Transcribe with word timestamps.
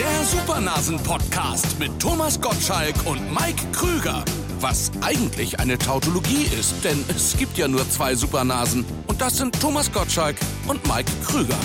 Der 0.00 0.24
Supernasen-Podcast 0.24 1.78
mit 1.78 1.90
Thomas 2.00 2.40
Gottschalk 2.40 2.94
und 3.04 3.20
Mike 3.34 3.62
Krüger. 3.70 4.24
Was 4.58 4.90
eigentlich 5.02 5.60
eine 5.60 5.76
Tautologie 5.76 6.46
ist, 6.58 6.82
denn 6.82 7.04
es 7.10 7.36
gibt 7.36 7.58
ja 7.58 7.68
nur 7.68 7.86
zwei 7.86 8.14
Supernasen. 8.14 8.86
Und 9.08 9.20
das 9.20 9.36
sind 9.36 9.60
Thomas 9.60 9.92
Gottschalk 9.92 10.36
und 10.66 10.82
Mike 10.88 11.12
Krüger. 11.22 11.58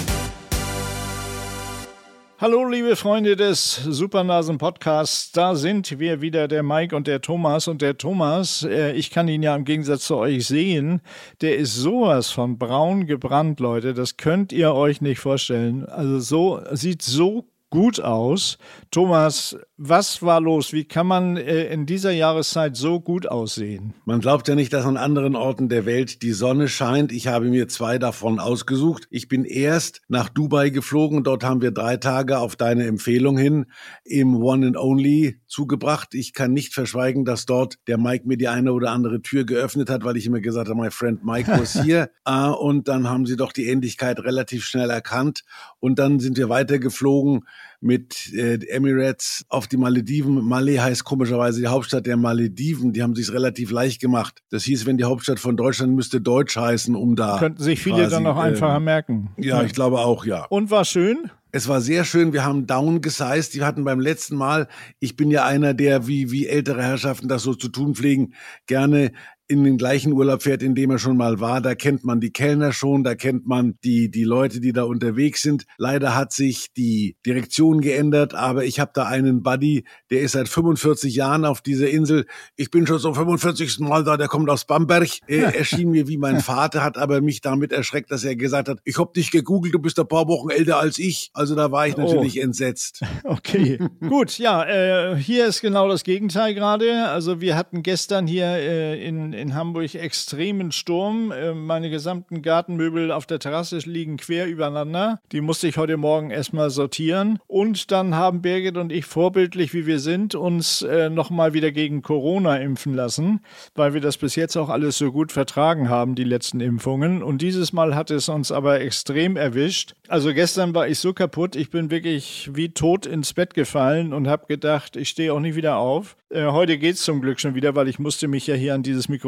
Hallo, 2.37 2.67
liebe 2.67 2.97
Freunde 2.97 3.37
des 3.37 3.75
Supernasen 3.75 4.57
Podcasts. 4.57 5.31
Da 5.31 5.55
sind 5.55 5.97
wir 5.97 6.19
wieder, 6.19 6.49
der 6.49 6.61
Mike 6.61 6.93
und 6.93 7.07
der 7.07 7.21
Thomas. 7.21 7.69
Und 7.69 7.81
der 7.81 7.97
Thomas, 7.97 8.63
äh, 8.63 8.91
ich 8.91 9.11
kann 9.11 9.29
ihn 9.29 9.43
ja 9.43 9.55
im 9.55 9.63
Gegensatz 9.63 10.07
zu 10.07 10.17
euch 10.17 10.45
sehen, 10.45 10.99
der 11.39 11.55
ist 11.55 11.73
sowas 11.73 12.31
von 12.31 12.57
braun 12.57 13.05
gebrannt, 13.05 13.61
Leute. 13.61 13.93
Das 13.93 14.17
könnt 14.17 14.51
ihr 14.51 14.73
euch 14.73 14.99
nicht 14.99 15.19
vorstellen. 15.21 15.85
Also 15.85 16.19
so, 16.19 16.59
sieht 16.73 17.01
so 17.01 17.45
gut 17.69 17.99
aus. 17.99 18.57
Thomas, 18.91 19.57
was 19.77 20.21
war 20.21 20.39
los? 20.39 20.71
Wie 20.71 20.85
kann 20.85 21.07
man 21.07 21.35
äh, 21.35 21.65
in 21.65 21.85
dieser 21.85 22.11
Jahreszeit 22.11 22.77
so 22.77 23.01
gut 23.01 23.27
aussehen? 23.27 23.93
Man 24.05 24.21
glaubt 24.21 24.47
ja 24.47 24.55
nicht, 24.55 24.71
dass 24.71 24.85
an 24.85 24.95
anderen 24.95 25.35
Orten 25.35 25.67
der 25.67 25.85
Welt 25.85 26.21
die 26.21 26.31
Sonne 26.31 26.69
scheint. 26.69 27.11
Ich 27.11 27.27
habe 27.27 27.47
mir 27.47 27.67
zwei 27.67 27.97
davon 27.97 28.39
ausgesucht. 28.39 29.07
Ich 29.09 29.27
bin 29.27 29.43
erst 29.43 30.01
nach 30.07 30.29
Dubai 30.29 30.69
geflogen. 30.69 31.23
Dort 31.23 31.43
haben 31.43 31.61
wir 31.61 31.71
drei 31.71 31.97
Tage 31.97 32.39
auf 32.39 32.55
deine 32.55 32.85
Empfehlung 32.85 33.37
hin 33.37 33.65
im 34.05 34.41
One 34.41 34.67
and 34.67 34.77
Only 34.77 35.41
zugebracht. 35.47 36.13
Ich 36.13 36.33
kann 36.33 36.53
nicht 36.53 36.73
verschweigen, 36.73 37.25
dass 37.25 37.45
dort 37.45 37.75
der 37.87 37.97
Mike 37.97 38.27
mir 38.27 38.37
die 38.37 38.47
eine 38.47 38.71
oder 38.71 38.91
andere 38.91 39.21
Tür 39.21 39.45
geöffnet 39.45 39.89
hat, 39.89 40.05
weil 40.05 40.15
ich 40.15 40.25
immer 40.25 40.39
gesagt 40.39 40.69
habe, 40.69 40.79
my 40.79 40.91
friend 40.91 41.25
Mike 41.25 41.51
was 41.51 41.81
hier. 41.83 42.09
Ah, 42.23 42.51
und 42.51 42.87
dann 42.87 43.09
haben 43.09 43.25
sie 43.25 43.35
doch 43.35 43.51
die 43.51 43.67
Ähnlichkeit 43.67 44.19
relativ 44.19 44.63
schnell 44.63 44.89
erkannt. 44.89 45.43
Und 45.79 45.99
dann 45.99 46.19
sind 46.19 46.37
wir 46.37 46.47
weitergeflogen 46.47 47.43
mit 47.85 48.33
äh, 48.33 48.55
Emirates 48.67 49.45
auf 49.47 49.67
die 49.67 49.77
Malediven. 49.77 50.39
Malé 50.41 50.81
heißt 50.81 51.03
komischerweise 51.03 51.61
die 51.61 51.67
Hauptstadt 51.67 52.07
der 52.07 52.17
Malediven. 52.17 52.93
Die 52.93 53.03
haben 53.03 53.13
sich 53.13 53.31
relativ 53.31 53.69
leicht 53.69 54.01
gemacht. 54.01 54.41
Das 54.49 54.63
hieß, 54.63 54.87
wenn 54.87 54.97
die 54.97 55.03
Hauptstadt 55.03 55.39
von 55.39 55.55
Deutschland 55.55 55.93
müsste 55.93 56.19
Deutsch 56.19 56.57
heißen, 56.57 56.95
um 56.95 57.15
da. 57.15 57.37
Könnten 57.37 57.61
sich 57.61 57.79
viele 57.79 57.97
quasi, 57.97 58.09
dann 58.09 58.23
noch 58.23 58.37
äh, 58.37 58.47
einfacher 58.47 58.79
merken. 58.79 59.29
Ja, 59.37 59.61
ich 59.61 59.73
glaube 59.73 59.99
auch, 59.99 60.25
ja. 60.25 60.45
Und 60.45 60.71
war 60.71 60.83
schön? 60.83 61.29
Es 61.51 61.67
war 61.67 61.79
sehr 61.79 62.05
schön. 62.05 62.33
Wir 62.33 62.43
haben 62.43 62.65
down 62.65 63.01
gesized. 63.01 63.53
Die 63.53 63.63
hatten 63.63 63.83
beim 63.85 63.99
letzten 63.99 64.35
Mal, 64.35 64.67
ich 64.99 65.15
bin 65.15 65.29
ja 65.29 65.45
einer, 65.45 65.75
der 65.75 66.07
wie, 66.07 66.31
wie 66.31 66.47
ältere 66.47 66.81
Herrschaften 66.81 67.27
das 67.27 67.43
so 67.43 67.53
zu 67.53 67.69
tun 67.69 67.93
pflegen, 67.93 68.33
gerne 68.65 69.11
in 69.47 69.63
den 69.63 69.77
gleichen 69.77 70.11
Urlaub 70.13 70.41
fährt, 70.41 70.63
in 70.63 70.73
dem 70.73 70.89
er 70.89 70.97
schon 70.97 71.17
mal 71.17 71.39
war. 71.39 71.61
Da 71.61 71.75
kennt 71.75 72.03
man 72.03 72.19
die 72.19 72.31
Kellner 72.31 72.73
schon, 72.73 73.03
da 73.03 73.13
kennt 73.13 73.45
man 73.45 73.77
die, 73.83 74.09
die 74.09 74.23
Leute, 74.23 74.59
die 74.59 74.73
da 74.73 74.83
unterwegs 74.83 75.41
sind. 75.41 75.65
Leider 75.77 76.15
hat 76.15 76.33
sich 76.33 76.73
die 76.73 77.15
Direktion 77.25 77.81
geändert, 77.81 78.33
aber 78.33 78.65
ich 78.65 78.79
habe 78.79 78.91
da 78.93 79.05
einen 79.05 79.43
Buddy, 79.43 79.85
der 80.09 80.21
ist 80.21 80.31
seit 80.31 80.49
45 80.49 81.15
Jahren 81.15 81.45
auf 81.45 81.61
dieser 81.61 81.89
Insel. 81.89 82.25
Ich 82.55 82.71
bin 82.71 82.87
schon 82.87 82.99
zum 82.99 83.13
45. 83.13 83.79
Mal 83.79 84.03
da, 84.03 84.17
der 84.17 84.27
kommt 84.27 84.49
aus 84.49 84.65
Bamberg. 84.65 85.09
Er 85.27 85.55
erschien 85.55 85.91
mir 85.91 86.07
wie 86.07 86.17
mein 86.17 86.39
Vater, 86.41 86.83
hat 86.83 86.97
aber 86.97 87.21
mich 87.21 87.41
damit 87.41 87.71
erschreckt, 87.71 88.09
dass 88.11 88.23
er 88.23 88.35
gesagt 88.35 88.67
hat, 88.67 88.79
ich 88.83 88.97
hab 88.97 89.13
dich 89.13 89.29
gegoogelt, 89.29 89.75
du 89.75 89.79
bist 89.79 89.99
ein 89.99 90.07
paar 90.07 90.27
Wochen 90.27 90.49
älter 90.49 90.79
als 90.79 90.97
ich. 90.97 91.29
Also 91.33 91.53
da 91.53 91.71
war 91.71 91.87
ich 91.87 91.95
oh. 91.97 92.01
natürlich 92.01 92.39
oh. 92.39 92.43
entsetzt. 92.43 93.01
Okay, 93.23 93.79
gut, 94.07 94.37
ja, 94.37 94.63
äh, 94.63 95.15
hier 95.15 95.47
ist 95.47 95.61
genau 95.61 95.89
das 95.89 96.03
Gegenteil 96.03 96.53
gerade. 96.53 97.07
Also 97.09 97.41
wir 97.41 97.55
hatten 97.55 97.81
gestern 97.81 98.27
hier 98.27 98.45
äh, 98.45 99.03
in 99.03 99.34
in 99.35 99.53
Hamburg 99.53 99.93
extremen 99.95 100.71
Sturm. 100.71 101.31
Äh, 101.31 101.53
meine 101.53 101.89
gesamten 101.89 102.41
Gartenmöbel 102.41 103.11
auf 103.11 103.25
der 103.25 103.39
Terrasse 103.39 103.77
liegen 103.85 104.17
quer 104.17 104.47
übereinander. 104.47 105.19
Die 105.31 105.41
musste 105.41 105.67
ich 105.67 105.77
heute 105.77 105.97
Morgen 105.97 106.31
erstmal 106.31 106.69
sortieren. 106.69 107.39
Und 107.47 107.91
dann 107.91 108.15
haben 108.15 108.41
Birgit 108.41 108.77
und 108.77 108.91
ich 108.91 109.05
vorbildlich, 109.05 109.73
wie 109.73 109.85
wir 109.85 109.99
sind, 109.99 110.35
uns 110.35 110.81
äh, 110.81 111.09
nochmal 111.09 111.53
wieder 111.53 111.71
gegen 111.71 112.01
Corona 112.01 112.57
impfen 112.57 112.93
lassen, 112.93 113.41
weil 113.75 113.93
wir 113.93 114.01
das 114.01 114.17
bis 114.17 114.35
jetzt 114.35 114.55
auch 114.55 114.69
alles 114.69 114.97
so 114.97 115.11
gut 115.11 115.31
vertragen 115.31 115.89
haben, 115.89 116.15
die 116.15 116.23
letzten 116.23 116.61
Impfungen. 116.61 117.21
Und 117.21 117.41
dieses 117.41 117.73
Mal 117.73 117.95
hat 117.95 118.11
es 118.11 118.29
uns 118.29 118.51
aber 118.51 118.81
extrem 118.81 119.35
erwischt. 119.35 119.93
Also 120.07 120.33
gestern 120.33 120.73
war 120.73 120.87
ich 120.87 120.99
so 120.99 121.13
kaputt, 121.13 121.55
ich 121.55 121.69
bin 121.69 121.91
wirklich 121.91 122.49
wie 122.53 122.69
tot 122.69 123.05
ins 123.05 123.33
Bett 123.33 123.53
gefallen 123.53 124.13
und 124.13 124.27
habe 124.27 124.45
gedacht, 124.47 124.95
ich 124.95 125.09
stehe 125.09 125.33
auch 125.33 125.39
nicht 125.39 125.55
wieder 125.55 125.77
auf. 125.77 126.15
Äh, 126.29 126.45
heute 126.47 126.77
geht 126.77 126.95
es 126.95 127.03
zum 127.03 127.21
Glück 127.21 127.39
schon 127.39 127.55
wieder, 127.55 127.75
weil 127.75 127.87
ich 127.87 127.99
musste 127.99 128.27
mich 128.27 128.47
ja 128.47 128.55
hier 128.55 128.73
an 128.73 128.83
dieses 128.83 129.09
Mikrofon 129.09 129.24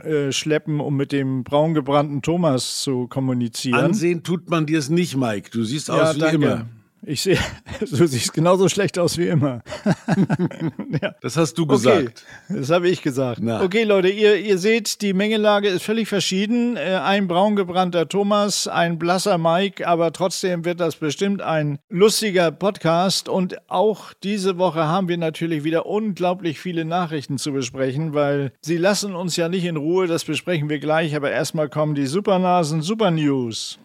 äh, 0.00 0.32
schleppen, 0.32 0.80
um 0.80 0.96
mit 0.96 1.12
dem 1.12 1.44
braungebrannten 1.44 2.22
Thomas 2.22 2.82
zu 2.82 3.08
kommunizieren. 3.08 3.78
Ansehen 3.78 4.22
tut 4.22 4.48
man 4.50 4.66
dir 4.66 4.78
es 4.78 4.88
nicht, 4.88 5.16
Mike. 5.16 5.50
Du 5.50 5.64
siehst 5.64 5.90
aus 5.90 6.10
ja, 6.10 6.14
wie 6.14 6.20
danke. 6.20 6.36
immer. 6.36 6.66
Ich 7.04 7.22
sehe, 7.22 7.38
du 7.80 8.06
siehst 8.06 8.32
genauso 8.32 8.68
schlecht 8.68 8.96
aus 8.96 9.18
wie 9.18 9.26
immer. 9.26 9.62
ja. 11.02 11.14
Das 11.20 11.36
hast 11.36 11.54
du 11.54 11.66
gesagt. 11.66 12.24
Okay, 12.48 12.60
das 12.60 12.70
habe 12.70 12.88
ich 12.88 13.02
gesagt. 13.02 13.40
Na. 13.42 13.62
Okay, 13.62 13.82
Leute, 13.82 14.08
ihr, 14.08 14.36
ihr 14.36 14.56
seht, 14.56 15.02
die 15.02 15.12
Mengelage 15.12 15.68
ist 15.68 15.82
völlig 15.82 16.08
verschieden. 16.08 16.76
Äh, 16.76 17.00
ein 17.02 17.26
braungebrannter 17.26 18.08
Thomas, 18.08 18.68
ein 18.68 19.00
blasser 19.00 19.36
Mike, 19.36 19.86
aber 19.86 20.12
trotzdem 20.12 20.64
wird 20.64 20.78
das 20.78 20.94
bestimmt 20.94 21.42
ein 21.42 21.80
lustiger 21.88 22.52
Podcast. 22.52 23.28
Und 23.28 23.68
auch 23.68 24.12
diese 24.22 24.58
Woche 24.58 24.86
haben 24.86 25.08
wir 25.08 25.18
natürlich 25.18 25.64
wieder 25.64 25.86
unglaublich 25.86 26.60
viele 26.60 26.84
Nachrichten 26.84 27.36
zu 27.36 27.52
besprechen, 27.52 28.14
weil 28.14 28.52
sie 28.60 28.76
lassen 28.76 29.16
uns 29.16 29.34
ja 29.34 29.48
nicht 29.48 29.64
in 29.64 29.76
Ruhe. 29.76 30.06
Das 30.06 30.24
besprechen 30.24 30.68
wir 30.68 30.78
gleich. 30.78 31.16
Aber 31.16 31.32
erstmal 31.32 31.68
kommen 31.68 31.96
die 31.96 32.06
Supernasen 32.06 32.80
Super 32.80 33.10
News 33.10 33.80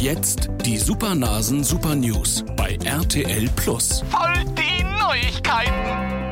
jetzt 0.00 0.48
die 0.64 0.76
Supernasen 0.78 1.64
Super 1.64 1.94
News 1.94 2.44
bei 2.56 2.78
RTL 2.84 3.48
Plus. 3.56 4.04
Voll 4.10 4.44
die 4.54 4.84
Neuigkeiten! 4.84 6.27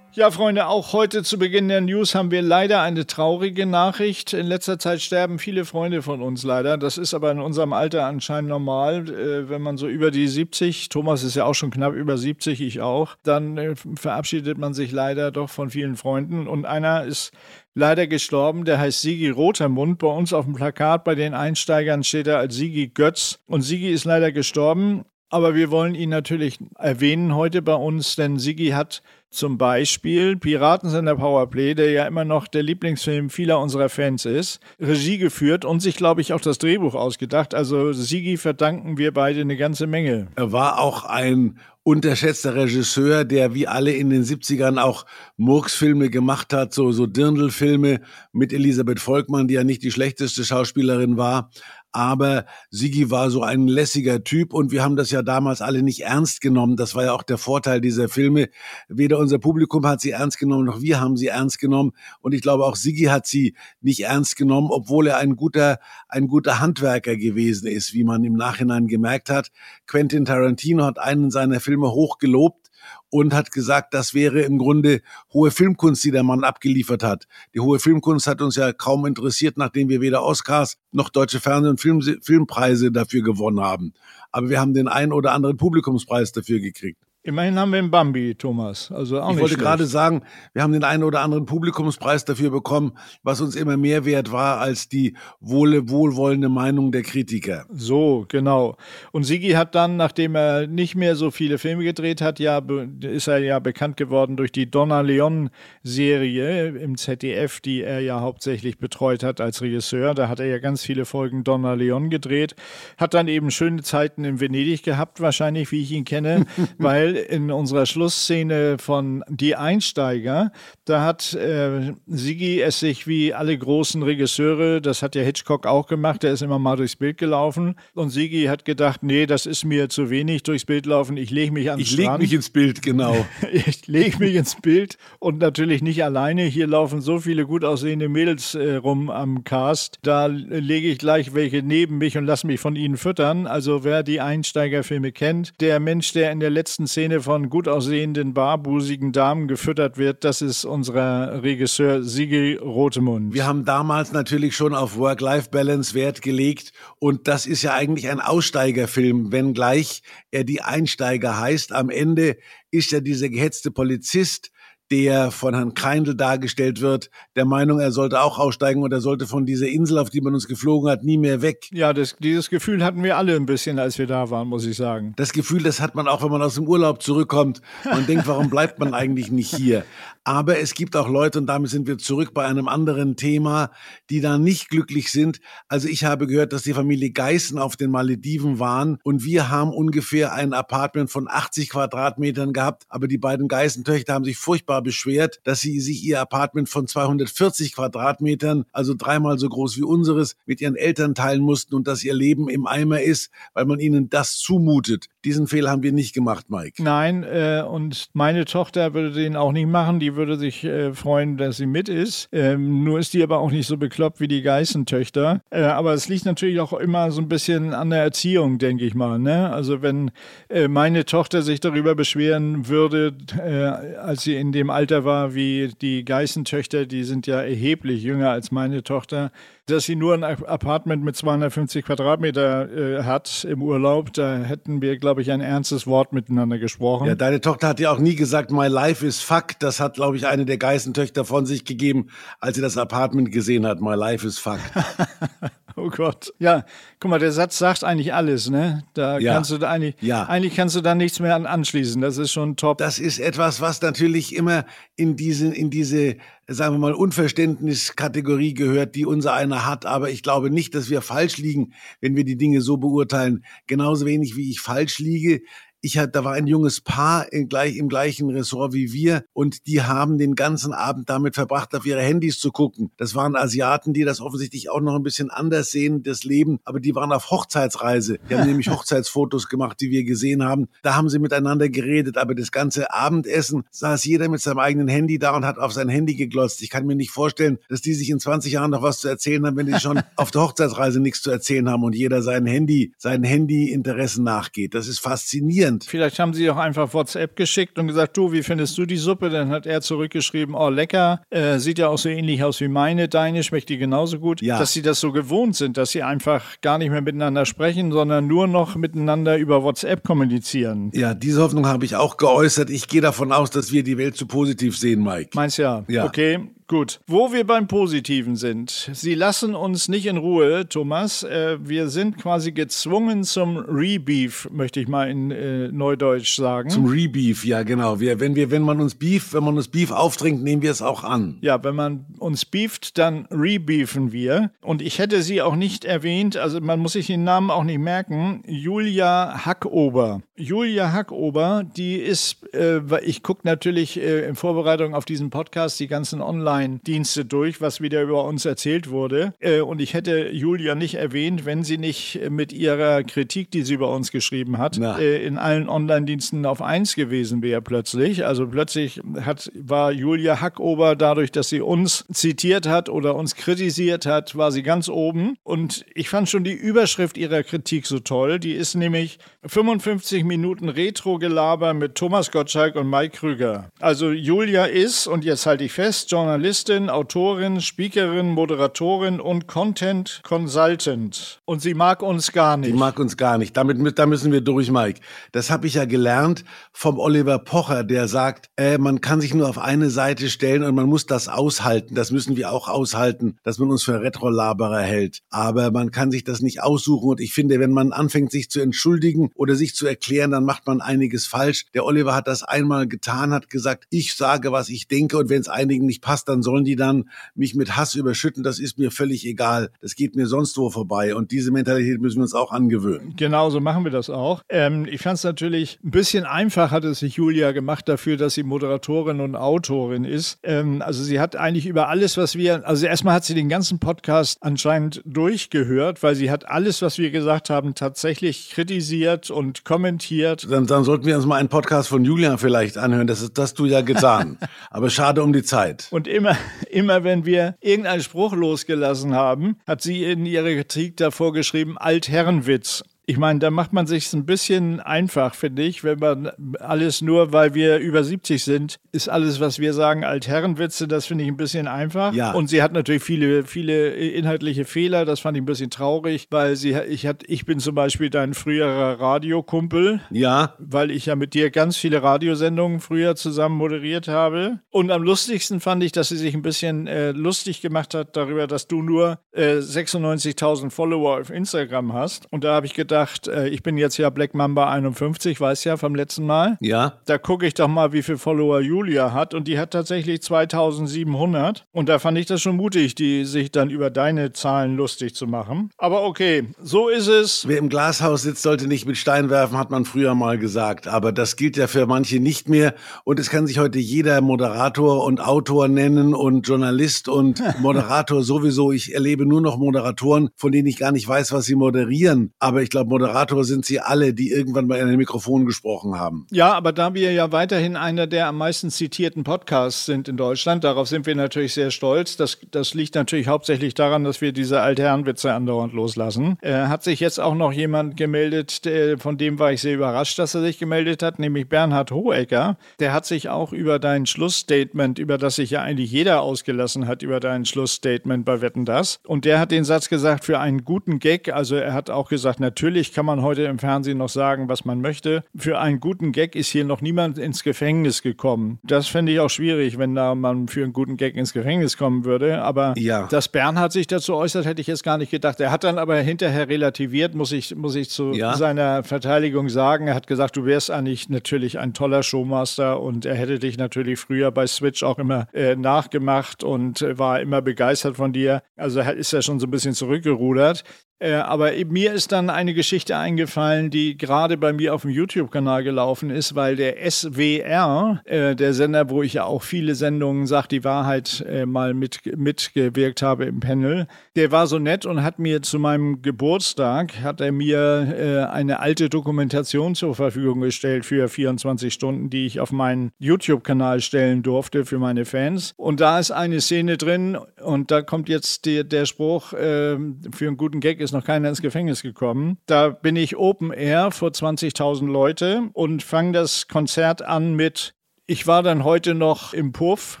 Ja, 0.18 0.32
Freunde, 0.32 0.66
auch 0.66 0.94
heute 0.94 1.22
zu 1.22 1.38
Beginn 1.38 1.68
der 1.68 1.80
News 1.80 2.16
haben 2.16 2.32
wir 2.32 2.42
leider 2.42 2.82
eine 2.82 3.06
traurige 3.06 3.66
Nachricht. 3.66 4.32
In 4.32 4.48
letzter 4.48 4.76
Zeit 4.80 5.00
sterben 5.00 5.38
viele 5.38 5.64
Freunde 5.64 6.02
von 6.02 6.22
uns 6.22 6.42
leider. 6.42 6.76
Das 6.76 6.98
ist 6.98 7.14
aber 7.14 7.30
in 7.30 7.38
unserem 7.38 7.72
Alter 7.72 8.04
anscheinend 8.04 8.48
normal. 8.48 9.08
Äh, 9.08 9.48
wenn 9.48 9.62
man 9.62 9.76
so 9.76 9.86
über 9.86 10.10
die 10.10 10.26
70, 10.26 10.88
Thomas 10.88 11.22
ist 11.22 11.36
ja 11.36 11.44
auch 11.44 11.54
schon 11.54 11.70
knapp 11.70 11.94
über 11.94 12.18
70, 12.18 12.60
ich 12.60 12.80
auch, 12.80 13.14
dann 13.22 13.58
äh, 13.58 13.76
verabschiedet 13.94 14.58
man 14.58 14.74
sich 14.74 14.90
leider 14.90 15.30
doch 15.30 15.50
von 15.50 15.70
vielen 15.70 15.94
Freunden. 15.94 16.48
Und 16.48 16.64
einer 16.64 17.04
ist 17.04 17.30
leider 17.76 18.08
gestorben, 18.08 18.64
der 18.64 18.80
heißt 18.80 19.00
Sigi 19.00 19.28
Rotermund. 19.28 20.00
Bei 20.00 20.08
uns 20.08 20.32
auf 20.32 20.46
dem 20.46 20.54
Plakat 20.54 21.04
bei 21.04 21.14
den 21.14 21.32
Einsteigern 21.32 22.02
steht 22.02 22.26
er 22.26 22.38
als 22.38 22.56
Sigi 22.56 22.88
Götz. 22.88 23.38
Und 23.46 23.62
Sigi 23.62 23.90
ist 23.90 24.04
leider 24.04 24.32
gestorben. 24.32 25.04
Aber 25.30 25.54
wir 25.54 25.70
wollen 25.70 25.94
ihn 25.94 26.08
natürlich 26.08 26.58
erwähnen 26.78 27.34
heute 27.34 27.60
bei 27.60 27.74
uns, 27.74 28.16
denn 28.16 28.38
Sigi 28.38 28.70
hat 28.70 29.02
zum 29.30 29.58
Beispiel 29.58 30.36
Piraten 30.36 30.88
sind 30.88 31.06
der 31.06 31.16
Powerplay, 31.16 31.74
der 31.74 31.90
ja 31.90 32.06
immer 32.06 32.24
noch 32.24 32.48
der 32.48 32.62
Lieblingsfilm 32.62 33.28
vieler 33.30 33.60
unserer 33.60 33.88
Fans 33.88 34.24
ist, 34.24 34.60
Regie 34.80 35.18
geführt 35.18 35.64
und 35.64 35.80
sich, 35.80 35.96
glaube 35.96 36.20
ich, 36.20 36.32
auch 36.32 36.40
das 36.40 36.58
Drehbuch 36.58 36.94
ausgedacht. 36.94 37.54
Also 37.54 37.92
Sigi 37.92 38.36
verdanken 38.36 38.96
wir 38.96 39.12
beide 39.12 39.40
eine 39.42 39.56
ganze 39.56 39.86
Menge. 39.86 40.28
Er 40.36 40.52
war 40.52 40.80
auch 40.80 41.04
ein 41.04 41.58
unterschätzter 41.88 42.54
Regisseur, 42.54 43.24
der 43.24 43.54
wie 43.54 43.66
alle 43.66 43.92
in 43.92 44.10
den 44.10 44.22
70ern 44.22 44.78
auch 44.78 45.06
Murks-Filme 45.38 46.10
gemacht 46.10 46.52
hat, 46.52 46.74
so, 46.74 46.92
so 46.92 47.06
Dirndl-Filme 47.06 48.00
mit 48.32 48.52
Elisabeth 48.52 49.00
Volkmann, 49.00 49.48
die 49.48 49.54
ja 49.54 49.64
nicht 49.64 49.82
die 49.82 49.90
schlechteste 49.90 50.44
Schauspielerin 50.44 51.16
war. 51.16 51.50
Aber 51.92 52.44
Sigi 52.70 53.10
war 53.10 53.30
so 53.30 53.42
ein 53.42 53.66
lässiger 53.66 54.22
Typ 54.22 54.52
und 54.52 54.70
wir 54.72 54.82
haben 54.82 54.96
das 54.96 55.10
ja 55.10 55.22
damals 55.22 55.62
alle 55.62 55.82
nicht 55.82 56.04
ernst 56.04 56.40
genommen. 56.40 56.76
Das 56.76 56.94
war 56.94 57.04
ja 57.04 57.12
auch 57.12 57.22
der 57.22 57.38
Vorteil 57.38 57.80
dieser 57.80 58.08
Filme. 58.08 58.48
Weder 58.88 59.18
unser 59.18 59.38
Publikum 59.38 59.86
hat 59.86 60.00
sie 60.00 60.10
ernst 60.10 60.38
genommen, 60.38 60.66
noch 60.66 60.82
wir 60.82 61.00
haben 61.00 61.16
sie 61.16 61.28
ernst 61.28 61.58
genommen. 61.58 61.92
Und 62.20 62.34
ich 62.34 62.42
glaube, 62.42 62.64
auch 62.64 62.76
Sigi 62.76 63.04
hat 63.04 63.26
sie 63.26 63.54
nicht 63.80 64.00
ernst 64.04 64.36
genommen, 64.36 64.68
obwohl 64.70 65.06
er 65.06 65.16
ein 65.16 65.36
guter, 65.36 65.78
ein 66.08 66.28
guter 66.28 66.60
Handwerker 66.60 67.16
gewesen 67.16 67.66
ist, 67.66 67.94
wie 67.94 68.04
man 68.04 68.22
im 68.24 68.34
Nachhinein 68.34 68.86
gemerkt 68.86 69.30
hat. 69.30 69.50
Quentin 69.86 70.24
Tarantino 70.24 70.84
hat 70.84 70.98
einen 70.98 71.30
seiner 71.30 71.60
Filme 71.60 71.90
hoch 71.90 72.18
gelobt 72.18 72.67
und 73.10 73.34
hat 73.34 73.52
gesagt, 73.52 73.94
das 73.94 74.14
wäre 74.14 74.42
im 74.42 74.58
Grunde 74.58 75.00
hohe 75.32 75.50
Filmkunst, 75.50 76.04
die 76.04 76.10
der 76.10 76.22
Mann 76.22 76.44
abgeliefert 76.44 77.02
hat. 77.02 77.26
Die 77.54 77.60
hohe 77.60 77.78
Filmkunst 77.78 78.26
hat 78.26 78.42
uns 78.42 78.56
ja 78.56 78.72
kaum 78.72 79.06
interessiert, 79.06 79.56
nachdem 79.56 79.88
wir 79.88 80.00
weder 80.00 80.22
Oscars 80.22 80.76
noch 80.92 81.08
deutsche 81.08 81.40
Fernseh- 81.40 81.70
und 81.70 81.80
Film 81.80 82.00
Filmpreise 82.22 82.92
dafür 82.92 83.22
gewonnen 83.22 83.60
haben. 83.60 83.94
Aber 84.30 84.50
wir 84.50 84.60
haben 84.60 84.74
den 84.74 84.88
einen 84.88 85.12
oder 85.12 85.32
anderen 85.32 85.56
Publikumspreis 85.56 86.32
dafür 86.32 86.60
gekriegt. 86.60 87.07
Immerhin 87.24 87.58
haben 87.58 87.72
wir 87.72 87.80
einen 87.80 87.90
Bambi, 87.90 88.36
Thomas. 88.36 88.92
Also 88.92 89.20
auch 89.20 89.30
ich 89.30 89.34
nicht 89.34 89.40
wollte 89.42 89.54
schlecht. 89.54 89.66
gerade 89.66 89.86
sagen, 89.86 90.22
wir 90.54 90.62
haben 90.62 90.72
den 90.72 90.84
einen 90.84 91.02
oder 91.02 91.20
anderen 91.20 91.46
Publikumspreis 91.46 92.24
dafür 92.24 92.50
bekommen, 92.50 92.92
was 93.22 93.40
uns 93.40 93.56
immer 93.56 93.76
mehr 93.76 94.04
wert 94.04 94.30
war 94.30 94.60
als 94.60 94.88
die 94.88 95.16
wohle, 95.40 95.90
wohlwollende 95.90 96.48
Meinung 96.48 96.92
der 96.92 97.02
Kritiker. 97.02 97.66
So, 97.70 98.24
genau. 98.28 98.76
Und 99.10 99.24
Sigi 99.24 99.50
hat 99.50 99.74
dann, 99.74 99.96
nachdem 99.96 100.36
er 100.36 100.68
nicht 100.68 100.94
mehr 100.94 101.16
so 101.16 101.30
viele 101.30 101.58
Filme 101.58 101.84
gedreht 101.84 102.20
hat, 102.22 102.38
ja, 102.38 102.62
ist 103.00 103.26
er 103.26 103.38
ja 103.38 103.58
bekannt 103.58 103.96
geworden 103.96 104.36
durch 104.36 104.52
die 104.52 104.70
Donna 104.70 105.00
Leon-Serie 105.00 106.68
im 106.68 106.96
ZDF, 106.96 107.60
die 107.60 107.82
er 107.82 108.00
ja 108.00 108.20
hauptsächlich 108.20 108.78
betreut 108.78 109.22
hat 109.22 109.40
als 109.40 109.60
Regisseur. 109.60 110.14
Da 110.14 110.28
hat 110.28 110.40
er 110.40 110.46
ja 110.46 110.58
ganz 110.58 110.82
viele 110.82 111.04
Folgen 111.04 111.44
Donna 111.44 111.74
Leon 111.74 112.10
gedreht. 112.10 112.54
Hat 112.96 113.12
dann 113.12 113.28
eben 113.28 113.50
schöne 113.50 113.82
Zeiten 113.82 114.24
in 114.24 114.40
Venedig 114.40 114.82
gehabt, 114.82 115.20
wahrscheinlich, 115.20 115.72
wie 115.72 115.82
ich 115.82 115.92
ihn 115.92 116.04
kenne, 116.04 116.46
weil 116.78 117.07
in 117.16 117.50
unserer 117.50 117.86
Schlussszene 117.86 118.78
von 118.78 119.24
Die 119.28 119.56
Einsteiger, 119.56 120.52
da 120.84 121.04
hat 121.04 121.34
äh, 121.34 121.92
Sigi 122.06 122.60
es 122.60 122.80
sich 122.80 123.06
wie 123.06 123.34
alle 123.34 123.56
großen 123.56 124.02
Regisseure, 124.02 124.80
das 124.80 125.02
hat 125.02 125.14
ja 125.14 125.22
Hitchcock 125.22 125.66
auch 125.66 125.86
gemacht, 125.86 126.22
der 126.22 126.32
ist 126.32 126.42
immer 126.42 126.58
mal 126.58 126.76
durchs 126.76 126.96
Bild 126.96 127.18
gelaufen 127.18 127.76
und 127.94 128.10
Sigi 128.10 128.44
hat 128.44 128.64
gedacht, 128.64 129.02
nee, 129.02 129.26
das 129.26 129.46
ist 129.46 129.64
mir 129.64 129.88
zu 129.88 130.10
wenig 130.10 130.42
durchs 130.42 130.64
Bild 130.64 130.86
laufen, 130.86 131.16
ich 131.16 131.30
lege 131.30 131.52
mich 131.52 131.70
ans 131.70 131.82
Ich 131.82 131.96
lege 131.96 132.18
mich 132.18 132.32
ins 132.32 132.50
Bild, 132.50 132.82
genau. 132.82 133.26
ich 133.52 133.86
lege 133.86 134.18
mich 134.18 134.34
ins 134.34 134.56
Bild 134.60 134.98
und 135.18 135.38
natürlich 135.38 135.82
nicht 135.82 136.02
alleine. 136.04 136.42
Hier 136.42 136.66
laufen 136.66 137.00
so 137.00 137.18
viele 137.18 137.46
gut 137.46 137.64
aussehende 137.64 138.08
Mädels 138.08 138.54
äh, 138.54 138.76
rum 138.76 139.10
am 139.10 139.44
Cast. 139.44 139.98
Da 140.02 140.26
lege 140.26 140.88
ich 140.88 140.98
gleich 140.98 141.34
welche 141.34 141.62
neben 141.62 141.98
mich 141.98 142.16
und 142.16 142.26
lasse 142.26 142.46
mich 142.46 142.60
von 142.60 142.76
ihnen 142.76 142.96
füttern. 142.96 143.46
Also 143.46 143.84
wer 143.84 144.02
die 144.02 144.20
Einsteigerfilme 144.20 145.12
kennt, 145.12 145.52
der 145.60 145.80
Mensch, 145.80 146.12
der 146.12 146.32
in 146.32 146.40
der 146.40 146.50
letzten 146.50 146.86
Szene 146.86 146.97
von 147.20 147.48
gut 147.48 147.68
aussehenden, 147.68 148.34
barbusigen 148.34 149.12
Damen 149.12 149.46
gefüttert 149.46 149.98
wird, 149.98 150.24
das 150.24 150.42
ist 150.42 150.64
unser 150.64 151.44
Regisseur 151.44 152.02
Sigi 152.02 152.54
Rotemund. 152.54 153.32
Wir 153.32 153.46
haben 153.46 153.64
damals 153.64 154.10
natürlich 154.10 154.56
schon 154.56 154.74
auf 154.74 154.96
Work-Life-Balance 154.96 155.94
Wert 155.94 156.22
gelegt 156.22 156.72
und 156.98 157.28
das 157.28 157.46
ist 157.46 157.62
ja 157.62 157.74
eigentlich 157.74 158.08
ein 158.08 158.18
Aussteigerfilm, 158.18 159.30
wenngleich 159.30 160.02
er 160.32 160.42
die 160.42 160.60
Einsteiger 160.60 161.38
heißt. 161.38 161.72
Am 161.72 161.88
Ende 161.88 162.36
ist 162.72 162.90
ja 162.90 162.98
dieser 162.98 163.28
gehetzte 163.28 163.70
Polizist, 163.70 164.50
der 164.90 165.30
von 165.30 165.54
Herrn 165.54 165.74
Kreindl 165.74 166.14
dargestellt 166.14 166.80
wird, 166.80 167.10
der 167.36 167.44
Meinung, 167.44 167.80
er 167.80 167.92
sollte 167.92 168.20
auch 168.20 168.38
aussteigen 168.38 168.82
und 168.82 168.92
er 168.92 169.00
sollte 169.00 169.26
von 169.26 169.46
dieser 169.46 169.68
Insel, 169.68 169.98
auf 169.98 170.10
die 170.10 170.20
man 170.20 170.34
uns 170.34 170.48
geflogen 170.48 170.90
hat, 170.90 171.04
nie 171.04 171.18
mehr 171.18 171.42
weg. 171.42 171.68
ja, 171.72 171.92
das, 171.92 172.16
dieses 172.18 172.50
Gefühl 172.50 172.84
hatten 172.84 173.02
wir 173.02 173.16
alle 173.16 173.36
ein 173.36 173.46
bisschen, 173.46 173.78
als 173.78 173.98
wir 173.98 174.06
da 174.06 174.30
waren, 174.30 174.48
muss 174.48 174.64
ich 174.64 174.76
sagen. 174.76 175.12
Das 175.16 175.32
Gefühl, 175.32 175.62
das 175.62 175.80
hat 175.80 175.94
man 175.94 176.08
auch, 176.08 176.22
wenn 176.22 176.30
man 176.30 176.42
aus 176.42 176.54
dem 176.54 176.66
Urlaub 176.66 177.02
zurückkommt 177.02 177.60
und 177.90 178.08
denkt, 178.08 178.26
warum 178.26 178.50
bleibt 178.50 178.78
man 178.78 178.94
eigentlich 178.94 179.30
nicht 179.30 179.54
hier? 179.54 179.84
Aber 180.28 180.58
es 180.58 180.74
gibt 180.74 180.94
auch 180.94 181.08
Leute, 181.08 181.38
und 181.38 181.46
damit 181.46 181.70
sind 181.70 181.86
wir 181.86 181.96
zurück 181.96 182.34
bei 182.34 182.44
einem 182.44 182.68
anderen 182.68 183.16
Thema, 183.16 183.70
die 184.10 184.20
da 184.20 184.36
nicht 184.36 184.68
glücklich 184.68 185.10
sind. 185.10 185.40
Also 185.68 185.88
ich 185.88 186.04
habe 186.04 186.26
gehört, 186.26 186.52
dass 186.52 186.64
die 186.64 186.74
Familie 186.74 187.12
Geißen 187.12 187.58
auf 187.58 187.76
den 187.76 187.90
Malediven 187.90 188.58
waren 188.58 188.98
und 189.04 189.24
wir 189.24 189.48
haben 189.48 189.72
ungefähr 189.72 190.34
ein 190.34 190.52
Apartment 190.52 191.10
von 191.10 191.28
80 191.30 191.70
Quadratmetern 191.70 192.52
gehabt. 192.52 192.84
Aber 192.90 193.08
die 193.08 193.16
beiden 193.16 193.48
Geißentöchter 193.48 194.12
haben 194.12 194.26
sich 194.26 194.36
furchtbar 194.36 194.82
beschwert, 194.82 195.40
dass 195.44 195.62
sie 195.62 195.80
sich 195.80 196.04
ihr 196.04 196.20
Apartment 196.20 196.68
von 196.68 196.86
240 196.86 197.74
Quadratmetern, 197.74 198.66
also 198.70 198.92
dreimal 198.92 199.38
so 199.38 199.48
groß 199.48 199.78
wie 199.78 199.82
unseres, 199.82 200.36
mit 200.44 200.60
ihren 200.60 200.76
Eltern 200.76 201.14
teilen 201.14 201.40
mussten 201.40 201.74
und 201.74 201.88
dass 201.88 202.04
ihr 202.04 202.12
Leben 202.12 202.50
im 202.50 202.66
Eimer 202.66 203.00
ist, 203.00 203.30
weil 203.54 203.64
man 203.64 203.80
ihnen 203.80 204.10
das 204.10 204.36
zumutet. 204.36 205.06
Diesen 205.24 205.46
Fehler 205.46 205.70
haben 205.70 205.82
wir 205.82 205.92
nicht 205.92 206.12
gemacht, 206.12 206.50
Mike. 206.50 206.82
Nein, 206.82 207.22
äh, 207.22 207.64
und 207.66 208.10
meine 208.12 208.44
Tochter 208.44 208.92
würde 208.92 209.12
den 209.12 209.34
auch 209.34 209.52
nicht 209.52 209.68
machen. 209.68 210.00
Die 210.00 210.17
würde 210.18 210.36
sich 210.36 210.64
äh, 210.64 210.92
freuen, 210.92 211.38
dass 211.38 211.56
sie 211.56 211.66
mit 211.66 211.88
ist. 211.88 212.28
Ähm, 212.32 212.84
nur 212.84 212.98
ist 212.98 213.14
die 213.14 213.22
aber 213.22 213.38
auch 213.38 213.50
nicht 213.50 213.66
so 213.66 213.78
bekloppt 213.78 214.20
wie 214.20 214.28
die 214.28 214.42
Geißentöchter. 214.42 215.40
Äh, 215.48 215.62
aber 215.62 215.94
es 215.94 216.08
liegt 216.08 216.26
natürlich 216.26 216.60
auch 216.60 216.74
immer 216.74 217.10
so 217.10 217.22
ein 217.22 217.28
bisschen 217.28 217.72
an 217.72 217.88
der 217.88 218.02
Erziehung, 218.02 218.58
denke 218.58 218.84
ich 218.84 218.94
mal. 218.94 219.18
Ne? 219.18 219.50
Also 219.50 219.80
wenn 219.80 220.10
äh, 220.50 220.68
meine 220.68 221.06
Tochter 221.06 221.40
sich 221.40 221.60
darüber 221.60 221.94
beschweren 221.94 222.68
würde, 222.68 223.14
äh, 223.38 223.96
als 223.98 224.24
sie 224.24 224.36
in 224.36 224.52
dem 224.52 224.68
Alter 224.68 225.06
war 225.06 225.34
wie 225.34 225.70
die 225.80 226.04
Geißentöchter, 226.04 226.84
die 226.84 227.04
sind 227.04 227.26
ja 227.26 227.40
erheblich 227.40 228.02
jünger 228.02 228.30
als 228.30 228.50
meine 228.50 228.82
Tochter, 228.82 229.30
dass 229.70 229.84
sie 229.84 229.96
nur 229.96 230.14
ein 230.14 230.24
Apartment 230.24 231.04
mit 231.04 231.16
250 231.16 231.84
Quadratmeter 231.84 232.70
äh, 232.70 233.02
hat 233.04 233.44
im 233.44 233.62
Urlaub, 233.62 234.12
da 234.12 234.38
hätten 234.38 234.82
wir, 234.82 234.98
glaube 234.98 235.22
ich, 235.22 235.30
ein 235.30 235.40
ernstes 235.40 235.86
Wort 235.86 236.12
miteinander 236.12 236.58
gesprochen. 236.58 237.06
Ja, 237.06 237.14
deine 237.14 237.40
Tochter 237.40 237.68
hat 237.68 237.80
ja 237.80 237.90
auch 237.90 237.98
nie 237.98 238.14
gesagt, 238.14 238.50
my 238.50 238.66
life 238.66 239.06
is 239.06 239.20
fuck. 239.20 239.58
Das 239.58 239.80
hat, 239.80 239.94
glaube 239.94 240.16
ich, 240.16 240.26
eine 240.26 240.44
der 240.44 240.58
Geißentöchter 240.58 241.24
von 241.24 241.46
sich 241.46 241.64
gegeben, 241.64 242.08
als 242.40 242.56
sie 242.56 242.62
das 242.62 242.76
Apartment 242.76 243.30
gesehen 243.32 243.66
hat. 243.66 243.80
My 243.80 243.94
life 243.94 244.26
is 244.26 244.38
fuck. 244.38 244.60
Oh 245.80 245.90
Gott. 245.90 246.32
Ja, 246.38 246.64
guck 246.98 247.10
mal, 247.10 247.18
der 247.18 247.30
Satz 247.32 247.56
sagt 247.58 247.84
eigentlich 247.84 248.12
alles, 248.12 248.50
ne? 248.50 248.82
Da 248.94 249.18
Ja. 249.18 249.34
kannst 249.34 249.50
du 249.50 249.58
da 249.58 249.70
eigentlich, 249.70 249.94
Ja. 250.00 250.24
eigentlich 250.24 250.56
kannst 250.56 250.74
du 250.74 250.80
da 250.80 250.94
nichts 250.94 251.20
mehr 251.20 251.34
an 251.36 251.46
anschließen. 251.46 252.00
Das 252.02 252.18
ist 252.18 252.32
schon 252.32 252.56
top. 252.56 252.78
Das 252.78 252.98
ist 252.98 253.18
etwas, 253.20 253.60
was 253.60 253.80
natürlich 253.80 254.34
immer 254.34 254.64
in 254.96 255.16
diese, 255.16 255.48
in 255.54 255.70
diese, 255.70 256.16
sagen 256.48 256.74
wir 256.74 256.78
mal, 256.78 256.94
Unverständniskategorie 256.94 258.54
gehört, 258.54 258.94
die 258.94 259.06
unser 259.06 259.34
einer 259.34 259.66
hat. 259.66 259.86
Aber 259.86 260.10
ich 260.10 260.22
glaube 260.22 260.50
nicht, 260.50 260.74
dass 260.74 260.90
wir 260.90 261.00
falsch 261.02 261.38
liegen, 261.38 261.72
wenn 262.00 262.16
wir 262.16 262.24
die 262.24 262.36
Dinge 262.36 262.60
so 262.60 262.76
beurteilen. 262.76 263.44
Genauso 263.66 264.06
wenig 264.06 264.36
wie 264.36 264.50
ich 264.50 264.60
falsch 264.60 264.98
liege. 264.98 265.40
Ich 265.80 265.96
hatte, 265.96 266.10
da 266.10 266.24
war 266.24 266.32
ein 266.32 266.48
junges 266.48 266.80
Paar 266.80 267.32
im, 267.32 267.48
gleich, 267.48 267.76
im 267.76 267.88
gleichen 267.88 268.30
Ressort 268.30 268.72
wie 268.72 268.92
wir 268.92 269.24
und 269.32 269.66
die 269.68 269.82
haben 269.82 270.18
den 270.18 270.34
ganzen 270.34 270.72
Abend 270.72 271.08
damit 271.08 271.36
verbracht, 271.36 271.72
auf 271.76 271.86
ihre 271.86 272.02
Handys 272.02 272.40
zu 272.40 272.50
gucken. 272.50 272.90
Das 272.96 273.14
waren 273.14 273.36
Asiaten, 273.36 273.92
die 273.92 274.02
das 274.02 274.20
offensichtlich 274.20 274.70
auch 274.70 274.80
noch 274.80 274.96
ein 274.96 275.04
bisschen 275.04 275.30
anders 275.30 275.70
sehen, 275.70 276.02
das 276.02 276.24
Leben, 276.24 276.58
aber 276.64 276.80
die 276.80 276.96
waren 276.96 277.12
auf 277.12 277.30
Hochzeitsreise. 277.30 278.18
Die 278.28 278.34
haben 278.34 278.46
nämlich 278.48 278.68
Hochzeitsfotos 278.70 279.48
gemacht, 279.48 279.80
die 279.80 279.90
wir 279.90 280.02
gesehen 280.02 280.42
haben. 280.42 280.66
Da 280.82 280.96
haben 280.96 281.08
sie 281.08 281.20
miteinander 281.20 281.68
geredet, 281.68 282.16
aber 282.16 282.34
das 282.34 282.50
ganze 282.50 282.92
Abendessen 282.92 283.62
saß 283.70 284.04
jeder 284.04 284.28
mit 284.28 284.40
seinem 284.40 284.58
eigenen 284.58 284.88
Handy 284.88 285.20
da 285.20 285.36
und 285.36 285.46
hat 285.46 285.58
auf 285.58 285.72
sein 285.72 285.88
Handy 285.88 286.16
geglotzt. 286.16 286.60
Ich 286.60 286.70
kann 286.70 286.86
mir 286.86 286.96
nicht 286.96 287.12
vorstellen, 287.12 287.58
dass 287.68 287.82
die 287.82 287.94
sich 287.94 288.10
in 288.10 288.18
20 288.18 288.52
Jahren 288.52 288.72
noch 288.72 288.82
was 288.82 288.98
zu 288.98 289.06
erzählen 289.06 289.46
haben, 289.46 289.56
wenn 289.56 289.66
die 289.66 289.78
schon 289.78 290.00
auf 290.16 290.32
der 290.32 290.42
Hochzeitsreise 290.42 290.98
nichts 290.98 291.22
zu 291.22 291.30
erzählen 291.30 291.68
haben 291.68 291.84
und 291.84 291.94
jeder 291.94 292.22
sein 292.22 292.46
Handy, 292.46 292.92
seinen 292.98 293.22
Handy-Interessen 293.22 294.24
nachgeht. 294.24 294.74
Das 294.74 294.88
ist 294.88 294.98
faszinierend. 294.98 295.67
Vielleicht 295.86 296.18
haben 296.18 296.34
sie 296.34 296.50
auch 296.50 296.56
einfach 296.56 296.92
WhatsApp 296.94 297.36
geschickt 297.36 297.78
und 297.78 297.88
gesagt, 297.88 298.16
du, 298.16 298.32
wie 298.32 298.42
findest 298.42 298.76
du 298.78 298.86
die 298.86 298.96
Suppe? 298.96 299.30
Dann 299.30 299.50
hat 299.50 299.66
er 299.66 299.80
zurückgeschrieben, 299.80 300.54
oh 300.54 300.68
lecker, 300.68 301.22
äh, 301.30 301.58
sieht 301.58 301.78
ja 301.78 301.88
auch 301.88 301.98
so 301.98 302.08
ähnlich 302.08 302.42
aus 302.42 302.60
wie 302.60 302.68
meine, 302.68 303.08
deine 303.08 303.42
schmeckt 303.42 303.68
die 303.68 303.78
genauso 303.78 304.18
gut. 304.18 304.42
Ja. 304.42 304.58
Dass 304.58 304.72
sie 304.72 304.82
das 304.82 305.00
so 305.00 305.12
gewohnt 305.12 305.56
sind, 305.56 305.76
dass 305.76 305.90
sie 305.90 306.02
einfach 306.02 306.60
gar 306.60 306.78
nicht 306.78 306.90
mehr 306.90 307.02
miteinander 307.02 307.46
sprechen, 307.46 307.92
sondern 307.92 308.26
nur 308.26 308.46
noch 308.46 308.76
miteinander 308.76 309.36
über 309.36 309.62
WhatsApp 309.62 310.04
kommunizieren. 310.04 310.90
Ja, 310.94 311.14
diese 311.14 311.42
Hoffnung 311.42 311.66
habe 311.66 311.84
ich 311.84 311.96
auch 311.96 312.16
geäußert. 312.16 312.70
Ich 312.70 312.88
gehe 312.88 313.00
davon 313.00 313.32
aus, 313.32 313.50
dass 313.50 313.72
wir 313.72 313.82
die 313.82 313.98
Welt 313.98 314.16
zu 314.16 314.26
positiv 314.26 314.76
sehen, 314.76 315.02
Mike. 315.02 315.30
Meinst 315.34 315.58
ja? 315.58 315.84
Ja. 315.88 316.04
Okay, 316.04 316.40
gut. 316.68 317.00
Wo 317.06 317.32
wir 317.32 317.44
beim 317.44 317.66
Positiven 317.66 318.36
sind. 318.36 318.90
Sie 318.92 319.14
lassen 319.14 319.54
uns 319.54 319.88
nicht 319.88 320.06
in 320.06 320.18
Ruhe, 320.18 320.68
Thomas. 320.68 321.22
Äh, 321.22 321.58
wir 321.60 321.88
sind 321.88 322.18
quasi 322.18 322.52
gezwungen 322.52 323.24
zum 323.24 323.56
Rebeef, 323.56 324.48
möchte 324.52 324.80
ich 324.80 324.88
mal 324.88 325.10
in 325.10 325.30
äh, 325.30 325.68
Neudeutsch 325.68 326.36
sagen. 326.36 326.70
Zum 326.70 326.86
Rebeef, 326.86 327.44
ja 327.44 327.62
genau. 327.62 328.00
Wir, 328.00 328.20
wenn 328.20 328.34
wir, 328.34 328.50
wenn 328.50 328.62
man 328.62 328.80
uns 328.80 328.94
Beef, 328.94 329.32
wenn 329.32 329.44
man 329.44 329.56
uns 329.56 329.68
Beef 329.68 329.90
auftrinkt, 329.90 330.42
nehmen 330.42 330.62
wir 330.62 330.70
es 330.70 330.82
auch 330.82 331.04
an. 331.04 331.38
Ja, 331.40 331.62
wenn 331.64 331.74
man 331.74 332.06
uns 332.18 332.44
beeft, 332.44 332.98
dann 332.98 333.26
rebeefen 333.30 334.12
wir. 334.12 334.50
Und 334.60 334.82
ich 334.82 334.98
hätte 334.98 335.22
sie 335.22 335.42
auch 335.42 335.56
nicht 335.56 335.84
erwähnt, 335.84 336.36
also 336.36 336.60
man 336.60 336.78
muss 336.78 336.92
sich 336.92 337.06
den 337.06 337.24
Namen 337.24 337.50
auch 337.50 337.64
nicht 337.64 337.78
merken. 337.78 338.42
Julia 338.46 339.44
Hackober. 339.44 340.20
Julia 340.36 340.92
Hackober, 340.92 341.64
die 341.76 341.96
ist, 341.96 342.46
äh, 342.54 342.80
ich 343.02 343.22
gucke 343.22 343.40
natürlich 343.44 343.98
äh, 343.98 344.26
in 344.26 344.36
Vorbereitung 344.36 344.94
auf 344.94 345.04
diesen 345.04 345.30
Podcast 345.30 345.80
die 345.80 345.88
ganzen 345.88 346.20
Online-Dienste 346.58 347.24
durch, 347.24 347.60
was 347.60 347.80
wieder 347.80 348.02
über 348.02 348.24
uns 348.24 348.44
erzählt 348.44 348.90
wurde. 348.90 349.34
Äh, 349.38 349.60
und 349.60 349.80
ich 349.80 349.94
hätte 349.94 350.30
Julia 350.30 350.74
nicht 350.74 350.94
erwähnt, 350.94 351.44
wenn 351.44 351.62
sie 351.62 351.78
nicht 351.78 352.20
mit 352.30 352.52
ihrer 352.52 353.02
Kritik, 353.04 353.50
die 353.50 353.62
sie 353.62 353.74
über 353.74 353.94
uns 353.94 354.10
geschrieben 354.10 354.58
hat, 354.58 354.76
Na. 354.80 354.98
äh, 354.98 355.24
in 355.24 355.38
allen 355.38 355.68
Online-Diensten 355.68 356.44
auf 356.46 356.62
eins 356.62 356.94
gewesen 356.94 357.42
wäre 357.42 357.62
plötzlich. 357.62 358.26
Also 358.26 358.46
plötzlich 358.46 359.00
hat, 359.20 359.50
war 359.54 359.92
Julia 359.92 360.40
Hackober 360.40 360.96
dadurch, 360.96 361.30
dass 361.30 361.48
sie 361.48 361.60
uns 361.60 362.04
zitiert 362.12 362.66
hat 362.66 362.88
oder 362.88 363.14
uns 363.14 363.36
kritisiert 363.36 364.06
hat, 364.06 364.36
war 364.36 364.50
sie 364.52 364.62
ganz 364.62 364.88
oben. 364.88 365.36
Und 365.44 365.84
ich 365.94 366.08
fand 366.08 366.28
schon 366.28 366.44
die 366.44 366.52
Überschrift 366.52 367.16
ihrer 367.16 367.42
Kritik 367.42 367.86
so 367.86 368.00
toll. 368.00 368.38
Die 368.38 368.52
ist 368.52 368.74
nämlich 368.74 369.18
55 369.46 370.24
Minuten 370.24 370.68
Retro-Gelaber 370.68 371.74
mit 371.74 371.94
Thomas 371.94 372.30
Gottschalk 372.30 372.76
und 372.76 372.90
Mike 372.90 373.16
Krüger. 373.16 373.70
Also 373.80 374.10
Julia 374.10 374.64
ist, 374.64 375.06
und 375.06 375.24
jetzt 375.24 375.46
halte 375.46 375.64
ich 375.64 375.72
fest, 375.72 376.10
Journalistin, 376.48 376.88
Autorin, 376.88 377.60
Speakerin, 377.60 378.30
Moderatorin 378.30 379.20
und 379.20 379.46
Content 379.46 380.22
Consultant. 380.24 381.42
Und 381.44 381.60
sie 381.60 381.74
mag 381.74 382.00
uns 382.00 382.32
gar 382.32 382.56
nicht. 382.56 382.70
Sie 382.70 382.74
mag 382.74 382.98
uns 382.98 383.18
gar 383.18 383.36
nicht. 383.36 383.54
Damit, 383.54 383.98
da 383.98 384.06
müssen 384.06 384.32
wir 384.32 384.40
durch, 384.40 384.70
Mike. 384.70 384.98
Das 385.32 385.50
habe 385.50 385.66
ich 385.66 385.74
ja 385.74 385.84
gelernt 385.84 386.46
vom 386.72 386.98
Oliver 386.98 387.38
Pocher, 387.38 387.84
der 387.84 388.08
sagt, 388.08 388.48
äh, 388.56 388.78
man 388.78 389.02
kann 389.02 389.20
sich 389.20 389.34
nur 389.34 389.46
auf 389.46 389.58
eine 389.58 389.90
Seite 389.90 390.30
stellen 390.30 390.62
und 390.62 390.74
man 390.74 390.86
muss 390.86 391.04
das 391.04 391.28
aushalten. 391.28 391.94
Das 391.94 392.12
müssen 392.12 392.34
wir 392.38 392.50
auch 392.50 392.68
aushalten, 392.68 393.36
dass 393.42 393.58
man 393.58 393.70
uns 393.70 393.82
für 393.82 394.00
Retrolaberer 394.00 394.80
hält. 394.80 395.20
Aber 395.28 395.70
man 395.70 395.90
kann 395.90 396.10
sich 396.10 396.24
das 396.24 396.40
nicht 396.40 396.62
aussuchen. 396.62 397.10
Und 397.10 397.20
ich 397.20 397.34
finde, 397.34 397.60
wenn 397.60 397.72
man 397.72 397.92
anfängt, 397.92 398.32
sich 398.32 398.48
zu 398.48 398.60
entschuldigen 398.60 399.30
oder 399.34 399.54
sich 399.54 399.74
zu 399.74 399.86
erklären, 399.86 400.30
dann 400.30 400.44
macht 400.44 400.66
man 400.66 400.80
einiges 400.80 401.26
falsch. 401.26 401.66
Der 401.74 401.84
Oliver 401.84 402.14
hat 402.14 402.26
das 402.26 402.42
einmal 402.42 402.88
getan, 402.88 403.34
hat 403.34 403.50
gesagt, 403.50 403.84
ich 403.90 404.14
sage, 404.14 404.50
was 404.50 404.70
ich 404.70 404.88
denke 404.88 405.18
und 405.18 405.28
wenn 405.28 405.42
es 405.42 405.48
einigen 405.48 405.84
nicht 405.84 406.00
passt, 406.00 406.26
dann 406.30 406.37
sollen 406.42 406.64
die 406.64 406.76
dann 406.76 407.08
mich 407.34 407.54
mit 407.54 407.76
Hass 407.76 407.94
überschütten. 407.94 408.42
Das 408.42 408.58
ist 408.58 408.78
mir 408.78 408.90
völlig 408.90 409.26
egal. 409.26 409.70
Das 409.80 409.94
geht 409.94 410.16
mir 410.16 410.26
sonst 410.26 410.56
wo 410.56 410.70
vorbei. 410.70 411.14
Und 411.14 411.30
diese 411.30 411.50
Mentalität 411.50 412.00
müssen 412.00 412.18
wir 412.18 412.22
uns 412.22 412.34
auch 412.34 412.52
angewöhnen. 412.52 413.14
Genau, 413.16 413.50
so 413.50 413.60
machen 413.60 413.84
wir 413.84 413.90
das 413.90 414.10
auch. 414.10 414.42
Ähm, 414.48 414.86
ich 414.90 415.00
fand 415.02 415.18
es 415.18 415.24
natürlich 415.24 415.78
ein 415.84 415.90
bisschen 415.90 416.24
einfach, 416.24 416.70
hat 416.70 416.84
es 416.84 417.00
sich 417.00 417.14
Julia 417.14 417.52
gemacht 417.52 417.88
dafür, 417.88 418.16
dass 418.16 418.34
sie 418.34 418.42
Moderatorin 418.42 419.20
und 419.20 419.36
Autorin 419.36 420.04
ist. 420.04 420.38
Ähm, 420.42 420.82
also 420.82 421.02
sie 421.02 421.20
hat 421.20 421.36
eigentlich 421.36 421.66
über 421.66 421.88
alles, 421.88 422.16
was 422.16 422.36
wir, 422.36 422.66
also 422.66 422.86
erstmal 422.86 423.14
hat 423.14 423.24
sie 423.24 423.34
den 423.34 423.48
ganzen 423.48 423.78
Podcast 423.78 424.38
anscheinend 424.42 425.02
durchgehört, 425.04 426.02
weil 426.02 426.14
sie 426.14 426.30
hat 426.30 426.48
alles, 426.48 426.82
was 426.82 426.98
wir 426.98 427.10
gesagt 427.10 427.50
haben, 427.50 427.74
tatsächlich 427.74 428.50
kritisiert 428.50 429.30
und 429.30 429.64
kommentiert. 429.64 430.46
Dann, 430.50 430.66
dann 430.66 430.84
sollten 430.84 431.06
wir 431.06 431.16
uns 431.16 431.26
mal 431.26 431.36
einen 431.36 431.48
Podcast 431.48 431.88
von 431.88 432.04
Julia 432.04 432.36
vielleicht 432.36 432.78
anhören. 432.78 433.06
Das 433.06 433.22
ist 433.22 433.38
das 433.38 433.54
du 433.54 433.66
ja 433.66 433.80
getan. 433.80 434.38
Aber 434.70 434.90
schade 434.90 435.22
um 435.22 435.32
die 435.32 435.42
Zeit. 435.42 435.88
Und 435.90 436.06
immer, 436.18 436.36
immer 436.70 437.04
wenn 437.04 437.24
wir 437.24 437.56
irgendeinen 437.60 438.02
Spruch 438.02 438.32
losgelassen 438.34 439.14
haben, 439.14 439.56
hat 439.66 439.82
sie 439.82 440.04
in 440.04 440.26
ihrer 440.26 440.50
Kritik 440.50 440.96
davor 440.96 441.32
geschrieben, 441.32 441.78
Altherrenwitz. 441.78 442.82
Ich 443.08 443.16
meine, 443.16 443.38
da 443.38 443.50
macht 443.50 443.72
man 443.72 443.86
sich 443.86 444.12
ein 444.12 444.26
bisschen 444.26 444.80
einfach, 444.80 445.34
finde 445.34 445.62
ich, 445.62 445.82
wenn 445.82 445.98
man 445.98 446.30
alles 446.60 447.00
nur, 447.00 447.32
weil 447.32 447.54
wir 447.54 447.78
über 447.78 448.04
70 448.04 448.44
sind, 448.44 448.80
ist 448.92 449.08
alles, 449.08 449.40
was 449.40 449.58
wir 449.58 449.72
sagen, 449.72 450.04
Altherrenwitze, 450.04 450.86
das 450.86 451.06
finde 451.06 451.24
ich 451.24 451.30
ein 451.30 451.38
bisschen 451.38 451.68
einfach. 451.68 452.12
Ja. 452.12 452.32
Und 452.32 452.48
sie 452.48 452.62
hat 452.62 452.74
natürlich 452.74 453.02
viele, 453.02 453.44
viele 453.44 453.94
inhaltliche 453.94 454.66
Fehler, 454.66 455.06
das 455.06 455.20
fand 455.20 455.38
ich 455.38 455.42
ein 455.42 455.46
bisschen 455.46 455.70
traurig, 455.70 456.26
weil 456.28 456.54
sie, 456.56 456.72
ich, 456.86 457.06
hat, 457.06 457.22
ich 457.26 457.46
bin 457.46 457.60
zum 457.60 457.74
Beispiel 457.74 458.10
dein 458.10 458.34
früherer 458.34 459.00
Radiokumpel. 459.00 460.02
Ja. 460.10 460.52
Weil 460.58 460.90
ich 460.90 461.06
ja 461.06 461.16
mit 461.16 461.32
dir 461.32 461.50
ganz 461.50 461.78
viele 461.78 462.02
Radiosendungen 462.02 462.80
früher 462.80 463.16
zusammen 463.16 463.56
moderiert 463.56 464.08
habe. 464.08 464.60
Und 464.68 464.90
am 464.90 465.02
lustigsten 465.02 465.60
fand 465.60 465.82
ich, 465.82 465.92
dass 465.92 466.10
sie 466.10 466.18
sich 466.18 466.34
ein 466.34 466.42
bisschen 466.42 466.86
äh, 466.86 467.12
lustig 467.12 467.62
gemacht 467.62 467.94
hat 467.94 468.18
darüber, 468.18 468.46
dass 468.46 468.68
du 468.68 468.82
nur 468.82 469.18
äh, 469.32 469.60
96.000 469.60 470.68
Follower 470.68 471.18
auf 471.18 471.30
Instagram 471.30 471.94
hast. 471.94 472.30
Und 472.30 472.44
da 472.44 472.54
habe 472.54 472.66
ich 472.66 472.74
gedacht, 472.74 472.97
gedacht, 472.98 473.28
äh, 473.28 473.48
ich 473.48 473.62
bin 473.62 473.76
jetzt 473.76 473.96
ja 473.96 474.10
Black 474.10 474.34
Mamba 474.34 474.70
51, 474.70 475.40
weiß 475.40 475.64
ja 475.64 475.76
vom 475.76 475.94
letzten 475.94 476.26
Mal. 476.26 476.56
Ja. 476.60 476.94
Da 477.06 477.18
gucke 477.18 477.46
ich 477.46 477.54
doch 477.54 477.68
mal, 477.68 477.92
wie 477.92 478.02
viele 478.02 478.18
Follower 478.18 478.60
Julia 478.60 479.12
hat. 479.12 479.34
Und 479.34 479.46
die 479.46 479.58
hat 479.58 479.70
tatsächlich 479.70 480.22
2700. 480.22 481.66
Und 481.72 481.88
da 481.88 481.98
fand 481.98 482.18
ich 482.18 482.26
das 482.26 482.42
schon 482.42 482.56
mutig, 482.56 482.94
die 482.94 483.24
sich 483.24 483.52
dann 483.52 483.70
über 483.70 483.90
deine 483.90 484.32
Zahlen 484.32 484.76
lustig 484.76 485.14
zu 485.14 485.26
machen. 485.26 485.70
Aber 485.78 486.02
okay, 486.02 486.48
so 486.60 486.88
ist 486.88 487.06
es. 487.06 487.46
Wer 487.46 487.58
im 487.58 487.68
Glashaus 487.68 488.22
sitzt, 488.22 488.42
sollte 488.42 488.66
nicht 488.66 488.86
mit 488.86 488.96
Stein 488.96 489.30
werfen, 489.30 489.56
hat 489.56 489.70
man 489.70 489.84
früher 489.84 490.14
mal 490.14 490.38
gesagt. 490.38 490.88
Aber 490.88 491.12
das 491.12 491.36
gilt 491.36 491.56
ja 491.56 491.66
für 491.66 491.86
manche 491.86 492.20
nicht 492.20 492.48
mehr. 492.48 492.74
Und 493.04 493.20
es 493.20 493.30
kann 493.30 493.46
sich 493.46 493.58
heute 493.58 493.78
jeder 493.78 494.20
Moderator 494.20 495.04
und 495.04 495.20
Autor 495.20 495.68
nennen 495.68 496.14
und 496.14 496.48
Journalist 496.48 497.08
und 497.08 497.42
Moderator 497.60 498.22
sowieso. 498.22 498.72
Ich 498.72 498.94
erlebe 498.94 499.24
nur 499.24 499.40
noch 499.40 499.56
Moderatoren, 499.56 500.30
von 500.36 500.52
denen 500.52 500.66
ich 500.66 500.78
gar 500.78 500.92
nicht 500.92 501.06
weiß, 501.06 501.32
was 501.32 501.44
sie 501.44 501.54
moderieren. 501.54 502.32
Aber 502.38 502.62
ich 502.62 502.70
glaube, 502.70 502.87
Moderator 502.88 503.44
sind 503.44 503.64
sie 503.64 503.80
alle, 503.80 504.14
die 504.14 504.30
irgendwann 504.30 504.68
bei 504.68 504.80
einem 504.80 504.96
Mikrofon 504.96 505.46
gesprochen 505.46 505.98
haben. 505.98 506.26
Ja, 506.30 506.52
aber 506.52 506.72
da 506.72 506.94
wir 506.94 507.12
ja 507.12 507.32
weiterhin 507.32 507.76
einer 507.76 508.06
der 508.06 508.28
am 508.28 508.38
meisten 508.38 508.70
zitierten 508.70 509.24
Podcasts 509.24 509.86
sind 509.86 510.08
in 510.08 510.16
Deutschland, 510.16 510.64
darauf 510.64 510.88
sind 510.88 511.06
wir 511.06 511.14
natürlich 511.14 511.54
sehr 511.54 511.70
stolz. 511.70 512.16
Das, 512.16 512.38
das 512.50 512.74
liegt 512.74 512.94
natürlich 512.94 513.28
hauptsächlich 513.28 513.74
daran, 513.74 514.04
dass 514.04 514.20
wir 514.20 514.32
diese 514.32 514.60
Altherrenwitze 514.60 515.32
andauernd 515.32 515.72
loslassen. 515.72 516.38
Äh, 516.40 516.52
hat 516.52 516.82
sich 516.84 517.00
jetzt 517.00 517.20
auch 517.20 517.34
noch 517.34 517.52
jemand 517.52 517.96
gemeldet, 517.96 518.64
der, 518.64 518.98
von 518.98 519.18
dem 519.18 519.38
war 519.38 519.52
ich 519.52 519.60
sehr 519.60 519.74
überrascht, 519.74 520.18
dass 520.18 520.34
er 520.34 520.42
sich 520.42 520.58
gemeldet 520.58 521.02
hat, 521.02 521.18
nämlich 521.18 521.48
Bernhard 521.48 521.90
Hohecker. 521.90 522.56
Der 522.80 522.92
hat 522.92 523.06
sich 523.06 523.28
auch 523.28 523.52
über 523.52 523.78
dein 523.78 524.06
Schlussstatement, 524.06 524.98
über 524.98 525.18
das 525.18 525.36
sich 525.36 525.50
ja 525.50 525.62
eigentlich 525.62 525.90
jeder 525.90 526.22
ausgelassen 526.22 526.86
hat, 526.86 527.02
über 527.02 527.20
dein 527.20 527.44
Schlussstatement 527.44 528.24
bei 528.24 528.40
Wetten 528.40 528.64
das. 528.64 529.00
Und 529.06 529.24
der 529.24 529.40
hat 529.40 529.50
den 529.50 529.64
Satz 529.64 529.88
gesagt, 529.88 530.24
für 530.24 530.38
einen 530.38 530.64
guten 530.64 530.98
Gag, 530.98 531.32
also 531.32 531.56
er 531.56 531.72
hat 531.72 531.90
auch 531.90 532.08
gesagt, 532.08 532.40
natürlich 532.40 532.77
kann 532.94 533.04
man 533.06 533.22
heute 533.22 533.42
im 533.42 533.58
Fernsehen 533.58 533.98
noch 533.98 534.08
sagen, 534.08 534.48
was 534.48 534.64
man 534.64 534.80
möchte. 534.80 535.24
Für 535.36 535.58
einen 535.58 535.80
guten 535.80 536.12
Gag 536.12 536.34
ist 536.36 536.48
hier 536.48 536.64
noch 536.64 536.80
niemand 536.80 537.18
ins 537.18 537.42
Gefängnis 537.42 538.02
gekommen. 538.02 538.58
Das 538.62 538.88
fände 538.88 539.12
ich 539.12 539.20
auch 539.20 539.28
schwierig, 539.30 539.78
wenn 539.78 539.94
da 539.94 540.14
man 540.14 540.48
für 540.48 540.62
einen 540.64 540.72
guten 540.72 540.96
Gag 540.96 541.16
ins 541.16 541.32
Gefängnis 541.32 541.76
kommen 541.76 542.04
würde. 542.04 542.42
Aber 542.42 542.74
Ja. 542.76 543.06
dass 543.08 543.28
Bernhard 543.28 543.72
sich 543.72 543.86
dazu 543.86 544.14
äußert, 544.14 544.46
hätte 544.46 544.60
ich 544.60 544.66
jetzt 544.66 544.84
gar 544.84 544.98
nicht 544.98 545.10
gedacht. 545.10 545.40
Er 545.40 545.50
hat 545.50 545.64
dann 545.64 545.78
aber 545.78 545.96
hinterher 545.96 546.48
relativiert, 546.48 547.14
muss 547.14 547.32
ich, 547.32 547.54
muss 547.56 547.74
ich 547.74 547.90
zu 547.90 548.12
Ja. 548.12 548.34
seiner 548.36 548.84
Verteidigung 548.84 549.48
sagen. 549.48 549.88
Er 549.88 549.94
hat 549.94 550.06
gesagt, 550.06 550.36
du 550.36 550.44
wärst 550.44 550.70
eigentlich 550.70 551.08
natürlich 551.08 551.58
ein 551.58 551.74
toller 551.74 552.02
Showmaster 552.02 552.80
und 552.80 553.04
er 553.06 553.14
hätte 553.14 553.38
dich 553.38 553.58
natürlich 553.58 553.98
früher 553.98 554.30
bei 554.30 554.46
Switch 554.46 554.82
auch 554.82 554.98
immer 554.98 555.26
äh, 555.32 555.56
nachgemacht 555.56 556.44
und 556.44 556.84
war 556.98 557.20
immer 557.20 557.42
begeistert 557.42 557.96
von 557.96 558.12
dir. 558.12 558.42
Also 558.56 558.80
er 558.80 558.94
ist 558.94 559.12
ja 559.12 559.22
schon 559.22 559.40
so 559.40 559.46
ein 559.46 559.50
bisschen 559.50 559.74
zurückgerudert. 559.74 560.64
Äh, 561.00 561.12
aber 561.12 561.52
mir 561.68 561.92
ist 561.92 562.10
dann 562.10 562.28
eine 562.28 562.54
Geschichte 562.54 562.96
eingefallen, 562.96 563.70
die 563.70 563.96
gerade 563.96 564.36
bei 564.36 564.52
mir 564.52 564.74
auf 564.74 564.82
dem 564.82 564.90
YouTube-Kanal 564.90 565.62
gelaufen 565.62 566.10
ist, 566.10 566.34
weil 566.34 566.56
der 566.56 566.90
SWR, 566.90 568.00
äh, 568.04 568.34
der 568.34 568.52
Sender, 568.52 568.90
wo 568.90 569.02
ich 569.02 569.14
ja 569.14 569.24
auch 569.24 569.42
viele 569.42 569.76
Sendungen, 569.76 570.26
sagt 570.26 570.50
die 570.50 570.64
Wahrheit, 570.64 571.24
äh, 571.28 571.46
mal 571.46 571.72
mit, 571.72 572.00
mitgewirkt 572.16 573.02
habe 573.02 573.26
im 573.26 573.38
Panel, 573.38 573.86
der 574.16 574.32
war 574.32 574.48
so 574.48 574.58
nett 574.58 574.86
und 574.86 575.04
hat 575.04 575.20
mir 575.20 575.42
zu 575.42 575.60
meinem 575.60 576.02
Geburtstag, 576.02 577.00
hat 577.00 577.20
er 577.20 577.30
mir 577.30 577.94
äh, 577.96 578.32
eine 578.32 578.58
alte 578.58 578.88
Dokumentation 578.88 579.76
zur 579.76 579.94
Verfügung 579.94 580.40
gestellt 580.40 580.84
für 580.84 581.08
24 581.08 581.72
Stunden, 581.72 582.10
die 582.10 582.26
ich 582.26 582.40
auf 582.40 582.50
meinen 582.50 582.90
YouTube-Kanal 582.98 583.80
stellen 583.80 584.24
durfte 584.24 584.64
für 584.64 584.78
meine 584.78 585.04
Fans. 585.04 585.52
Und 585.56 585.80
da 585.80 586.00
ist 586.00 586.10
eine 586.10 586.40
Szene 586.40 586.76
drin 586.76 587.16
und 587.40 587.70
da 587.70 587.82
kommt 587.82 588.08
jetzt 588.08 588.46
die, 588.46 588.68
der 588.68 588.84
Spruch, 588.84 589.32
äh, 589.32 589.76
für 590.12 590.26
einen 590.26 590.36
guten 590.36 590.58
Gag 590.58 590.80
ist 590.80 590.87
noch 590.92 591.04
keiner 591.04 591.28
ins 591.28 591.42
Gefängnis 591.42 591.82
gekommen. 591.82 592.38
Da 592.46 592.70
bin 592.70 592.96
ich 592.96 593.16
Open 593.16 593.52
Air 593.52 593.90
vor 593.90 594.10
20.000 594.10 594.86
Leute 594.86 595.50
und 595.52 595.82
fange 595.82 596.12
das 596.12 596.48
Konzert 596.48 597.02
an 597.02 597.34
mit 597.34 597.74
ich 598.10 598.26
war 598.26 598.42
dann 598.42 598.64
heute 598.64 598.94
noch 598.94 599.34
im 599.34 599.52
Puff, 599.52 600.00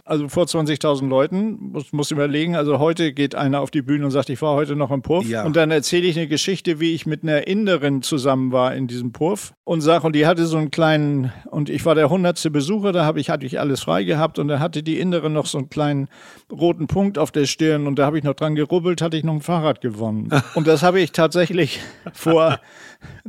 also 0.06 0.30
vor 0.30 0.46
20.000 0.46 1.06
Leuten, 1.06 1.72
muss, 1.72 1.92
muss 1.92 2.10
überlegen. 2.10 2.56
Also 2.56 2.78
heute 2.78 3.12
geht 3.12 3.34
einer 3.34 3.60
auf 3.60 3.70
die 3.70 3.82
Bühne 3.82 4.06
und 4.06 4.10
sagt, 4.12 4.30
ich 4.30 4.40
war 4.40 4.54
heute 4.54 4.76
noch 4.76 4.90
im 4.90 5.02
Puff. 5.02 5.28
Ja. 5.28 5.44
Und 5.44 5.56
dann 5.56 5.70
erzähle 5.70 6.06
ich 6.06 6.16
eine 6.16 6.26
Geschichte, 6.26 6.80
wie 6.80 6.94
ich 6.94 7.04
mit 7.04 7.22
einer 7.22 7.46
Inderin 7.46 8.00
zusammen 8.00 8.50
war 8.50 8.74
in 8.74 8.86
diesem 8.86 9.12
Puff 9.12 9.52
und 9.64 9.82
sage, 9.82 10.06
und 10.06 10.16
die 10.16 10.26
hatte 10.26 10.46
so 10.46 10.56
einen 10.56 10.70
kleinen, 10.70 11.30
und 11.50 11.68
ich 11.68 11.84
war 11.84 11.94
der 11.94 12.08
hundertste 12.08 12.50
Besucher, 12.50 12.92
da 12.92 13.04
habe 13.04 13.20
ich, 13.20 13.28
hatte 13.28 13.44
ich 13.44 13.60
alles 13.60 13.82
frei 13.82 14.04
gehabt 14.04 14.38
und 14.38 14.48
da 14.48 14.58
hatte 14.58 14.82
die 14.82 14.98
Inderin 14.98 15.34
noch 15.34 15.44
so 15.44 15.58
einen 15.58 15.68
kleinen 15.68 16.08
roten 16.50 16.86
Punkt 16.86 17.18
auf 17.18 17.30
der 17.30 17.44
Stirn 17.44 17.86
und 17.86 17.98
da 17.98 18.06
habe 18.06 18.16
ich 18.16 18.24
noch 18.24 18.32
dran 18.32 18.54
gerubbelt, 18.54 19.02
hatte 19.02 19.18
ich 19.18 19.24
noch 19.24 19.34
ein 19.34 19.42
Fahrrad 19.42 19.82
gewonnen. 19.82 20.30
und 20.54 20.66
das 20.66 20.82
habe 20.82 20.98
ich 20.98 21.12
tatsächlich 21.12 21.80
vor 22.14 22.58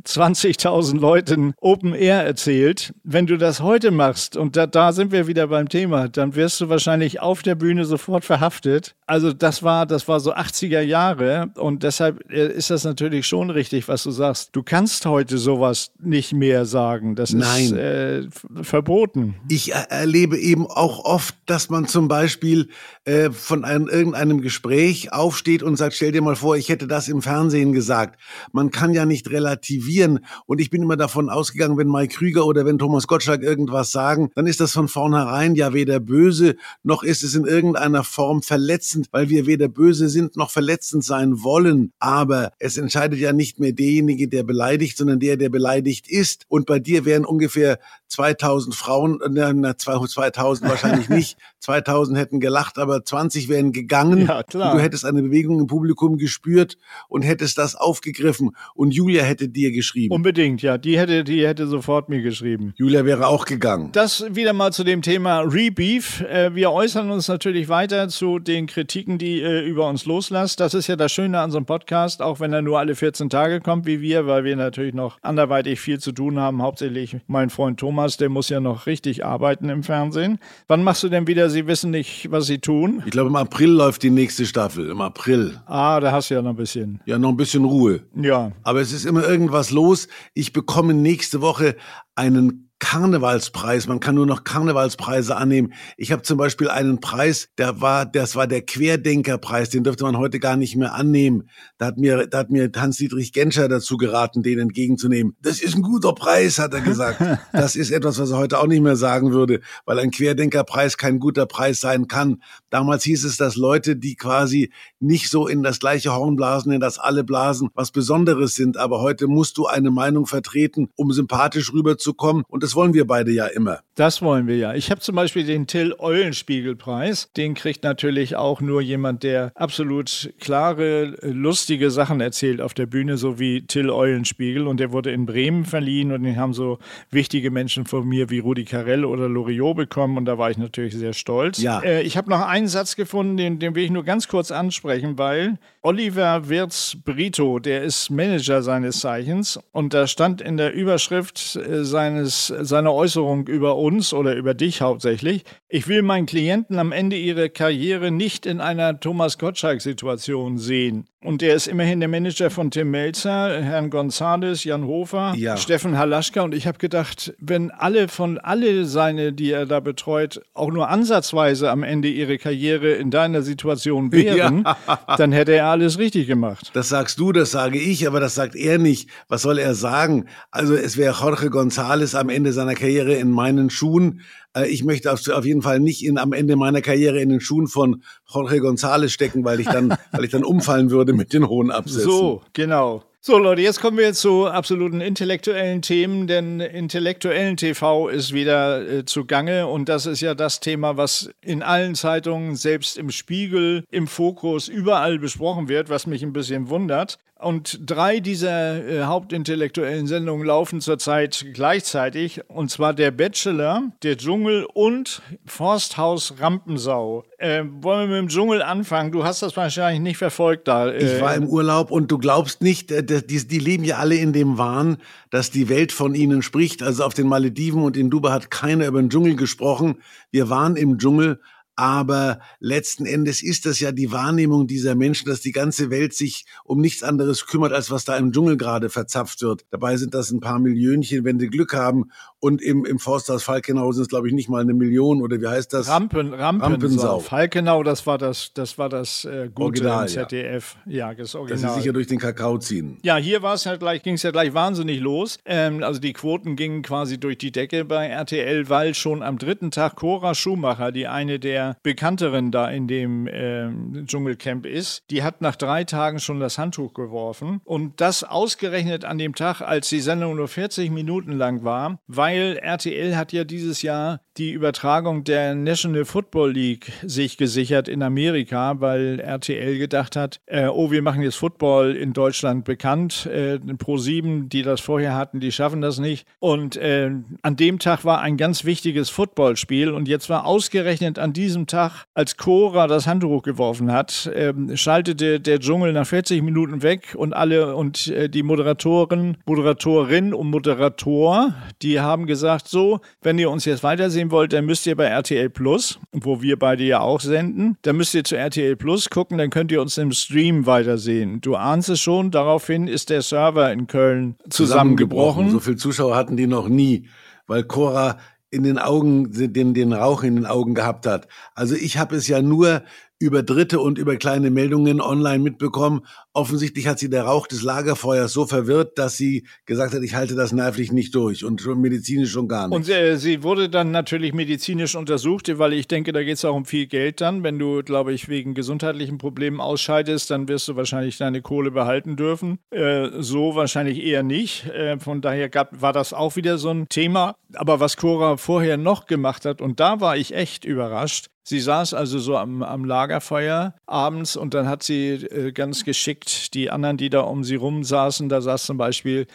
20.000 0.06 1.00
Leuten 1.00 1.54
Open 1.60 1.94
Air 1.94 2.24
erzählt. 2.24 2.94
Wenn 3.04 3.26
du 3.28 3.38
das 3.38 3.62
heute 3.62 3.92
machst, 3.92 4.38
und 4.38 4.56
da, 4.56 4.68
da 4.68 4.92
sind 4.94 5.12
wir 5.12 5.28
wieder 5.28 5.48
beim 5.48 5.70
Thema, 5.70 6.08
dann 6.08 6.36
wirst 6.36 6.62
du 6.62 6.70
wahrscheinlich 6.70 7.20
auf 7.22 7.42
der 7.42 7.56
Bühne 7.56 7.86
sofort 7.86 8.26
verhaftet. 8.26 8.96
Also 9.06 9.34
das 9.34 9.64
war, 9.64 9.86
das 9.86 10.08
war 10.08 10.20
so 10.20 10.34
80er 10.34 10.82
Jahre 10.82 11.50
und 11.56 11.84
deshalb 11.84 12.32
äh, 12.32 12.48
ist 12.52 12.70
das 12.70 12.84
natürlich 12.84 13.28
schon 13.28 13.50
richtig, 13.50 13.88
was 13.88 14.04
du 14.04 14.12
sagst. 14.12 14.50
Du 14.54 14.64
kannst 14.64 15.06
heute 15.06 15.38
sowas 15.38 15.92
nicht 16.00 16.34
mehr 16.34 16.66
sagen. 16.66 17.16
Das 17.16 17.32
ist 17.32 17.36
Nein. 17.40 17.76
äh, 17.76 18.18
f- 18.20 18.46
verboten. 18.62 19.36
Ich 19.50 19.74
er- 19.74 19.90
erlebe 19.92 20.38
eben 20.38 20.68
auch 20.68 21.06
oft, 21.06 21.36
dass 21.46 21.70
man 21.70 21.88
zum 21.88 22.08
Beispiel 22.08 22.70
äh, 23.06 23.32
von 23.32 23.66
einem, 23.66 23.88
irgendeinem 23.88 24.42
Gespräch 24.42 25.12
aufsteht 25.12 25.64
und 25.64 25.76
sagt, 25.76 25.96
stell 25.96 26.12
dir 26.12 26.22
mal 26.22 26.36
vor, 26.36 26.56
ich 26.56 26.70
hätte 26.70 26.88
das 26.88 27.08
im 27.08 27.22
Fernsehen 27.22 27.74
gesagt. 27.74 28.20
Man 28.52 28.70
kann 28.72 28.94
ja 28.94 29.06
nicht 29.06 29.30
relativieren 29.32 29.89
aktivieren. 29.90 30.20
Und 30.46 30.62
ich 30.62 30.70
bin 30.70 30.84
immer 30.84 30.98
davon 30.98 31.30
ausgegangen, 31.30 31.78
wenn 31.78 31.88
Mike 31.88 32.16
Krüger 32.16 32.46
oder 32.46 32.66
wenn 32.66 32.78
Thomas 32.78 33.08
Gottschalk 33.08 33.42
irgendwas 33.42 33.92
sagen, 33.92 34.30
dann 34.36 34.48
ist 34.48 34.60
das 34.60 34.74
von 34.74 34.88
vornherein 34.88 35.56
ja 35.56 35.74
weder 35.74 36.00
böse, 36.00 36.56
noch 36.84 37.04
ist 37.04 37.24
es 37.24 37.36
in 37.36 37.46
irgendeiner 37.46 38.04
Form 38.04 38.42
verletzend, 38.42 39.08
weil 39.12 39.30
wir 39.30 39.48
weder 39.48 39.68
böse 39.68 40.10
sind, 40.10 40.36
noch 40.36 40.52
verletzend 40.52 41.04
sein 41.04 41.44
wollen. 41.44 41.92
Aber 42.00 42.52
es 42.60 42.78
entscheidet 42.78 43.20
ja 43.20 43.34
nicht 43.34 43.60
mehr 43.60 43.74
derjenige, 43.74 44.28
der 44.28 44.44
beleidigt, 44.44 44.98
sondern 44.98 45.20
der, 45.20 45.38
der 45.38 45.50
beleidigt 45.50 46.10
ist. 46.10 46.46
Und 46.48 46.66
bei 46.66 46.80
dir 46.80 47.06
wären 47.06 47.26
ungefähr 47.26 47.80
2000 48.10 48.76
Frauen, 48.76 49.20
na, 49.30 49.78
2000 49.78 50.70
wahrscheinlich 50.70 51.10
nicht, 51.10 51.38
2000 51.60 52.18
hätten 52.18 52.40
gelacht, 52.40 52.78
aber 52.78 53.04
20 53.04 53.50
wären 53.50 53.72
gegangen. 53.72 54.28
Ja, 54.28 54.44
klar. 54.44 54.72
Und 54.72 54.78
du 54.78 54.84
hättest 54.84 55.06
eine 55.06 55.22
Bewegung 55.22 55.60
im 55.60 55.68
Publikum 55.68 56.18
gespürt 56.18 56.78
und 57.08 57.22
hättest 57.22 57.58
das 57.58 57.76
aufgegriffen. 57.76 58.52
Und 58.74 58.94
Julia 58.94 59.24
hätte 59.24 59.50
dir 59.50 59.72
geschrieben. 59.72 60.14
Unbedingt, 60.14 60.62
ja. 60.62 60.78
Die 60.78 60.98
hätte, 60.98 61.24
die 61.24 61.46
hätte 61.46 61.68
sofort 61.68 62.10
mir 62.10 62.22
geschrieben. 62.22 62.74
Julia 62.78 63.06
wäre 63.06 63.28
auch 63.28 63.46
gegangen. 63.46 63.92
Das 63.92 64.26
wieder 64.30 64.54
mal 64.54 64.74
zu 64.74 64.84
dem 64.84 65.02
Thema 65.02 65.42
Rebeef. 65.42 66.22
Äh, 66.22 66.56
wir 66.56 66.72
äußern 66.72 67.12
uns 67.12 67.28
natürlich 67.28 67.70
weiter 67.70 68.10
zu 68.10 68.40
den 68.40 68.68
Kritiken, 68.68 69.18
die 69.18 69.42
ihr 69.42 69.64
über 69.64 69.88
uns 69.88 70.06
loslasst. 70.06 70.60
Das 70.60 70.74
ist 70.74 70.88
ja 70.88 70.96
das 70.96 71.12
Schöne 71.12 71.40
an 71.40 71.52
so 71.52 71.58
einem 71.58 71.66
Podcast, 71.66 72.22
auch 72.22 72.40
wenn 72.40 72.54
er 72.54 72.62
nur 72.62 72.80
alle 72.80 72.96
14 72.96 73.30
Tage 73.30 73.62
kommt 73.62 73.86
wie 73.86 74.02
wir, 74.02 74.26
weil 74.28 74.44
wir 74.44 74.56
natürlich 74.56 74.94
noch 74.94 75.18
anderweitig 75.22 75.80
viel 75.80 76.00
zu 76.00 76.12
tun 76.12 76.40
haben. 76.40 76.62
Hauptsächlich 76.62 77.18
mein 77.28 77.50
Freund 77.50 77.80
Thomas, 77.80 77.99
der 78.18 78.30
muss 78.30 78.50
ja 78.50 78.60
noch 78.60 78.86
richtig 78.86 79.26
arbeiten 79.26 79.70
im 79.70 79.84
Fernsehen. 79.84 80.40
Wann 80.68 80.84
machst 80.84 81.04
du 81.04 81.10
denn 81.10 81.28
wieder 81.28 81.50
Sie 81.50 81.68
wissen 81.68 81.92
nicht, 81.92 82.32
was 82.32 82.46
Sie 82.48 82.60
tun? 82.60 83.04
Ich 83.06 83.12
glaube, 83.12 83.30
im 83.30 83.36
April 83.36 83.70
läuft 83.70 84.04
die 84.04 84.10
nächste 84.10 84.46
Staffel. 84.46 84.90
Im 84.90 85.02
April. 85.02 85.60
Ah, 85.66 86.00
da 86.00 86.12
hast 86.12 86.30
du 86.30 86.36
ja 86.36 86.42
noch 86.42 86.52
ein 86.52 86.56
bisschen. 86.56 87.02
Ja, 87.06 87.18
noch 87.18 87.30
ein 87.30 87.38
bisschen 87.38 87.66
Ruhe. 87.66 88.02
Ja. 88.16 88.52
Aber 88.64 88.82
es 88.82 88.94
ist 88.94 89.06
immer 89.06 89.28
irgendwas 89.28 89.72
los. 89.72 90.08
Ich 90.34 90.54
bekomme 90.54 90.94
nächste 90.94 91.42
Woche 91.42 91.76
einen 92.16 92.69
Karnevalspreis. 92.80 93.88
Man 93.88 94.00
kann 94.00 94.16
nur 94.16 94.26
noch 94.26 94.44
Karnevalspreise 94.44 95.36
annehmen. 95.36 95.74
Ich 95.98 96.12
habe 96.12 96.22
zum 96.24 96.38
Beispiel 96.38 96.70
einen 96.70 97.00
Preis, 97.00 97.50
der 97.58 97.82
war, 97.82 98.06
das 98.06 98.36
war 98.36 98.48
der 98.48 98.62
Querdenkerpreis. 98.62 99.70
Den 99.70 99.84
dürfte 99.84 100.06
man 100.06 100.18
heute 100.18 100.40
gar 100.40 100.56
nicht 100.56 100.76
mehr 100.76 100.94
annehmen. 100.94 101.50
Da 101.78 101.88
hat 101.88 101.98
mir, 101.98 102.28
da 102.28 102.40
hat 102.40 102.50
mir 102.50 102.72
Hans-Dietrich 102.76 103.34
Genscher 103.34 103.68
dazu 103.68 103.98
geraten, 103.98 104.44
den 104.44 104.60
entgegenzunehmen. 104.60 105.36
Das 105.42 105.62
ist 105.62 105.76
ein 105.76 105.82
guter 105.82 106.14
Preis, 106.14 106.58
hat 106.58 106.74
er 106.74 106.82
gesagt. 106.82 107.20
Das 107.52 107.76
ist 107.76 107.92
etwas, 107.92 108.20
was 108.20 108.32
er 108.32 108.38
heute 108.38 108.60
auch 108.60 108.68
nicht 108.68 108.82
mehr 108.82 108.96
sagen 108.96 109.32
würde, 109.34 109.60
weil 109.86 110.00
ein 110.00 110.12
Querdenkerpreis 110.12 110.98
kein 110.98 111.20
guter 111.20 111.46
Preis 111.46 111.82
sein 111.82 112.08
kann. 112.08 112.42
Damals 112.70 113.04
hieß 113.04 113.26
es, 113.26 113.38
dass 113.38 113.56
Leute, 113.56 113.96
die 113.96 114.16
quasi 114.16 114.72
nicht 115.00 115.30
so 115.30 115.48
in 115.48 115.64
das 115.64 115.80
gleiche 115.80 116.14
Horn 116.14 116.36
blasen, 116.36 116.72
in 116.72 116.80
das 116.80 117.00
alle 117.00 117.24
blasen, 117.24 117.70
was 117.74 117.92
Besonderes 117.92 118.56
sind. 118.56 118.78
Aber 118.78 119.02
heute 119.02 119.28
musst 119.28 119.58
du 119.58 119.66
eine 119.66 119.92
Meinung 119.92 120.26
vertreten, 120.26 120.90
um 120.96 121.12
sympathisch 121.12 121.74
rüberzukommen. 121.74 122.44
Und 122.48 122.64
das 122.64 122.76
wollen 122.76 122.94
wir 122.94 123.08
beide 123.08 123.32
ja 123.32 123.46
immer. 123.46 123.80
Das 124.00 124.22
wollen 124.22 124.48
wir 124.48 124.56
ja. 124.56 124.74
Ich 124.76 124.92
habe 124.92 125.02
zum 125.02 125.14
Beispiel 125.18 125.44
den 125.44 125.68
Till 125.68 125.94
Eulenspiegel-Preis. 126.00 127.32
Den 127.36 127.54
kriegt 127.54 127.84
natürlich 127.84 128.38
auch 128.38 128.62
nur 128.62 128.82
jemand, 128.82 129.24
der 129.24 129.52
absolut 129.56 130.34
klare, 130.40 131.18
lustige 131.22 131.92
Sachen 131.92 132.22
erzählt 132.22 132.62
auf 132.62 132.74
der 132.74 132.86
Bühne, 132.86 133.18
so 133.18 133.40
wie 133.40 133.68
Till 133.68 133.90
Eulenspiegel. 133.90 134.68
Und 134.68 134.80
der 134.80 134.94
wurde 134.94 135.12
in 135.12 135.26
Bremen 135.26 135.66
verliehen 135.66 136.14
und 136.14 136.24
den 136.24 136.38
haben 136.38 136.54
so 136.54 136.80
wichtige 137.12 137.52
Menschen 137.52 137.86
von 137.86 138.08
mir 138.08 138.30
wie 138.30 138.40
Rudi 138.40 138.64
Carell 138.64 139.04
oder 139.04 139.28
Loriot 139.28 139.76
bekommen. 139.76 140.16
Und 140.16 140.24
da 140.24 140.38
war 140.38 140.50
ich 140.50 140.58
natürlich 140.58 140.96
sehr 140.96 141.12
stolz. 141.12 141.62
Ja. 141.62 141.82
Äh, 141.82 142.04
ich 142.04 142.16
habe 142.16 142.30
noch 142.30 142.48
einen 142.48 142.70
Satz 142.70 142.96
gefunden, 142.96 143.36
den, 143.36 143.60
den 143.60 143.76
will 143.76 143.84
ich 143.84 143.92
nur 143.92 144.06
ganz 144.06 144.30
kurz 144.30 144.50
ansprechen, 144.50 145.18
weil 145.18 145.58
Oliver 145.82 146.48
Wirz 146.48 146.96
Brito, 147.04 147.60
der 147.60 147.84
ist 147.84 148.10
Manager 148.10 148.62
seines 148.62 149.02
Zeichens. 149.02 149.60
Und 149.74 149.94
da 149.94 150.08
stand 150.08 150.40
in 150.40 150.56
der 150.56 150.74
Überschrift 150.74 151.58
äh, 151.58 151.84
seines 151.84 152.48
seine 152.48 152.94
Äußerung 152.94 153.46
über 153.48 153.76
uns 153.90 154.14
oder 154.14 154.36
über 154.36 154.54
dich 154.54 154.82
hauptsächlich. 154.82 155.44
Ich 155.68 155.88
will 155.88 156.04
meinen 156.04 156.28
Klienten 156.28 156.78
am 156.78 156.92
Ende 156.92 157.16
ihrer 157.16 157.50
Karriere 157.50 158.12
nicht 158.12 158.46
in 158.46 158.62
einer 158.62 159.00
Thomas 159.00 159.40
Gottschalk-Situation 159.40 160.60
sehen. 160.60 161.08
Und 161.22 161.42
der 161.42 161.54
ist 161.54 161.68
immerhin 161.68 162.00
der 162.00 162.08
Manager 162.08 162.50
von 162.50 162.72
Tim 162.72 162.92
Melzer, 162.92 163.62
Herrn 163.62 163.90
Gonzales, 163.90 164.64
Jan 164.64 164.86
Hofer, 164.86 165.34
ja. 165.36 165.58
Steffen 165.58 165.98
Halaschka. 165.98 166.44
Und 166.44 166.56
ich 166.56 166.66
habe 166.66 166.78
gedacht, 166.78 167.34
wenn 167.40 167.72
alle 167.72 168.08
von 168.08 168.38
alle 168.38 168.86
seine, 168.86 169.34
die 169.34 169.52
er 169.52 169.66
da 169.66 169.82
betreut, 169.82 170.42
auch 170.54 170.72
nur 170.72 170.88
ansatzweise 170.88 171.72
am 171.72 171.84
Ende 171.84 172.08
ihre 172.08 172.38
Karriere 172.38 172.94
in 172.94 173.12
deiner 173.12 173.42
Situation 173.42 174.12
wären, 174.14 174.64
ja. 174.64 174.78
dann 175.18 175.34
hätte 175.34 175.52
er 175.52 175.66
alles 175.66 176.00
richtig 176.00 176.26
gemacht. 176.26 176.72
Das 176.72 176.88
sagst 176.88 177.20
du, 177.20 177.34
das 177.34 177.52
sage 177.52 177.80
ich, 177.80 178.08
aber 178.08 178.22
das 178.22 178.36
sagt 178.36 178.56
er 178.56 178.78
nicht. 178.78 179.10
Was 179.28 179.42
soll 179.42 179.60
er 179.60 179.76
sagen? 179.76 180.26
Also 180.52 180.74
es 180.74 180.96
wäre 180.96 181.16
Jorge 181.20 181.50
Gonzales 181.50 182.16
am 182.16 182.30
Ende 182.30 182.54
seiner 182.54 182.76
Karriere 182.76 183.16
in 183.16 183.30
meinen 183.30 183.70
Schuhen. 183.70 184.22
Äh, 184.60 184.68
ich 184.68 184.84
möchte 184.84 185.12
auf, 185.12 185.46
jeden 185.46 185.62
Fall 185.62 185.80
nicht 185.80 186.04
in, 186.04 186.18
am 186.18 186.34
Ende 186.34 186.56
meiner 186.56 186.82
Karriere 186.82 187.22
in 187.22 187.30
den 187.30 187.42
Schuhen 187.42 187.68
von 187.68 188.04
Jorge 188.32 188.58
González 188.58 189.10
stecken, 189.10 189.44
weil 189.44 189.60
ich 189.60 189.68
dann, 189.68 189.96
weil 190.12 190.26
ich 190.26 190.32
dann 190.32 190.44
umfallen 190.44 190.92
würde 190.92 191.14
mit 191.14 191.34
den 191.34 191.48
hohen 191.48 191.72
Absätzen. 191.72 192.10
So, 192.10 192.42
genau. 192.54 193.04
So 193.22 193.38
Leute, 193.38 193.62
jetzt 193.62 193.82
kommen 193.82 193.98
wir 193.98 194.14
zu 194.14 194.46
absoluten 194.46 195.02
intellektuellen 195.02 195.82
Themen, 195.82 196.26
denn 196.26 196.62
intellektuellen 196.62 197.58
TV 197.58 198.08
ist 198.08 198.32
wieder 198.32 198.90
äh, 198.90 199.04
zugange 199.04 199.68
und 199.68 199.90
das 199.90 200.06
ist 200.06 200.22
ja 200.22 200.36
das 200.36 200.62
Thema, 200.62 200.96
was 200.96 201.30
in 201.42 201.62
allen 201.62 201.96
Zeitungen, 201.96 202.56
selbst 202.56 202.98
im 202.98 203.10
Spiegel, 203.10 203.84
im 203.92 204.08
Fokus, 204.08 204.70
überall 204.70 205.20
besprochen 205.20 205.68
wird, 205.68 205.90
was 205.90 206.08
mich 206.08 206.24
ein 206.24 206.32
bisschen 206.32 206.70
wundert. 206.70 207.18
Und 207.42 207.80
drei 207.90 208.20
dieser 208.20 208.86
äh, 208.86 209.04
hauptintellektuellen 209.04 210.08
Sendungen 210.08 210.46
laufen 210.46 210.82
zurzeit 210.82 211.46
gleichzeitig. 211.54 212.42
Und 212.50 212.70
zwar 212.70 212.94
der 212.94 213.12
Bachelor, 213.12 213.84
der 214.04 214.18
Dschungel 214.18 214.68
und 214.74 215.22
Forsthaus 215.46 216.36
Rampensau. 216.42 217.24
Äh, 217.38 217.64
wollen 217.80 218.10
wir 218.10 218.22
mit 218.22 218.28
dem 218.28 218.28
Dschungel 218.28 218.62
anfangen? 218.62 219.14
Du 219.14 219.24
hast 219.24 219.42
das 219.42 219.56
wahrscheinlich 219.56 220.02
nicht 220.02 220.18
verfolgt 220.18 220.68
da. 220.68 220.90
Äh, 220.90 221.16
ich 221.16 221.22
war 221.22 221.34
im 221.34 221.48
Urlaub 221.48 221.92
und 221.92 222.12
du 222.12 222.18
glaubst 222.18 222.62
nicht, 222.62 222.92
äh, 222.92 223.04
die, 223.04 223.48
die 223.48 223.60
leben 223.60 223.86
ja 223.86 224.00
alle 224.00 224.16
in 224.16 224.34
dem 224.34 224.58
Wahn, 224.58 224.98
dass 225.30 225.50
die 225.50 225.70
Welt 225.70 225.94
von 225.94 226.16
ihnen 226.16 226.42
spricht. 226.42 226.84
Also 226.84 227.06
auf 227.06 227.14
den 227.14 227.30
Malediven 227.30 227.84
und 227.84 227.96
in 227.96 228.10
Dubai 228.10 228.32
hat 228.32 228.52
keiner 228.52 228.86
über 228.86 229.02
den 229.02 229.10
Dschungel 229.10 229.38
gesprochen. 229.38 230.00
Wir 230.30 230.50
waren 230.50 230.76
im 230.76 230.98
Dschungel 230.98 231.40
aber 231.80 232.40
letzten 232.60 233.06
Endes 233.06 233.42
ist 233.42 233.66
das 233.66 233.80
ja 233.80 233.94
die 233.94 234.12
Wahrnehmung 234.12 234.68
dieser 234.68 234.96
Menschen, 234.96 235.30
dass 235.30 235.40
die 235.40 235.54
ganze 235.54 235.90
Welt 235.90 236.14
sich 236.14 236.44
um 236.66 236.82
nichts 236.82 237.04
anderes 237.04 237.46
kümmert, 237.46 237.72
als 237.72 237.90
was 237.90 238.04
da 238.04 238.18
im 238.18 238.34
Dschungel 238.34 238.58
gerade 238.58 238.90
verzapft 238.90 239.42
wird. 239.42 239.64
Dabei 239.72 239.96
sind 239.96 240.14
das 240.14 240.30
ein 240.30 240.42
paar 240.42 240.60
Millionchen, 240.60 241.24
wenn 241.24 241.40
die 241.40 241.48
Glück 241.48 241.74
haben. 241.74 242.12
Und 242.42 242.62
im, 242.62 242.84
im 242.84 243.00
Forsthaus 243.00 243.44
Falkenau 243.44 243.94
sind 243.94 244.04
es, 244.04 244.08
glaube 244.10 244.28
ich, 244.28 244.34
nicht 244.34 244.50
mal 244.50 244.62
eine 244.62 244.74
Million 244.74 245.22
oder 245.22 245.40
wie 245.40 245.48
heißt 245.48 245.74
das? 245.74 245.88
Rampen, 245.88 246.34
Rampensau. 246.34 246.70
Rampensau. 246.70 247.20
Falkenau, 247.20 247.84
das 247.84 248.06
war 248.06 248.18
das, 248.18 248.52
das 248.54 248.78
war 248.78 248.90
das 248.90 249.24
äh, 249.24 249.50
gute 249.54 249.90
Original, 249.90 250.10
ZDF. 250.10 250.76
Ja, 250.86 251.12
ja 251.12 251.14
das 251.14 251.36
Original. 251.36 251.62
Das 251.62 251.76
sie 251.76 251.82
sicher 251.82 251.94
durch 251.94 252.08
den 252.08 252.20
Kakao 252.20 252.58
ziehen. 252.58 252.98
Ja, 253.04 253.16
hier 253.16 253.42
war 253.42 253.54
es 253.54 253.64
ja 253.64 253.78
gleich, 253.78 254.04
ging 254.04 254.16
es 254.16 254.24
ja 254.24 254.32
gleich 254.32 254.54
wahnsinnig 254.54 255.00
los. 255.00 255.38
Ähm, 255.46 255.82
also 255.84 256.02
die 256.02 256.12
Quoten 256.12 256.58
gingen 256.58 256.82
quasi 256.82 257.18
durch 257.18 257.38
die 257.38 257.52
Decke 257.52 257.86
bei 257.86 258.08
RTL, 258.08 258.68
weil 258.68 258.96
schon 258.96 259.24
am 259.24 259.38
dritten 259.38 259.72
Tag 259.72 259.96
Cora 259.96 260.36
Schumacher, 260.36 260.92
die 260.92 261.08
eine 261.08 261.40
der 261.40 261.69
Bekannterin 261.84 262.52
da 262.52 262.70
in 262.70 262.88
dem 262.88 263.28
äh, 263.28 263.70
Dschungelcamp 264.06 264.66
ist, 264.66 265.04
die 265.10 265.24
hat 265.24 265.42
nach 265.42 265.56
drei 265.56 265.84
Tagen 265.84 266.20
schon 266.20 266.40
das 266.40 266.58
Handtuch 266.58 266.94
geworfen. 266.94 267.62
Und 267.64 268.02
das 268.02 268.24
ausgerechnet 268.24 269.06
an 269.06 269.18
dem 269.18 269.36
Tag, 269.36 269.62
als 269.62 269.90
die 269.90 270.00
Sendung 270.00 270.36
nur 270.36 270.48
40 270.48 270.92
Minuten 270.92 271.34
lang 271.34 271.64
war, 271.64 272.00
weil 272.08 272.58
RTL 272.58 273.16
hat 273.16 273.34
ja 273.34 273.44
dieses 273.44 273.82
Jahr 273.82 274.22
die 274.40 274.52
Übertragung 274.52 275.26
der 275.26 275.54
National 275.54 276.06
Football 276.06 276.54
League 276.54 276.94
sich 277.04 277.38
gesichert 277.38 277.90
in 277.90 278.02
Amerika, 278.02 278.80
weil 278.80 279.20
RTL 279.20 279.78
gedacht 279.78 280.16
hat, 280.16 280.40
äh, 280.46 280.68
oh, 280.68 280.92
wir 280.92 281.02
machen 281.02 281.22
jetzt 281.22 281.36
Football 281.36 281.96
in 281.96 282.14
Deutschland 282.14 282.64
bekannt. 282.64 283.26
Äh, 283.26 283.56
Pro7, 283.56 284.48
die 284.48 284.62
das 284.62 284.80
vorher 284.80 285.16
hatten, 285.16 285.42
die 285.42 285.52
schaffen 285.52 285.82
das 285.82 286.00
nicht. 286.00 286.26
Und 286.40 286.78
äh, 286.78 287.12
an 287.42 287.56
dem 287.58 287.80
Tag 287.80 288.06
war 288.06 288.22
ein 288.22 288.38
ganz 288.38 288.64
wichtiges 288.64 289.10
Footballspiel 289.10 289.92
und 289.92 290.08
jetzt 290.08 290.30
war 290.30 290.46
ausgerechnet 290.46 291.20
an 291.20 291.34
diesem 291.34 291.68
Tag, 291.68 292.06
als 292.14 292.38
Cora 292.38 292.88
das 292.88 293.08
Handtuch 293.08 293.44
geworfen 293.44 293.92
hat, 293.92 294.32
ähm, 294.34 294.78
schaltete 294.78 295.42
der 295.42 295.60
Dschungel 295.60 295.92
nach 295.92 296.08
40 296.08 296.42
Minuten 296.42 296.82
weg 296.82 297.14
und 297.16 297.34
alle 297.34 297.76
und 297.76 298.08
äh, 298.08 298.30
die 298.30 298.44
Moderatoren, 298.44 299.38
Moderatorin 299.46 300.34
und 300.34 300.50
Moderator, 300.50 301.54
die 301.82 302.00
haben 302.00 302.26
gesagt, 302.26 302.70
so, 302.70 303.02
wenn 303.22 303.38
ihr 303.38 303.50
uns 303.50 303.66
jetzt 303.66 303.84
weitersehen 303.84 304.29
sehen 304.30 304.32
wollt, 304.32 304.54
dann 304.54 304.66
müsst 304.66 304.86
ihr 304.88 304.96
bei 304.96 305.06
RTL 305.06 305.50
Plus, 305.50 306.00
wo 306.12 306.42
wir 306.42 306.58
beide 306.58 306.84
ja 306.84 307.00
auch 307.02 307.20
senden, 307.20 307.78
dann 307.82 307.98
müsst 307.98 308.14
ihr 308.14 308.24
zu 308.24 308.36
RTL 308.38 308.76
Plus 308.76 309.10
gucken, 309.10 309.38
dann 309.38 309.50
könnt 309.50 309.72
ihr 309.72 309.82
uns 309.82 309.98
im 309.98 310.12
Stream 310.12 310.66
weitersehen. 310.66 311.42
Du 311.42 311.56
ahnst 311.56 311.90
es 311.90 312.00
schon, 312.00 312.32
daraufhin 312.32 312.88
ist 312.88 313.10
der 313.10 313.22
Server 313.22 313.72
in 313.72 313.88
Köln 313.88 314.36
zusammengebrochen. 314.50 315.50
So 315.50 315.60
viele 315.60 315.78
Zuschauer 315.78 316.16
hatten 316.16 316.38
die 316.38 316.48
noch 316.48 316.70
nie, 316.70 317.08
weil 317.48 317.64
Cora 317.64 318.18
in 318.52 318.64
den 318.64 318.80
Augen, 318.80 319.32
den, 319.32 319.74
den 319.74 319.94
Rauch 319.94 320.24
in 320.24 320.36
den 320.36 320.46
Augen 320.48 320.74
gehabt 320.74 321.06
hat. 321.06 321.28
Also 321.54 321.76
ich 321.76 321.98
habe 321.98 322.16
es 322.16 322.28
ja 322.28 322.42
nur 322.42 322.82
über 323.20 323.44
Dritte 323.44 323.82
und 323.82 323.98
über 323.98 324.16
kleine 324.16 324.50
Meldungen 324.50 325.02
online 325.02 325.40
mitbekommen. 325.40 326.06
Offensichtlich 326.34 326.88
hat 326.88 327.00
sie 327.00 327.10
der 327.10 327.24
Rauch 327.24 327.48
des 327.48 327.64
Lagerfeuers 327.64 328.32
so 328.32 328.46
verwirrt, 328.46 328.98
dass 328.98 329.18
sie 329.18 329.46
gesagt 329.66 329.94
hat, 329.94 330.02
ich 330.04 330.16
halte 330.16 330.36
das 330.36 330.54
nervlich 330.54 330.94
nicht 330.94 331.14
durch 331.14 331.44
und 331.44 331.62
schon 331.62 331.82
medizinisch 331.82 332.32
schon 332.32 332.48
gar 332.48 332.68
nicht. 332.68 332.76
Und 332.76 332.90
äh, 332.90 333.18
sie 333.18 333.44
wurde 333.44 333.70
dann 333.70 333.92
natürlich 333.92 334.34
medizinisch 334.34 334.96
untersucht, 334.96 335.58
weil 335.60 335.74
ich 335.74 335.88
denke, 335.88 336.14
da 336.14 336.24
geht 336.24 336.38
es 336.38 336.46
auch 336.46 336.56
um 336.56 336.66
viel 336.66 336.88
Geld 336.88 337.20
dann. 337.20 337.44
Wenn 337.44 337.60
du, 337.60 337.84
glaube 337.84 338.14
ich, 338.14 338.30
wegen 338.30 338.54
gesundheitlichen 338.54 339.18
Problemen 339.18 339.60
ausscheidest, 339.60 340.32
dann 340.32 340.48
wirst 340.48 340.70
du 340.70 340.78
wahrscheinlich 340.78 341.18
deine 341.18 341.42
Kohle 341.42 341.72
behalten 341.72 342.16
dürfen. 342.16 342.60
Äh, 342.72 343.10
so 343.20 343.56
wahrscheinlich 343.56 344.02
eher 344.02 344.24
nicht. 344.24 344.68
Äh, 344.68 344.98
von 345.00 345.22
daher 345.22 345.50
gab, 345.50 345.82
war 345.82 345.92
das 345.92 346.14
auch 346.14 346.38
wieder 346.38 346.58
so 346.58 346.70
ein 346.70 346.88
Thema. 346.88 347.36
Aber 347.54 347.82
was 347.82 347.98
Cora 347.98 348.38
vorher 348.38 348.78
noch 348.78 349.08
gemacht 349.08 349.44
hat, 349.44 349.62
und 349.62 349.82
da 349.82 350.00
war 350.00 350.16
ich 350.16 350.34
echt 350.34 350.64
überrascht, 350.64 351.28
Sie 351.50 351.60
saß 351.60 351.96
also 351.96 352.20
so 352.20 352.38
am, 352.38 352.62
am 352.62 352.86
Lagerfeuer 352.86 353.74
abends 353.88 354.36
und 354.36 354.54
dann 354.54 354.68
hat 354.68 354.84
sie 354.84 355.14
äh, 355.14 355.52
ganz 355.52 355.84
geschickt 355.84 356.54
die 356.54 356.70
anderen, 356.70 356.98
die 356.98 357.10
da 357.10 357.22
um 357.22 357.44
sie 357.44 357.56
rum 357.56 357.84
saßen, 357.84 358.30
da 358.30 358.40
saß 358.40 358.68
zum 358.68 358.78
Beispiel 358.78 359.26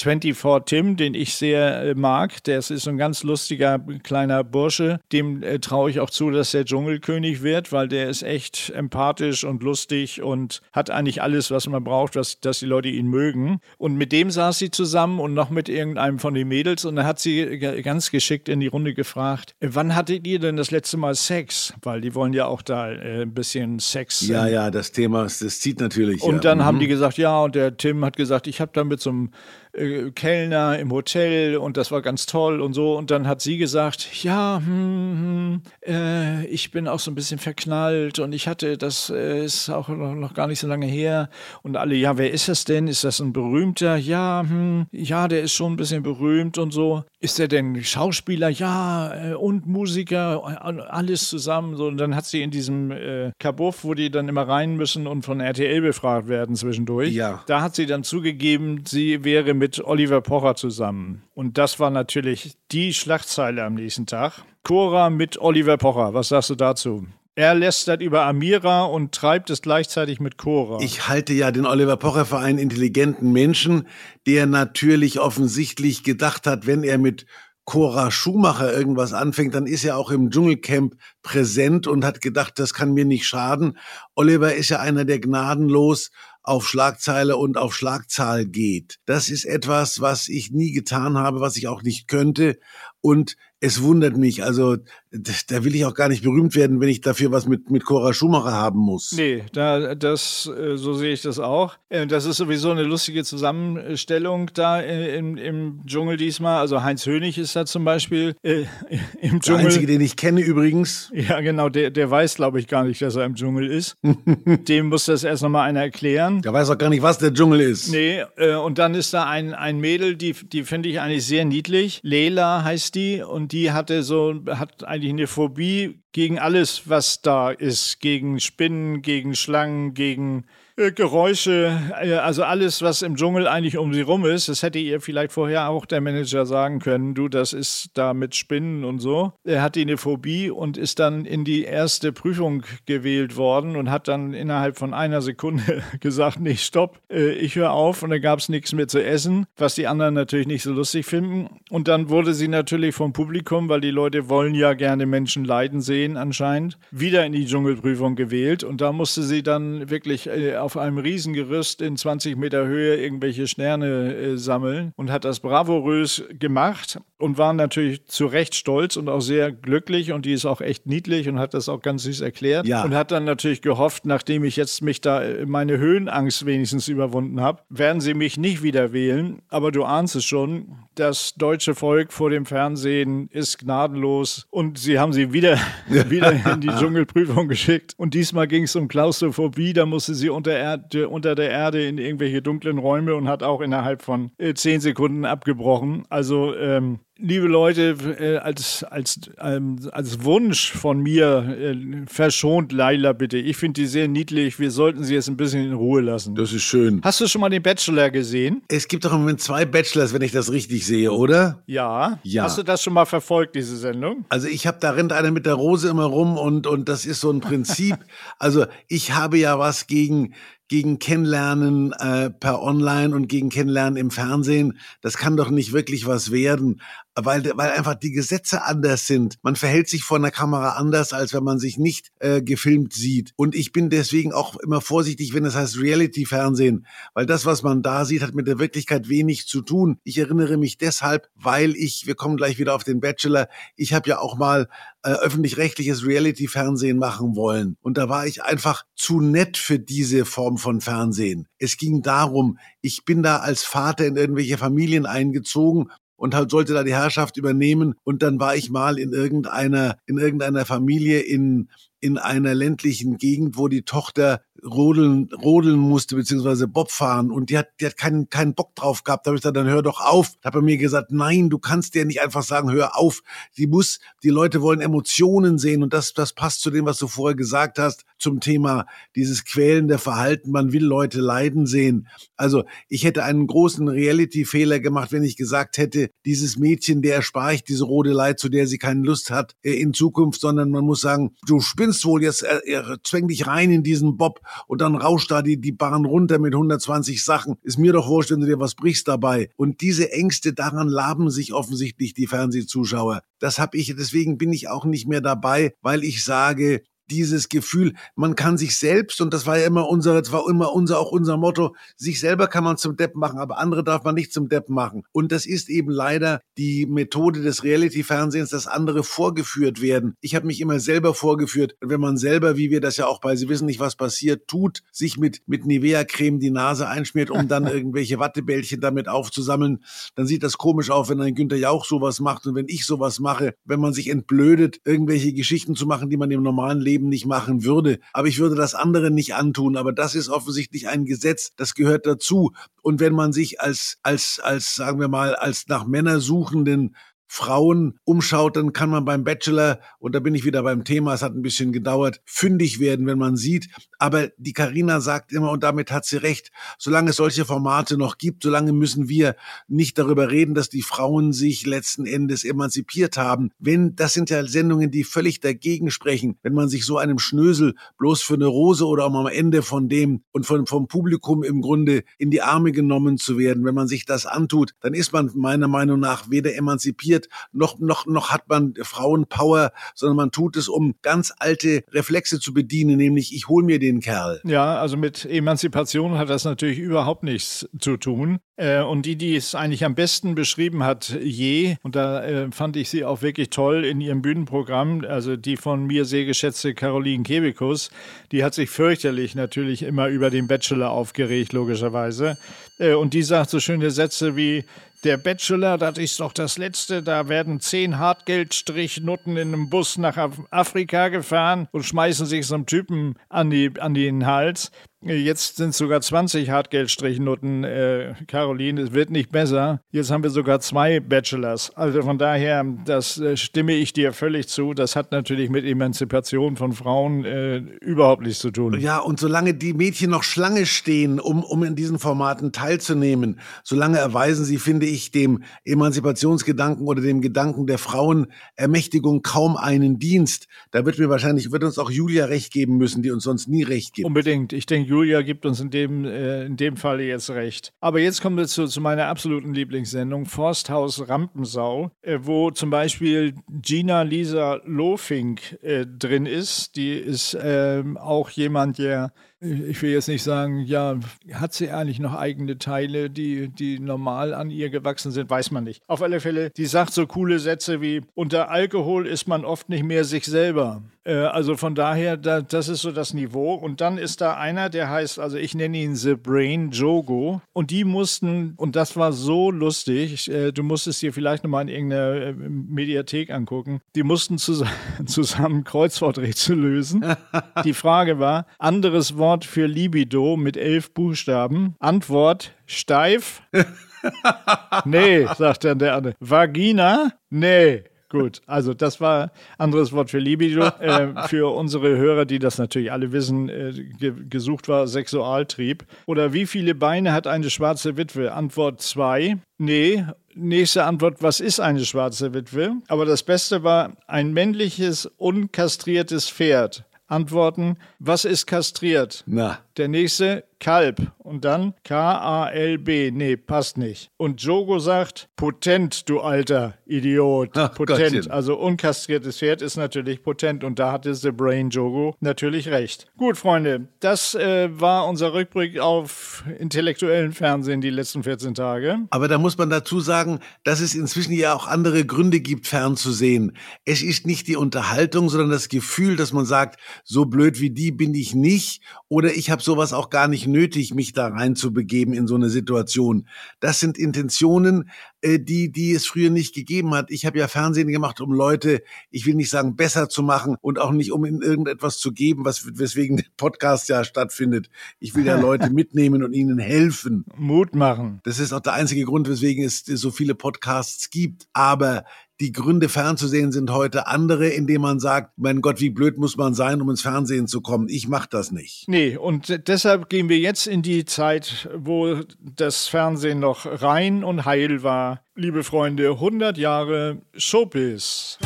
24 0.00 0.64
Tim, 0.66 0.96
den 0.96 1.14
ich 1.14 1.34
sehr 1.34 1.82
äh, 1.82 1.94
mag. 1.94 2.42
Der 2.44 2.58
ist 2.58 2.68
so 2.68 2.90
ein 2.90 2.96
ganz 2.96 3.22
lustiger 3.22 3.78
kleiner 4.02 4.44
Bursche. 4.44 5.00
Dem 5.12 5.42
äh, 5.42 5.58
traue 5.58 5.90
ich 5.90 6.00
auch 6.00 6.10
zu, 6.10 6.30
dass 6.30 6.50
der 6.50 6.64
Dschungelkönig 6.64 7.42
wird, 7.42 7.72
weil 7.72 7.88
der 7.88 8.08
ist 8.08 8.22
echt 8.22 8.70
empathisch 8.74 9.44
und 9.44 9.62
lustig 9.62 10.22
und 10.22 10.62
hat 10.72 10.90
eigentlich 10.90 11.22
alles, 11.22 11.50
was 11.50 11.66
man 11.68 11.84
braucht, 11.84 12.16
was, 12.16 12.40
dass 12.40 12.60
die 12.60 12.66
Leute 12.66 12.88
ihn 12.88 13.06
mögen. 13.06 13.60
Und 13.78 13.96
mit 13.96 14.12
dem 14.12 14.30
saß 14.30 14.58
sie 14.58 14.70
zusammen 14.70 15.20
und 15.20 15.34
noch 15.34 15.50
mit 15.50 15.68
irgendeinem 15.68 16.18
von 16.18 16.34
den 16.34 16.48
Mädels 16.48 16.84
und 16.84 16.96
dann 16.96 17.06
hat 17.06 17.18
sie 17.18 17.58
ganz 17.58 18.10
geschickt 18.10 18.48
in 18.48 18.60
die 18.60 18.66
Runde 18.66 18.94
gefragt, 18.94 19.54
äh, 19.60 19.68
wann 19.72 19.94
hattet 19.94 20.26
ihr 20.26 20.38
denn 20.38 20.56
das 20.56 20.70
letzte 20.70 20.96
Mal 20.96 21.14
Sex? 21.14 21.74
Weil 21.82 22.00
die 22.00 22.14
wollen 22.14 22.32
ja 22.32 22.46
auch 22.46 22.62
da 22.62 22.90
äh, 22.90 23.22
ein 23.22 23.34
bisschen 23.34 23.78
Sex. 23.78 24.26
Ja, 24.26 24.46
ja, 24.46 24.70
das 24.70 24.92
Thema, 24.92 25.24
das 25.24 25.60
zieht 25.60 25.80
natürlich. 25.80 26.22
Und 26.22 26.36
ja. 26.36 26.40
dann 26.40 26.58
mhm. 26.58 26.64
haben 26.64 26.78
die 26.78 26.88
gesagt, 26.88 27.18
ja, 27.18 27.40
und 27.40 27.54
der 27.54 27.76
Tim 27.76 28.04
hat 28.04 28.16
gesagt, 28.16 28.46
ich 28.46 28.60
habe 28.60 28.70
da 28.74 28.84
mit 28.84 29.00
so 29.00 29.10
einem 29.10 29.30
äh, 29.74 30.10
Kellner 30.10 30.78
im 30.78 30.92
Hotel 30.92 31.56
und 31.56 31.76
das 31.76 31.90
war 31.90 32.02
ganz 32.02 32.26
toll 32.26 32.60
und 32.60 32.74
so. 32.74 32.96
Und 32.96 33.10
dann 33.10 33.26
hat 33.26 33.40
sie 33.40 33.58
gesagt, 33.58 34.22
ja, 34.22 34.60
hm, 34.64 34.64
hm, 34.66 35.62
äh, 35.86 36.46
ich 36.46 36.70
bin 36.70 36.88
auch 36.88 37.00
so 37.00 37.10
ein 37.10 37.14
bisschen 37.14 37.38
verknallt 37.38 38.18
und 38.18 38.32
ich 38.32 38.48
hatte, 38.48 38.78
das 38.78 39.10
äh, 39.10 39.44
ist 39.44 39.70
auch 39.70 39.88
noch, 39.88 40.14
noch, 40.14 40.34
gar 40.34 40.46
nicht 40.46 40.60
so 40.60 40.66
lange 40.66 40.86
her. 40.86 41.28
Und 41.62 41.76
alle, 41.76 41.94
ja, 41.94 42.18
wer 42.18 42.30
ist 42.30 42.48
das 42.48 42.64
denn? 42.64 42.88
Ist 42.88 43.04
das 43.04 43.20
ein 43.20 43.32
berühmter? 43.32 43.96
Ja, 43.96 44.44
hm, 44.46 44.86
ja, 44.92 45.28
der 45.28 45.42
ist 45.42 45.52
schon 45.52 45.74
ein 45.74 45.76
bisschen 45.76 46.02
berühmt 46.02 46.58
und 46.58 46.72
so. 46.72 47.04
Ist 47.24 47.40
er 47.40 47.48
denn 47.48 47.82
Schauspieler? 47.82 48.50
Ja, 48.50 49.30
äh, 49.30 49.32
und 49.32 49.64
Musiker, 49.64 50.44
alles 50.90 51.26
zusammen. 51.30 51.74
So, 51.74 51.86
und 51.86 51.96
dann 51.96 52.14
hat 52.14 52.26
sie 52.26 52.42
in 52.42 52.50
diesem 52.50 52.90
äh, 52.90 53.32
Kabuff, 53.38 53.82
wo 53.82 53.94
die 53.94 54.10
dann 54.10 54.28
immer 54.28 54.46
rein 54.46 54.76
müssen 54.76 55.06
und 55.06 55.24
von 55.24 55.40
RTL 55.40 55.80
befragt 55.80 56.28
werden 56.28 56.54
zwischendurch, 56.54 57.14
ja. 57.14 57.42
da 57.46 57.62
hat 57.62 57.76
sie 57.76 57.86
dann 57.86 58.04
zugegeben, 58.04 58.84
sie 58.86 59.24
wäre 59.24 59.54
mit 59.54 59.82
Oliver 59.82 60.20
Pocher 60.20 60.54
zusammen. 60.54 61.22
Und 61.34 61.56
das 61.56 61.80
war 61.80 61.88
natürlich 61.88 62.58
die 62.70 62.92
Schlagzeile 62.92 63.64
am 63.64 63.72
nächsten 63.72 64.04
Tag. 64.04 64.42
Cora 64.62 65.08
mit 65.08 65.38
Oliver 65.38 65.78
Pocher. 65.78 66.12
Was 66.12 66.28
sagst 66.28 66.50
du 66.50 66.56
dazu? 66.56 67.06
Er 67.36 67.56
lästert 67.56 68.00
über 68.00 68.26
Amira 68.26 68.84
und 68.84 69.12
treibt 69.12 69.50
es 69.50 69.60
gleichzeitig 69.60 70.20
mit 70.20 70.38
Cora. 70.38 70.78
Ich 70.80 71.08
halte 71.08 71.32
ja 71.32 71.50
den 71.50 71.66
Oliver 71.66 71.96
Pocher 71.96 72.26
für 72.26 72.38
einen 72.38 72.58
intelligenten 72.58 73.32
Menschen, 73.32 73.88
der 74.24 74.46
natürlich 74.46 75.18
offensichtlich 75.18 76.04
gedacht 76.04 76.46
hat, 76.46 76.68
wenn 76.68 76.84
er 76.84 76.96
mit 76.96 77.26
Cora 77.64 78.12
Schumacher 78.12 78.72
irgendwas 78.72 79.12
anfängt, 79.12 79.54
dann 79.54 79.66
ist 79.66 79.84
er 79.84 79.96
auch 79.96 80.10
im 80.10 80.30
Dschungelcamp 80.30 80.94
präsent 81.22 81.86
und 81.88 82.04
hat 82.04 82.20
gedacht, 82.20 82.58
das 82.58 82.72
kann 82.72 82.92
mir 82.92 83.06
nicht 83.06 83.26
schaden. 83.26 83.78
Oliver 84.14 84.54
ist 84.54 84.68
ja 84.68 84.78
einer, 84.80 85.04
der 85.04 85.18
gnadenlos 85.18 86.10
auf 86.44 86.68
Schlagzeile 86.68 87.36
und 87.36 87.56
auf 87.56 87.74
Schlagzahl 87.74 88.44
geht. 88.46 88.98
Das 89.06 89.30
ist 89.30 89.46
etwas, 89.46 90.00
was 90.00 90.28
ich 90.28 90.50
nie 90.50 90.72
getan 90.72 91.18
habe, 91.18 91.40
was 91.40 91.56
ich 91.56 91.68
auch 91.68 91.82
nicht 91.82 92.06
könnte. 92.06 92.58
Und 93.00 93.36
es 93.64 93.82
wundert 93.82 94.16
mich. 94.16 94.44
Also 94.44 94.76
da 95.10 95.64
will 95.64 95.74
ich 95.74 95.84
auch 95.86 95.94
gar 95.94 96.08
nicht 96.08 96.22
berühmt 96.22 96.54
werden, 96.54 96.80
wenn 96.80 96.88
ich 96.88 97.00
dafür 97.00 97.32
was 97.32 97.46
mit, 97.46 97.70
mit 97.70 97.84
Cora 97.84 98.12
Schumacher 98.12 98.52
haben 98.52 98.78
muss. 98.78 99.12
Nee, 99.12 99.44
da, 99.52 99.94
das, 99.94 100.50
äh, 100.58 100.76
so 100.76 100.92
sehe 100.92 101.12
ich 101.12 101.22
das 101.22 101.38
auch. 101.38 101.76
Äh, 101.88 102.06
das 102.06 102.26
ist 102.26 102.36
sowieso 102.36 102.70
eine 102.70 102.82
lustige 102.82 103.24
Zusammenstellung 103.24 104.50
da 104.52 104.80
äh, 104.80 105.16
im, 105.16 105.36
im 105.38 105.80
Dschungel 105.86 106.16
diesmal. 106.16 106.60
Also 106.60 106.82
Heinz 106.82 107.06
Hönig 107.06 107.38
ist 107.38 107.56
da 107.56 107.64
zum 107.64 107.84
Beispiel 107.84 108.34
äh, 108.42 108.64
im 109.20 109.40
Dschungel. 109.40 109.62
Der 109.62 109.66
einzige, 109.66 109.86
den 109.86 110.00
ich 110.00 110.16
kenne 110.16 110.42
übrigens. 110.42 111.10
Ja, 111.14 111.40
genau, 111.40 111.68
der, 111.68 111.90
der 111.90 112.10
weiß, 112.10 112.34
glaube 112.34 112.60
ich, 112.60 112.68
gar 112.68 112.84
nicht, 112.84 113.00
dass 113.00 113.16
er 113.16 113.24
im 113.24 113.34
Dschungel 113.34 113.70
ist. 113.70 113.96
Dem 114.68 114.88
muss 114.88 115.06
das 115.06 115.24
erst 115.24 115.42
nochmal 115.42 115.68
einer 115.68 115.80
erklären. 115.80 116.33
Der 116.42 116.52
weiß 116.52 116.70
auch 116.70 116.78
gar 116.78 116.90
nicht, 116.90 117.02
was 117.02 117.18
der 117.18 117.32
Dschungel 117.32 117.60
ist. 117.60 117.90
Nee, 117.90 118.24
äh, 118.36 118.54
und 118.54 118.78
dann 118.78 118.94
ist 118.94 119.14
da 119.14 119.28
ein, 119.28 119.54
ein 119.54 119.78
Mädel, 119.78 120.16
die, 120.16 120.32
die 120.32 120.64
finde 120.64 120.88
ich 120.88 121.00
eigentlich 121.00 121.26
sehr 121.26 121.44
niedlich. 121.44 122.00
Leila 122.02 122.64
heißt 122.64 122.94
die 122.94 123.22
und 123.22 123.52
die 123.52 123.72
hatte 123.72 124.02
so, 124.02 124.34
hat 124.48 124.84
eigentlich 124.84 125.12
eine 125.12 125.26
Phobie 125.26 126.00
gegen 126.12 126.38
alles, 126.38 126.82
was 126.88 127.22
da 127.22 127.50
ist. 127.50 128.00
Gegen 128.00 128.40
Spinnen, 128.40 129.02
gegen 129.02 129.34
Schlangen, 129.34 129.94
gegen 129.94 130.46
Geräusche, 130.76 131.78
äh, 132.02 132.14
also 132.14 132.42
alles, 132.42 132.82
was 132.82 133.02
im 133.02 133.14
Dschungel 133.14 133.46
eigentlich 133.46 133.78
um 133.78 133.94
sie 133.94 134.00
rum 134.00 134.24
ist, 134.24 134.48
das 134.48 134.64
hätte 134.64 134.80
ihr 134.80 135.00
vielleicht 135.00 135.30
vorher 135.30 135.68
auch 135.68 135.86
der 135.86 136.00
Manager 136.00 136.46
sagen 136.46 136.80
können, 136.80 137.14
du, 137.14 137.28
das 137.28 137.52
ist 137.52 137.90
da 137.94 138.12
mit 138.12 138.34
Spinnen 138.34 138.84
und 138.84 138.98
so. 138.98 139.32
Er 139.44 139.62
hatte 139.62 139.80
eine 139.80 139.96
Phobie 139.98 140.50
und 140.50 140.76
ist 140.76 140.98
dann 140.98 141.26
in 141.26 141.44
die 141.44 141.62
erste 141.62 142.12
Prüfung 142.12 142.64
gewählt 142.86 143.36
worden 143.36 143.76
und 143.76 143.88
hat 143.88 144.08
dann 144.08 144.34
innerhalb 144.34 144.76
von 144.76 144.94
einer 144.94 145.22
Sekunde 145.22 145.84
gesagt, 146.00 146.40
nee, 146.40 146.56
stopp, 146.56 147.00
äh, 147.08 147.30
ich 147.34 147.54
höre 147.54 147.70
auf 147.70 148.02
und 148.02 148.10
dann 148.10 148.20
gab 148.20 148.40
es 148.40 148.48
nichts 148.48 148.72
mehr 148.72 148.88
zu 148.88 149.00
essen, 149.00 149.46
was 149.56 149.76
die 149.76 149.86
anderen 149.86 150.14
natürlich 150.14 150.48
nicht 150.48 150.64
so 150.64 150.72
lustig 150.72 151.06
finden. 151.06 151.60
Und 151.70 151.86
dann 151.86 152.08
wurde 152.08 152.34
sie 152.34 152.48
natürlich 152.48 152.96
vom 152.96 153.12
Publikum, 153.12 153.68
weil 153.68 153.80
die 153.80 153.92
Leute 153.92 154.28
wollen 154.28 154.56
ja 154.56 154.74
gerne 154.74 155.06
Menschen 155.06 155.44
leiden 155.44 155.80
sehen 155.80 156.16
anscheinend, 156.16 156.78
wieder 156.90 157.24
in 157.24 157.32
die 157.32 157.46
Dschungelprüfung 157.46 158.16
gewählt 158.16 158.64
und 158.64 158.80
da 158.80 158.90
musste 158.90 159.22
sie 159.22 159.44
dann 159.44 159.88
wirklich 159.88 160.28
auf 160.64 160.78
einem 160.78 160.96
Riesengerüst 160.96 161.82
in 161.82 161.96
20 161.96 162.36
Meter 162.36 162.66
Höhe 162.66 162.96
irgendwelche 162.96 163.46
Sterne 163.46 164.14
äh, 164.14 164.36
sammeln 164.38 164.92
und 164.96 165.12
hat 165.12 165.26
das 165.26 165.40
bravourös 165.40 166.24
gemacht 166.38 166.98
und 167.18 167.36
war 167.36 167.52
natürlich 167.52 168.06
zu 168.06 168.26
Recht 168.26 168.54
stolz 168.54 168.96
und 168.96 169.10
auch 169.10 169.20
sehr 169.20 169.52
glücklich 169.52 170.12
und 170.12 170.24
die 170.24 170.32
ist 170.32 170.46
auch 170.46 170.62
echt 170.62 170.86
niedlich 170.86 171.28
und 171.28 171.38
hat 171.38 171.52
das 171.52 171.68
auch 171.68 171.82
ganz 171.82 172.04
süß 172.04 172.22
erklärt 172.22 172.66
ja. 172.66 172.82
und 172.82 172.94
hat 172.94 173.10
dann 173.10 173.24
natürlich 173.24 173.60
gehofft, 173.60 174.06
nachdem 174.06 174.42
ich 174.44 174.56
jetzt 174.56 174.80
mich 174.82 175.02
da 175.02 175.22
äh, 175.22 175.44
meine 175.44 175.76
Höhenangst 175.76 176.46
wenigstens 176.46 176.88
überwunden 176.88 177.42
habe, 177.42 177.62
werden 177.68 178.00
sie 178.00 178.14
mich 178.14 178.38
nicht 178.38 178.62
wieder 178.62 178.94
wählen, 178.94 179.42
aber 179.48 179.70
du 179.70 179.84
ahnst 179.84 180.16
es 180.16 180.24
schon, 180.24 180.83
das 180.94 181.34
deutsche 181.34 181.74
Volk 181.74 182.12
vor 182.12 182.30
dem 182.30 182.46
Fernsehen 182.46 183.28
ist 183.28 183.58
gnadenlos 183.58 184.46
und 184.50 184.78
sie 184.78 184.98
haben 184.98 185.12
sie 185.12 185.32
wieder, 185.32 185.58
wieder 185.88 186.32
in 186.52 186.60
die 186.60 186.68
Dschungelprüfung 186.68 187.48
geschickt 187.48 187.94
und 187.96 188.14
diesmal 188.14 188.46
ging 188.46 188.64
es 188.64 188.76
um 188.76 188.88
Klaustrophobie, 188.88 189.72
da 189.72 189.86
musste 189.86 190.14
sie 190.14 190.28
unter 190.28 190.56
Erde, 190.56 191.08
unter 191.08 191.34
der 191.34 191.50
Erde 191.50 191.86
in 191.86 191.98
irgendwelche 191.98 192.42
dunklen 192.42 192.78
Räume 192.78 193.14
und 193.14 193.28
hat 193.28 193.42
auch 193.42 193.60
innerhalb 193.60 194.02
von 194.02 194.30
äh, 194.38 194.54
zehn 194.54 194.80
Sekunden 194.80 195.24
abgebrochen. 195.24 196.04
Also 196.08 196.54
ähm, 196.56 197.00
liebe 197.18 197.46
Leute, 197.46 197.96
äh, 198.18 198.36
als, 198.38 198.82
als, 198.84 199.20
ähm, 199.38 199.78
als 199.92 200.24
Wunsch 200.24 200.72
von 200.72 201.00
mir, 201.00 201.56
äh, 201.58 201.76
verschont 202.06 202.72
Laila 202.72 203.12
bitte. 203.12 203.38
Ich 203.38 203.56
finde 203.56 203.80
die 203.80 203.86
sehr 203.86 204.08
niedlich. 204.08 204.58
Wir 204.58 204.70
sollten 204.70 205.04
sie 205.04 205.14
jetzt 205.14 205.28
ein 205.28 205.36
bisschen 205.36 205.64
in 205.64 205.72
Ruhe 205.72 206.00
lassen. 206.00 206.34
Das 206.34 206.52
ist 206.52 206.62
schön. 206.62 207.00
Hast 207.04 207.20
du 207.20 207.28
schon 207.28 207.40
mal 207.40 207.50
den 207.50 207.62
Bachelor 207.62 208.10
gesehen? 208.10 208.62
Es 208.68 208.88
gibt 208.88 209.04
doch 209.04 209.12
im 209.12 209.20
Moment 209.20 209.40
zwei 209.40 209.64
Bachelors, 209.64 210.12
wenn 210.12 210.22
ich 210.22 210.32
das 210.32 210.50
richtig 210.50 210.84
sehe, 210.84 211.12
oder? 211.12 211.62
Ja. 211.66 212.18
Ja. 212.24 212.44
Hast 212.44 212.58
du 212.58 212.62
das 212.62 212.82
schon 212.82 212.92
mal 212.92 213.06
verfolgt, 213.06 213.54
diese 213.54 213.76
Sendung? 213.76 214.24
Also 214.28 214.48
ich 214.48 214.66
habe, 214.66 214.78
da 214.80 214.90
rennt 214.90 215.12
einer 215.12 215.30
mit 215.30 215.46
der 215.46 215.54
Rose 215.54 215.88
immer 215.88 216.04
rum 216.04 216.36
und, 216.36 216.66
und 216.66 216.88
das 216.88 217.06
ist 217.06 217.20
so 217.20 217.30
ein 217.30 217.40
Prinzip. 217.40 217.96
also 218.38 218.66
ich 218.88 219.12
habe 219.12 219.38
ja 219.38 219.58
was 219.58 219.86
gegen 219.86 220.34
gegen 220.74 220.98
Kennenlernen 220.98 221.92
äh, 221.92 222.30
per 222.30 222.60
Online 222.60 223.14
und 223.14 223.28
gegen 223.28 223.48
Kennenlernen 223.48 223.96
im 223.96 224.10
Fernsehen, 224.10 224.76
das 225.02 225.16
kann 225.16 225.36
doch 225.36 225.50
nicht 225.50 225.72
wirklich 225.72 226.04
was 226.04 226.32
werden 226.32 226.80
weil, 227.14 227.44
weil 227.56 227.70
einfach 227.70 227.94
die 227.94 228.10
Gesetze 228.10 228.62
anders 228.64 229.06
sind. 229.06 229.38
Man 229.42 229.56
verhält 229.56 229.88
sich 229.88 230.02
vor 230.02 230.16
einer 230.16 230.30
Kamera 230.30 230.70
anders, 230.70 231.12
als 231.12 231.32
wenn 231.32 231.44
man 231.44 231.58
sich 231.58 231.78
nicht 231.78 232.10
äh, 232.18 232.42
gefilmt 232.42 232.92
sieht. 232.92 233.32
Und 233.36 233.54
ich 233.54 233.72
bin 233.72 233.90
deswegen 233.90 234.32
auch 234.32 234.56
immer 234.56 234.80
vorsichtig, 234.80 235.34
wenn 235.34 235.44
es 235.44 235.54
heißt 235.54 235.80
Reality-Fernsehen, 235.80 236.86
weil 237.14 237.26
das, 237.26 237.46
was 237.46 237.62
man 237.62 237.82
da 237.82 238.04
sieht, 238.04 238.22
hat 238.22 238.34
mit 238.34 238.48
der 238.48 238.58
Wirklichkeit 238.58 239.08
wenig 239.08 239.46
zu 239.46 239.62
tun. 239.62 239.98
Ich 240.02 240.18
erinnere 240.18 240.56
mich 240.56 240.78
deshalb, 240.78 241.28
weil 241.34 241.76
ich, 241.76 242.06
wir 242.06 242.14
kommen 242.14 242.36
gleich 242.36 242.58
wieder 242.58 242.74
auf 242.74 242.84
den 242.84 243.00
Bachelor, 243.00 243.48
ich 243.76 243.92
habe 243.92 244.08
ja 244.08 244.18
auch 244.18 244.36
mal 244.36 244.68
äh, 245.02 245.10
öffentlich-rechtliches 245.10 246.04
Reality-Fernsehen 246.04 246.98
machen 246.98 247.36
wollen. 247.36 247.76
Und 247.82 247.98
da 247.98 248.08
war 248.08 248.26
ich 248.26 248.42
einfach 248.42 248.84
zu 248.96 249.20
nett 249.20 249.56
für 249.56 249.78
diese 249.78 250.24
Form 250.24 250.56
von 250.56 250.80
Fernsehen. 250.80 251.46
Es 251.58 251.76
ging 251.76 252.02
darum, 252.02 252.58
ich 252.80 253.04
bin 253.04 253.22
da 253.22 253.38
als 253.38 253.62
Vater 253.62 254.06
in 254.06 254.16
irgendwelche 254.16 254.58
Familien 254.58 255.06
eingezogen 255.06 255.90
und 256.16 256.34
halt 256.34 256.50
sollte 256.50 256.74
da 256.74 256.84
die 256.84 256.94
Herrschaft 256.94 257.36
übernehmen. 257.36 257.94
Und 258.04 258.22
dann 258.22 258.38
war 258.40 258.56
ich 258.56 258.70
mal 258.70 258.98
in 258.98 259.12
irgendeiner, 259.12 259.98
in 260.06 260.18
irgendeiner 260.18 260.64
Familie 260.64 261.20
in, 261.20 261.68
in 262.04 262.18
einer 262.18 262.54
ländlichen 262.54 263.16
Gegend, 263.16 263.56
wo 263.56 263.66
die 263.66 263.80
Tochter 263.80 264.42
rodeln, 264.62 265.30
rodeln 265.32 265.78
musste, 265.78 266.16
beziehungsweise 266.16 266.68
Bob 266.68 266.90
fahren 266.90 267.30
und 267.30 267.48
die 267.48 267.56
hat, 267.56 267.68
die 267.80 267.86
hat 267.86 267.96
keinen, 267.96 268.28
keinen 268.28 268.54
Bock 268.54 268.74
drauf 268.74 269.04
gehabt. 269.04 269.26
Da 269.26 269.30
habe 269.30 269.36
ich 269.36 269.42
gesagt, 269.42 269.56
dann 269.56 269.68
hör 269.68 269.82
doch 269.82 270.00
auf. 270.00 270.32
Da 270.42 270.48
hat 270.48 270.54
er 270.54 270.60
mir 270.60 270.76
gesagt, 270.76 271.12
nein, 271.12 271.48
du 271.48 271.58
kannst 271.58 271.94
dir 271.94 272.04
nicht 272.04 272.22
einfach 272.22 272.42
sagen, 272.42 272.70
hör 272.70 272.98
auf. 272.98 273.22
Die 273.56 273.66
muss, 273.66 274.00
die 274.22 274.28
Leute 274.28 274.60
wollen 274.60 274.82
Emotionen 274.82 275.56
sehen 275.56 275.82
und 275.82 275.94
das, 275.94 276.12
das 276.12 276.34
passt 276.34 276.60
zu 276.60 276.70
dem, 276.70 276.84
was 276.84 276.98
du 276.98 277.08
vorher 277.08 277.36
gesagt 277.36 277.78
hast, 277.78 278.04
zum 278.18 278.40
Thema 278.40 278.86
dieses 279.16 279.44
quälende 279.44 279.98
Verhalten. 279.98 280.50
Man 280.50 280.72
will 280.72 280.84
Leute 280.84 281.20
leiden 281.20 281.66
sehen. 281.66 282.08
Also 282.36 282.64
ich 282.88 283.04
hätte 283.04 283.24
einen 283.24 283.46
großen 283.46 283.88
Reality-Fehler 283.88 284.80
gemacht, 284.80 285.12
wenn 285.12 285.24
ich 285.24 285.36
gesagt 285.36 285.78
hätte, 285.78 286.10
dieses 286.24 286.56
Mädchen, 286.56 287.02
der 287.02 287.16
erspare 287.16 287.54
ich 287.54 287.64
diese 287.64 287.84
Rodelei, 287.84 288.34
zu 288.34 288.48
der 288.48 288.66
sie 288.66 288.78
keine 288.78 289.02
Lust 289.02 289.30
hat, 289.30 289.54
äh, 289.62 289.72
in 289.72 289.94
Zukunft, 289.94 290.40
sondern 290.40 290.70
man 290.70 290.84
muss 290.84 291.00
sagen, 291.00 291.34
du 291.46 291.60
spinnst 291.60 291.93
wohl, 292.04 292.22
jetzt 292.22 292.42
äh, 292.42 292.60
äh, 292.64 292.96
zwäng 293.02 293.28
dich 293.28 293.46
rein 293.46 293.70
in 293.70 293.82
diesen 293.82 294.16
Bob 294.16 294.40
und 294.66 294.80
dann 294.80 294.96
rauscht 294.96 295.30
da 295.30 295.42
die, 295.42 295.60
die 295.60 295.72
Bahn 295.72 296.06
runter 296.06 296.38
mit 296.38 296.54
120 296.54 297.22
Sachen. 297.22 297.56
Ist 297.62 297.78
mir 297.78 297.92
doch 297.92 298.08
wurscht, 298.08 298.30
wenn 298.30 298.40
du 298.40 298.46
dir 298.46 298.58
was 298.58 298.74
brichst 298.74 299.06
dabei. 299.06 299.50
Und 299.56 299.82
diese 299.82 300.10
Ängste, 300.12 300.54
daran 300.54 300.88
laben 300.88 301.30
sich 301.30 301.52
offensichtlich 301.52 302.14
die 302.14 302.26
Fernsehzuschauer. 302.26 303.22
Das 303.38 303.58
habe 303.58 303.76
ich, 303.76 303.94
deswegen 303.94 304.38
bin 304.38 304.52
ich 304.52 304.68
auch 304.68 304.86
nicht 304.86 305.06
mehr 305.06 305.20
dabei, 305.20 305.74
weil 305.82 306.04
ich 306.04 306.24
sage, 306.24 306.82
dieses 307.10 307.48
Gefühl, 307.48 307.94
man 308.14 308.34
kann 308.34 308.58
sich 308.58 308.76
selbst, 308.76 309.20
und 309.20 309.34
das 309.34 309.46
war 309.46 309.58
ja 309.58 309.66
immer 309.66 309.88
unser, 309.88 310.20
das 310.20 310.32
war 310.32 310.48
immer 310.48 310.72
unser, 310.72 310.98
auch 310.98 311.12
unser 311.12 311.36
Motto, 311.36 311.74
sich 311.96 312.20
selber 312.20 312.46
kann 312.46 312.64
man 312.64 312.76
zum 312.76 312.96
Depp 312.96 313.14
machen, 313.14 313.38
aber 313.38 313.58
andere 313.58 313.84
darf 313.84 314.04
man 314.04 314.14
nicht 314.14 314.32
zum 314.32 314.48
Depp 314.48 314.68
machen. 314.68 315.02
Und 315.12 315.32
das 315.32 315.46
ist 315.46 315.68
eben 315.68 315.90
leider 315.90 316.40
die 316.56 316.86
Methode 316.86 317.42
des 317.42 317.64
Reality-Fernsehens, 317.64 318.50
dass 318.50 318.66
andere 318.66 319.04
vorgeführt 319.04 319.80
werden. 319.80 320.16
Ich 320.20 320.34
habe 320.34 320.46
mich 320.46 320.60
immer 320.60 320.80
selber 320.80 321.14
vorgeführt. 321.14 321.76
Wenn 321.80 322.00
man 322.00 322.16
selber, 322.16 322.56
wie 322.56 322.70
wir 322.70 322.80
das 322.80 322.96
ja 322.96 323.06
auch 323.06 323.20
bei 323.20 323.36
Sie 323.36 323.48
wissen 323.48 323.66
nicht, 323.66 323.80
was 323.80 323.96
passiert, 323.96 324.48
tut, 324.48 324.82
sich 324.92 325.18
mit, 325.18 325.42
mit 325.46 325.66
Nivea-Creme 325.66 326.38
die 326.38 326.50
Nase 326.50 326.88
einschmiert, 326.88 327.30
um 327.30 327.48
dann 327.48 327.66
irgendwelche 327.66 328.18
Wattebällchen 328.18 328.80
damit 328.80 329.08
aufzusammeln, 329.08 329.84
dann 330.14 330.26
sieht 330.26 330.42
das 330.42 330.58
komisch 330.58 330.90
auf, 330.90 331.08
wenn 331.08 331.20
ein 331.20 331.34
Günther 331.34 331.56
Jauch 331.56 331.84
sowas 331.84 332.20
macht 332.20 332.46
und 332.46 332.54
wenn 332.54 332.68
ich 332.68 332.86
sowas 332.86 333.20
mache, 333.20 333.54
wenn 333.64 333.80
man 333.80 333.92
sich 333.92 334.08
entblödet, 334.08 334.80
irgendwelche 334.84 335.32
Geschichten 335.32 335.74
zu 335.74 335.86
machen, 335.86 336.10
die 336.10 336.16
man 336.16 336.30
im 336.30 336.42
normalen 336.42 336.80
Leben 336.80 336.93
Leben 336.94 337.08
nicht 337.08 337.26
machen 337.26 337.64
würde. 337.64 337.98
Aber 338.12 338.28
ich 338.28 338.38
würde 338.38 338.54
das 338.54 338.74
andere 338.76 339.10
nicht 339.10 339.34
antun. 339.34 339.76
Aber 339.76 339.92
das 339.92 340.14
ist 340.14 340.28
offensichtlich 340.28 340.88
ein 340.88 341.04
Gesetz, 341.04 341.52
das 341.56 341.74
gehört 341.74 342.06
dazu. 342.06 342.52
Und 342.82 343.00
wenn 343.00 343.14
man 343.14 343.32
sich 343.32 343.60
als, 343.60 343.98
als, 344.02 344.40
als, 344.40 344.76
sagen 344.76 345.00
wir 345.00 345.08
mal, 345.08 345.34
als 345.34 345.66
nach 345.66 345.86
Männer 345.86 346.20
suchenden 346.20 346.94
Frauen 347.26 347.98
umschaut, 348.04 348.56
dann 348.56 348.72
kann 348.72 348.90
man 348.90 349.04
beim 349.04 349.24
Bachelor, 349.24 349.80
und 349.98 350.14
da 350.14 350.20
bin 350.20 350.34
ich 350.34 350.44
wieder 350.44 350.62
beim 350.62 350.84
Thema, 350.84 351.14
es 351.14 351.22
hat 351.22 351.34
ein 351.34 351.42
bisschen 351.42 351.72
gedauert, 351.72 352.20
fündig 352.24 352.78
werden, 352.80 353.06
wenn 353.06 353.18
man 353.18 353.36
sieht. 353.36 353.68
Aber 353.98 354.28
die 354.36 354.52
Karina 354.52 355.00
sagt 355.00 355.32
immer, 355.32 355.50
und 355.50 355.62
damit 355.62 355.90
hat 355.90 356.04
sie 356.04 356.16
recht, 356.16 356.50
solange 356.78 357.10
es 357.10 357.16
solche 357.16 357.44
Formate 357.44 357.96
noch 357.96 358.18
gibt, 358.18 358.42
solange 358.42 358.72
müssen 358.72 359.08
wir 359.08 359.36
nicht 359.68 359.98
darüber 359.98 360.30
reden, 360.30 360.54
dass 360.54 360.68
die 360.68 360.82
Frauen 360.82 361.32
sich 361.32 361.66
letzten 361.66 362.06
Endes 362.06 362.44
emanzipiert 362.44 363.16
haben. 363.16 363.50
Wenn, 363.58 363.96
das 363.96 364.12
sind 364.12 364.30
ja 364.30 364.44
Sendungen, 364.46 364.90
die 364.90 365.04
völlig 365.04 365.40
dagegen 365.40 365.90
sprechen, 365.90 366.38
wenn 366.42 366.54
man 366.54 366.68
sich 366.68 366.84
so 366.84 366.98
einem 366.98 367.18
Schnösel 367.18 367.74
bloß 367.98 368.22
für 368.22 368.34
eine 368.34 368.46
Rose 368.46 368.86
oder 368.86 369.06
um 369.06 369.16
am 369.16 369.26
Ende 369.26 369.62
von 369.62 369.88
dem 369.88 370.22
und 370.32 370.46
von, 370.46 370.66
vom 370.66 370.86
Publikum 370.88 371.42
im 371.42 371.60
Grunde 371.62 372.04
in 372.18 372.30
die 372.30 372.42
Arme 372.42 372.72
genommen 372.72 373.18
zu 373.18 373.38
werden, 373.38 373.64
wenn 373.64 373.74
man 373.74 373.88
sich 373.88 374.04
das 374.04 374.26
antut, 374.26 374.74
dann 374.80 374.94
ist 374.94 375.12
man 375.12 375.30
meiner 375.34 375.68
Meinung 375.68 376.00
nach 376.00 376.30
weder 376.30 376.54
emanzipiert, 376.54 377.13
passiert, 377.14 377.28
noch, 377.52 377.78
noch, 377.78 378.06
noch 378.06 378.30
hat 378.30 378.48
man 378.48 378.74
Frauenpower, 378.80 379.72
sondern 379.94 380.16
man 380.16 380.30
tut 380.30 380.56
es, 380.56 380.68
um 380.68 380.94
ganz 381.02 381.32
alte 381.38 381.84
Reflexe 381.92 382.40
zu 382.40 382.52
bedienen, 382.52 382.96
nämlich 382.96 383.34
ich 383.34 383.48
hole 383.48 383.64
mir 383.64 383.78
den 383.78 384.00
Kerl. 384.00 384.40
Ja, 384.44 384.76
also 384.78 384.96
mit 384.96 385.24
Emanzipation 385.24 386.18
hat 386.18 386.30
das 386.30 386.44
natürlich 386.44 386.78
überhaupt 386.78 387.22
nichts 387.22 387.68
zu 387.78 387.96
tun. 387.96 388.38
Äh, 388.56 388.82
und 388.82 389.04
die, 389.04 389.16
die 389.16 389.34
es 389.34 389.54
eigentlich 389.54 389.84
am 389.84 389.96
besten 389.96 390.36
beschrieben 390.36 390.84
hat, 390.84 391.16
je, 391.20 391.76
und 391.82 391.96
da 391.96 392.24
äh, 392.24 392.52
fand 392.52 392.76
ich 392.76 392.88
sie 392.88 393.04
auch 393.04 393.20
wirklich 393.20 393.50
toll 393.50 393.84
in 393.84 394.00
ihrem 394.00 394.22
Bühnenprogramm, 394.22 395.04
also 395.08 395.36
die 395.36 395.56
von 395.56 395.86
mir 395.86 396.04
sehr 396.04 396.24
geschätzte 396.24 396.72
Caroline 396.72 397.24
Kebekus, 397.24 397.90
die 398.30 398.44
hat 398.44 398.54
sich 398.54 398.70
fürchterlich 398.70 399.34
natürlich 399.34 399.82
immer 399.82 400.06
über 400.06 400.30
den 400.30 400.46
Bachelor 400.46 400.90
aufgeregt, 400.90 401.52
logischerweise. 401.52 402.38
Äh, 402.78 402.94
und 402.94 403.12
die 403.12 403.22
sagt 403.22 403.50
so 403.50 403.58
schöne 403.58 403.90
Sätze 403.90 404.36
wie, 404.36 404.64
der 405.04 405.18
Bachelor, 405.18 405.78
das 405.78 405.98
ist 405.98 406.20
doch 406.20 406.32
das 406.32 406.58
Letzte. 406.58 407.02
Da 407.02 407.28
werden 407.28 407.60
zehn 407.60 407.98
Hartgeldstrichnutten 407.98 409.36
in 409.36 409.54
einem 409.54 409.68
Bus 409.68 409.98
nach 409.98 410.16
Afrika 410.50 411.08
gefahren 411.08 411.68
und 411.72 411.84
schmeißen 411.84 412.26
sich 412.26 412.46
so 412.46 412.54
einem 412.54 412.66
Typen 412.66 413.16
an, 413.28 413.50
die, 413.50 413.70
an 413.78 413.94
den 413.94 414.26
Hals. 414.26 414.70
Jetzt 415.06 415.56
sind 415.56 415.74
sogar 415.74 416.00
20 416.00 416.48
Hartgeldstrichnoten, 416.48 417.62
äh, 417.62 418.14
Caroline. 418.26 418.80
Es 418.80 418.92
wird 418.92 419.10
nicht 419.10 419.30
besser. 419.30 419.82
Jetzt 419.90 420.10
haben 420.10 420.22
wir 420.22 420.30
sogar 420.30 420.60
zwei 420.60 420.98
Bachelors. 420.98 421.76
Also 421.76 422.02
von 422.02 422.16
daher, 422.16 422.64
das 422.86 423.18
äh, 423.18 423.36
stimme 423.36 423.74
ich 423.74 423.92
dir 423.92 424.14
völlig 424.14 424.48
zu. 424.48 424.72
Das 424.72 424.96
hat 424.96 425.12
natürlich 425.12 425.50
mit 425.50 425.66
Emanzipation 425.66 426.56
von 426.56 426.72
Frauen 426.72 427.24
äh, 427.26 427.58
überhaupt 427.82 428.22
nichts 428.22 428.38
zu 428.38 428.50
tun. 428.50 428.80
Ja, 428.80 428.98
und 428.98 429.20
solange 429.20 429.52
die 429.52 429.74
Mädchen 429.74 430.10
noch 430.10 430.22
Schlange 430.22 430.64
stehen, 430.64 431.20
um, 431.20 431.44
um 431.44 431.62
in 431.64 431.76
diesen 431.76 431.98
Formaten 431.98 432.52
teilzunehmen, 432.52 433.40
solange 433.62 433.98
erweisen 433.98 434.46
sie, 434.46 434.58
finde 434.58 434.86
ich, 434.86 435.10
dem 435.10 435.42
Emanzipationsgedanken 435.64 436.86
oder 436.86 437.02
dem 437.02 437.20
Gedanken 437.20 437.66
der 437.66 437.78
Frauenermächtigung 437.78 439.20
kaum 439.20 439.58
einen 439.58 439.98
Dienst. 439.98 440.48
Da 440.70 440.86
wird 440.86 440.98
mir 440.98 441.10
wahrscheinlich, 441.10 441.52
wird 441.52 441.62
uns 441.62 441.78
auch 441.78 441.90
Julia 441.90 442.24
recht 442.24 442.52
geben 442.52 442.78
müssen, 442.78 443.02
die 443.02 443.10
uns 443.10 443.24
sonst 443.24 443.48
nie 443.48 443.64
recht 443.64 443.94
gibt. 443.94 444.06
Unbedingt. 444.06 444.54
Ich 444.54 444.64
denke, 444.64 444.93
Julia 444.94 445.22
gibt 445.22 445.44
uns 445.44 445.58
in 445.58 445.70
dem, 445.70 446.04
äh, 446.04 446.44
in 446.44 446.56
dem 446.56 446.76
Falle 446.76 447.02
jetzt 447.02 447.28
recht. 447.30 447.72
Aber 447.80 447.98
jetzt 447.98 448.22
kommen 448.22 448.36
wir 448.36 448.46
zu, 448.46 448.68
zu 448.68 448.80
meiner 448.80 449.08
absoluten 449.08 449.52
Lieblingssendung, 449.52 450.24
Forsthaus 450.24 451.08
Rampensau, 451.08 451.90
äh, 452.02 452.20
wo 452.22 452.52
zum 452.52 452.70
Beispiel 452.70 453.34
Gina 453.60 454.02
Lisa 454.02 454.60
Lofink 454.64 455.58
äh, 455.62 455.84
drin 455.84 456.26
ist. 456.26 456.76
Die 456.76 456.92
ist 456.92 457.36
ähm, 457.42 457.96
auch 457.96 458.30
jemand, 458.30 458.78
der 458.78 459.12
ich 459.40 459.82
will 459.82 459.90
jetzt 459.90 460.08
nicht 460.08 460.22
sagen, 460.22 460.60
ja, 460.60 460.98
hat 461.34 461.52
sie 461.52 461.70
eigentlich 461.70 461.98
noch 461.98 462.14
eigene 462.14 462.56
Teile, 462.56 463.10
die, 463.10 463.48
die 463.48 463.78
normal 463.78 464.32
an 464.32 464.50
ihr 464.50 464.70
gewachsen 464.70 465.12
sind? 465.12 465.28
Weiß 465.28 465.50
man 465.50 465.64
nicht. 465.64 465.82
Auf 465.86 466.00
alle 466.00 466.20
Fälle, 466.20 466.50
die 466.50 466.64
sagt 466.64 466.94
so 466.94 467.06
coole 467.06 467.38
Sätze 467.38 467.82
wie, 467.82 468.00
unter 468.14 468.50
Alkohol 468.50 469.06
ist 469.06 469.28
man 469.28 469.44
oft 469.44 469.68
nicht 469.68 469.84
mehr 469.84 470.04
sich 470.04 470.24
selber. 470.24 470.82
Äh, 471.04 471.14
also 471.14 471.56
von 471.56 471.74
daher, 471.74 472.16
da, 472.16 472.40
das 472.40 472.68
ist 472.68 472.82
so 472.82 472.92
das 472.92 473.12
Niveau. 473.12 473.54
Und 473.54 473.80
dann 473.80 473.98
ist 473.98 474.20
da 474.20 474.34
einer, 474.34 474.70
der 474.70 474.88
heißt, 474.88 475.18
also 475.18 475.36
ich 475.36 475.54
nenne 475.54 475.76
ihn 475.78 475.96
The 475.96 476.14
Brain 476.14 476.70
Jogo. 476.70 477.42
Und 477.52 477.70
die 477.70 477.84
mussten, 477.84 478.54
und 478.56 478.76
das 478.76 478.96
war 478.96 479.12
so 479.12 479.50
lustig, 479.50 480.30
äh, 480.30 480.52
du 480.52 480.62
musstest 480.62 481.02
dir 481.02 481.12
vielleicht 481.12 481.44
nochmal 481.44 481.62
in 481.62 481.68
irgendeiner 481.68 482.14
äh, 482.14 482.32
Mediathek 482.32 483.30
angucken, 483.30 483.80
die 483.94 484.02
mussten 484.02 484.38
zusammen, 484.38 484.72
zusammen 485.06 485.64
Kreuzworträtsel 485.64 486.56
lösen. 486.56 487.04
die 487.64 487.74
Frage 487.74 488.18
war, 488.18 488.46
anderes 488.58 489.18
Wort 489.18 489.24
Wort 489.24 489.46
für 489.46 489.66
Libido 489.66 490.36
mit 490.36 490.56
elf 490.56 490.92
Buchstaben. 490.92 491.74
Antwort 491.78 492.52
steif. 492.66 493.42
nee, 494.84 495.26
sagt 495.36 495.64
dann 495.64 495.78
der 495.78 495.96
andere. 495.96 496.14
Vagina? 496.20 497.12
Nee. 497.30 497.84
Gut, 498.14 498.42
also 498.46 498.74
das 498.74 499.00
war 499.00 499.32
anderes 499.58 499.92
Wort 499.92 500.08
für 500.08 500.20
Libido. 500.20 500.70
Äh, 500.84 501.28
für 501.28 501.54
unsere 501.54 501.96
Hörer, 501.96 502.26
die 502.26 502.38
das 502.38 502.58
natürlich 502.58 502.92
alle 502.92 503.10
wissen, 503.12 503.48
äh, 503.48 503.72
ge 503.98 504.12
gesucht 504.28 504.68
war 504.68 504.86
Sexualtrieb. 504.86 505.84
Oder 506.06 506.32
wie 506.32 506.46
viele 506.46 506.74
Beine 506.74 507.12
hat 507.12 507.26
eine 507.26 507.48
schwarze 507.48 507.96
Witwe? 507.96 508.32
Antwort 508.32 508.82
zwei. 508.82 509.38
Nee. 509.56 510.04
Nächste 510.34 510.84
Antwort, 510.84 511.22
was 511.22 511.40
ist 511.40 511.60
eine 511.60 511.84
schwarze 511.84 512.34
Witwe? 512.34 512.76
Aber 512.88 513.06
das 513.06 513.22
Beste 513.22 513.62
war 513.62 513.96
ein 514.06 514.32
männliches, 514.32 515.06
unkastriertes 515.16 516.28
Pferd. 516.28 516.84
Antworten, 517.06 517.76
was 517.98 518.24
ist 518.24 518.46
kastriert? 518.46 519.24
Na. 519.26 519.58
Der 519.76 519.88
nächste, 519.88 520.44
Kalb. 520.64 521.12
Und 521.18 521.44
dann 521.44 521.74
K-A-L-B. 521.84 523.10
Nee, 523.10 523.36
passt 523.36 523.76
nicht. 523.76 524.10
Und 524.16 524.42
Jogo 524.42 524.78
sagt, 524.78 525.28
potent, 525.36 526.08
du 526.08 526.20
alter 526.20 526.74
Idiot. 526.86 527.50
Ach, 527.54 527.74
potent. 527.74 528.14
Gottchen. 528.14 528.30
Also 528.30 528.58
unkastriertes 528.58 529.38
Pferd 529.38 529.60
ist 529.60 529.76
natürlich 529.76 530.22
potent. 530.22 530.64
Und 530.64 530.78
da 530.78 530.90
hatte 530.92 531.14
The 531.14 531.32
Brain 531.32 531.68
Jogo 531.68 532.14
natürlich 532.20 532.68
recht. 532.68 533.06
Gut, 533.18 533.36
Freunde, 533.36 533.88
das 534.00 534.34
äh, 534.34 534.68
war 534.72 535.06
unser 535.06 535.34
Rückblick 535.34 535.78
auf 535.80 536.44
intellektuellen 536.58 537.32
Fernsehen 537.32 537.82
die 537.82 537.90
letzten 537.90 538.22
14 538.22 538.54
Tage. 538.54 539.00
Aber 539.10 539.28
da 539.28 539.36
muss 539.36 539.58
man 539.58 539.68
dazu 539.68 540.00
sagen, 540.00 540.40
dass 540.62 540.80
es 540.80 540.94
inzwischen 540.94 541.34
ja 541.34 541.54
auch 541.54 541.66
andere 541.66 542.06
Gründe 542.06 542.40
gibt, 542.40 542.66
fernzusehen. 542.66 543.56
Es 543.84 544.02
ist 544.02 544.26
nicht 544.26 544.46
die 544.48 544.56
Unterhaltung, 544.56 545.28
sondern 545.28 545.50
das 545.50 545.68
Gefühl, 545.68 546.16
dass 546.16 546.32
man 546.32 546.46
sagt, 546.46 546.80
so 547.02 547.26
blöd 547.26 547.60
wie 547.60 547.70
die 547.70 547.92
bin 547.92 548.14
ich 548.14 548.34
nicht 548.34 548.82
oder 549.08 549.34
ich 549.34 549.50
habe 549.50 549.62
sowas 549.62 549.92
auch 549.92 550.08
gar 550.08 550.26
nicht 550.26 550.53
nötig, 550.54 550.94
mich 550.94 551.12
da 551.12 551.26
reinzubegeben 551.26 552.14
in 552.14 552.28
so 552.28 552.36
eine 552.36 552.48
Situation. 552.48 553.26
Das 553.58 553.80
sind 553.80 553.98
Intentionen, 553.98 554.88
äh, 555.20 555.40
die, 555.40 555.72
die 555.72 555.92
es 555.92 556.06
früher 556.06 556.30
nicht 556.30 556.54
gegeben 556.54 556.94
hat. 556.94 557.10
Ich 557.10 557.26
habe 557.26 557.38
ja 557.38 557.48
Fernsehen 557.48 557.88
gemacht, 557.88 558.20
um 558.20 558.32
Leute, 558.32 558.82
ich 559.10 559.26
will 559.26 559.34
nicht 559.34 559.50
sagen 559.50 559.74
besser 559.74 560.08
zu 560.08 560.22
machen 560.22 560.56
und 560.60 560.78
auch 560.78 560.92
nicht 560.92 561.12
um 561.12 561.24
ihnen 561.24 561.42
irgendetwas 561.42 561.98
zu 561.98 562.12
geben, 562.12 562.44
was 562.44 562.78
weswegen 562.78 563.16
der 563.16 563.26
Podcast 563.36 563.88
ja 563.88 564.04
stattfindet. 564.04 564.70
Ich 565.00 565.14
will 565.14 565.26
ja 565.26 565.38
Leute 565.38 565.70
mitnehmen 565.72 566.22
und 566.22 566.32
ihnen 566.32 566.58
helfen. 566.58 567.24
Mut 567.36 567.74
machen. 567.74 568.20
Das 568.22 568.38
ist 568.38 568.52
auch 568.52 568.60
der 568.60 568.74
einzige 568.74 569.04
Grund, 569.04 569.28
weswegen 569.28 569.64
es 569.64 569.84
so 569.84 570.10
viele 570.12 570.34
Podcasts 570.36 571.10
gibt. 571.10 571.48
Aber 571.52 572.04
die 572.40 572.52
Gründe 572.52 572.88
fernzusehen 572.88 573.52
sind 573.52 573.70
heute 573.70 574.06
andere, 574.06 574.48
indem 574.48 574.82
man 574.82 574.98
sagt, 574.98 575.32
mein 575.36 575.60
Gott, 575.60 575.80
wie 575.80 575.90
blöd 575.90 576.18
muss 576.18 576.36
man 576.36 576.54
sein, 576.54 576.80
um 576.80 576.90
ins 576.90 577.02
Fernsehen 577.02 577.46
zu 577.46 577.60
kommen. 577.60 577.88
Ich 577.88 578.08
mache 578.08 578.28
das 578.30 578.50
nicht. 578.50 578.84
Nee, 578.88 579.16
und 579.16 579.68
deshalb 579.68 580.08
gehen 580.08 580.28
wir 580.28 580.38
jetzt 580.38 580.66
in 580.66 580.82
die 580.82 581.04
Zeit, 581.04 581.68
wo 581.76 582.20
das 582.40 582.88
Fernsehen 582.88 583.38
noch 583.38 583.66
rein 583.82 584.24
und 584.24 584.44
heil 584.44 584.82
war. 584.82 585.22
Liebe 585.36 585.62
Freunde, 585.62 586.10
100 586.10 586.58
Jahre 586.58 587.22
Showbiz. 587.36 588.38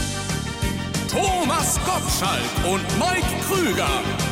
Thomas 1.10 1.78
Gottschalk 1.84 2.70
und 2.70 2.82
Mike 2.98 3.26
Krüger. 3.48 3.88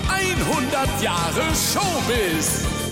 100 0.09 1.03
Jahre 1.03 1.42
Showbiz. 1.55 2.86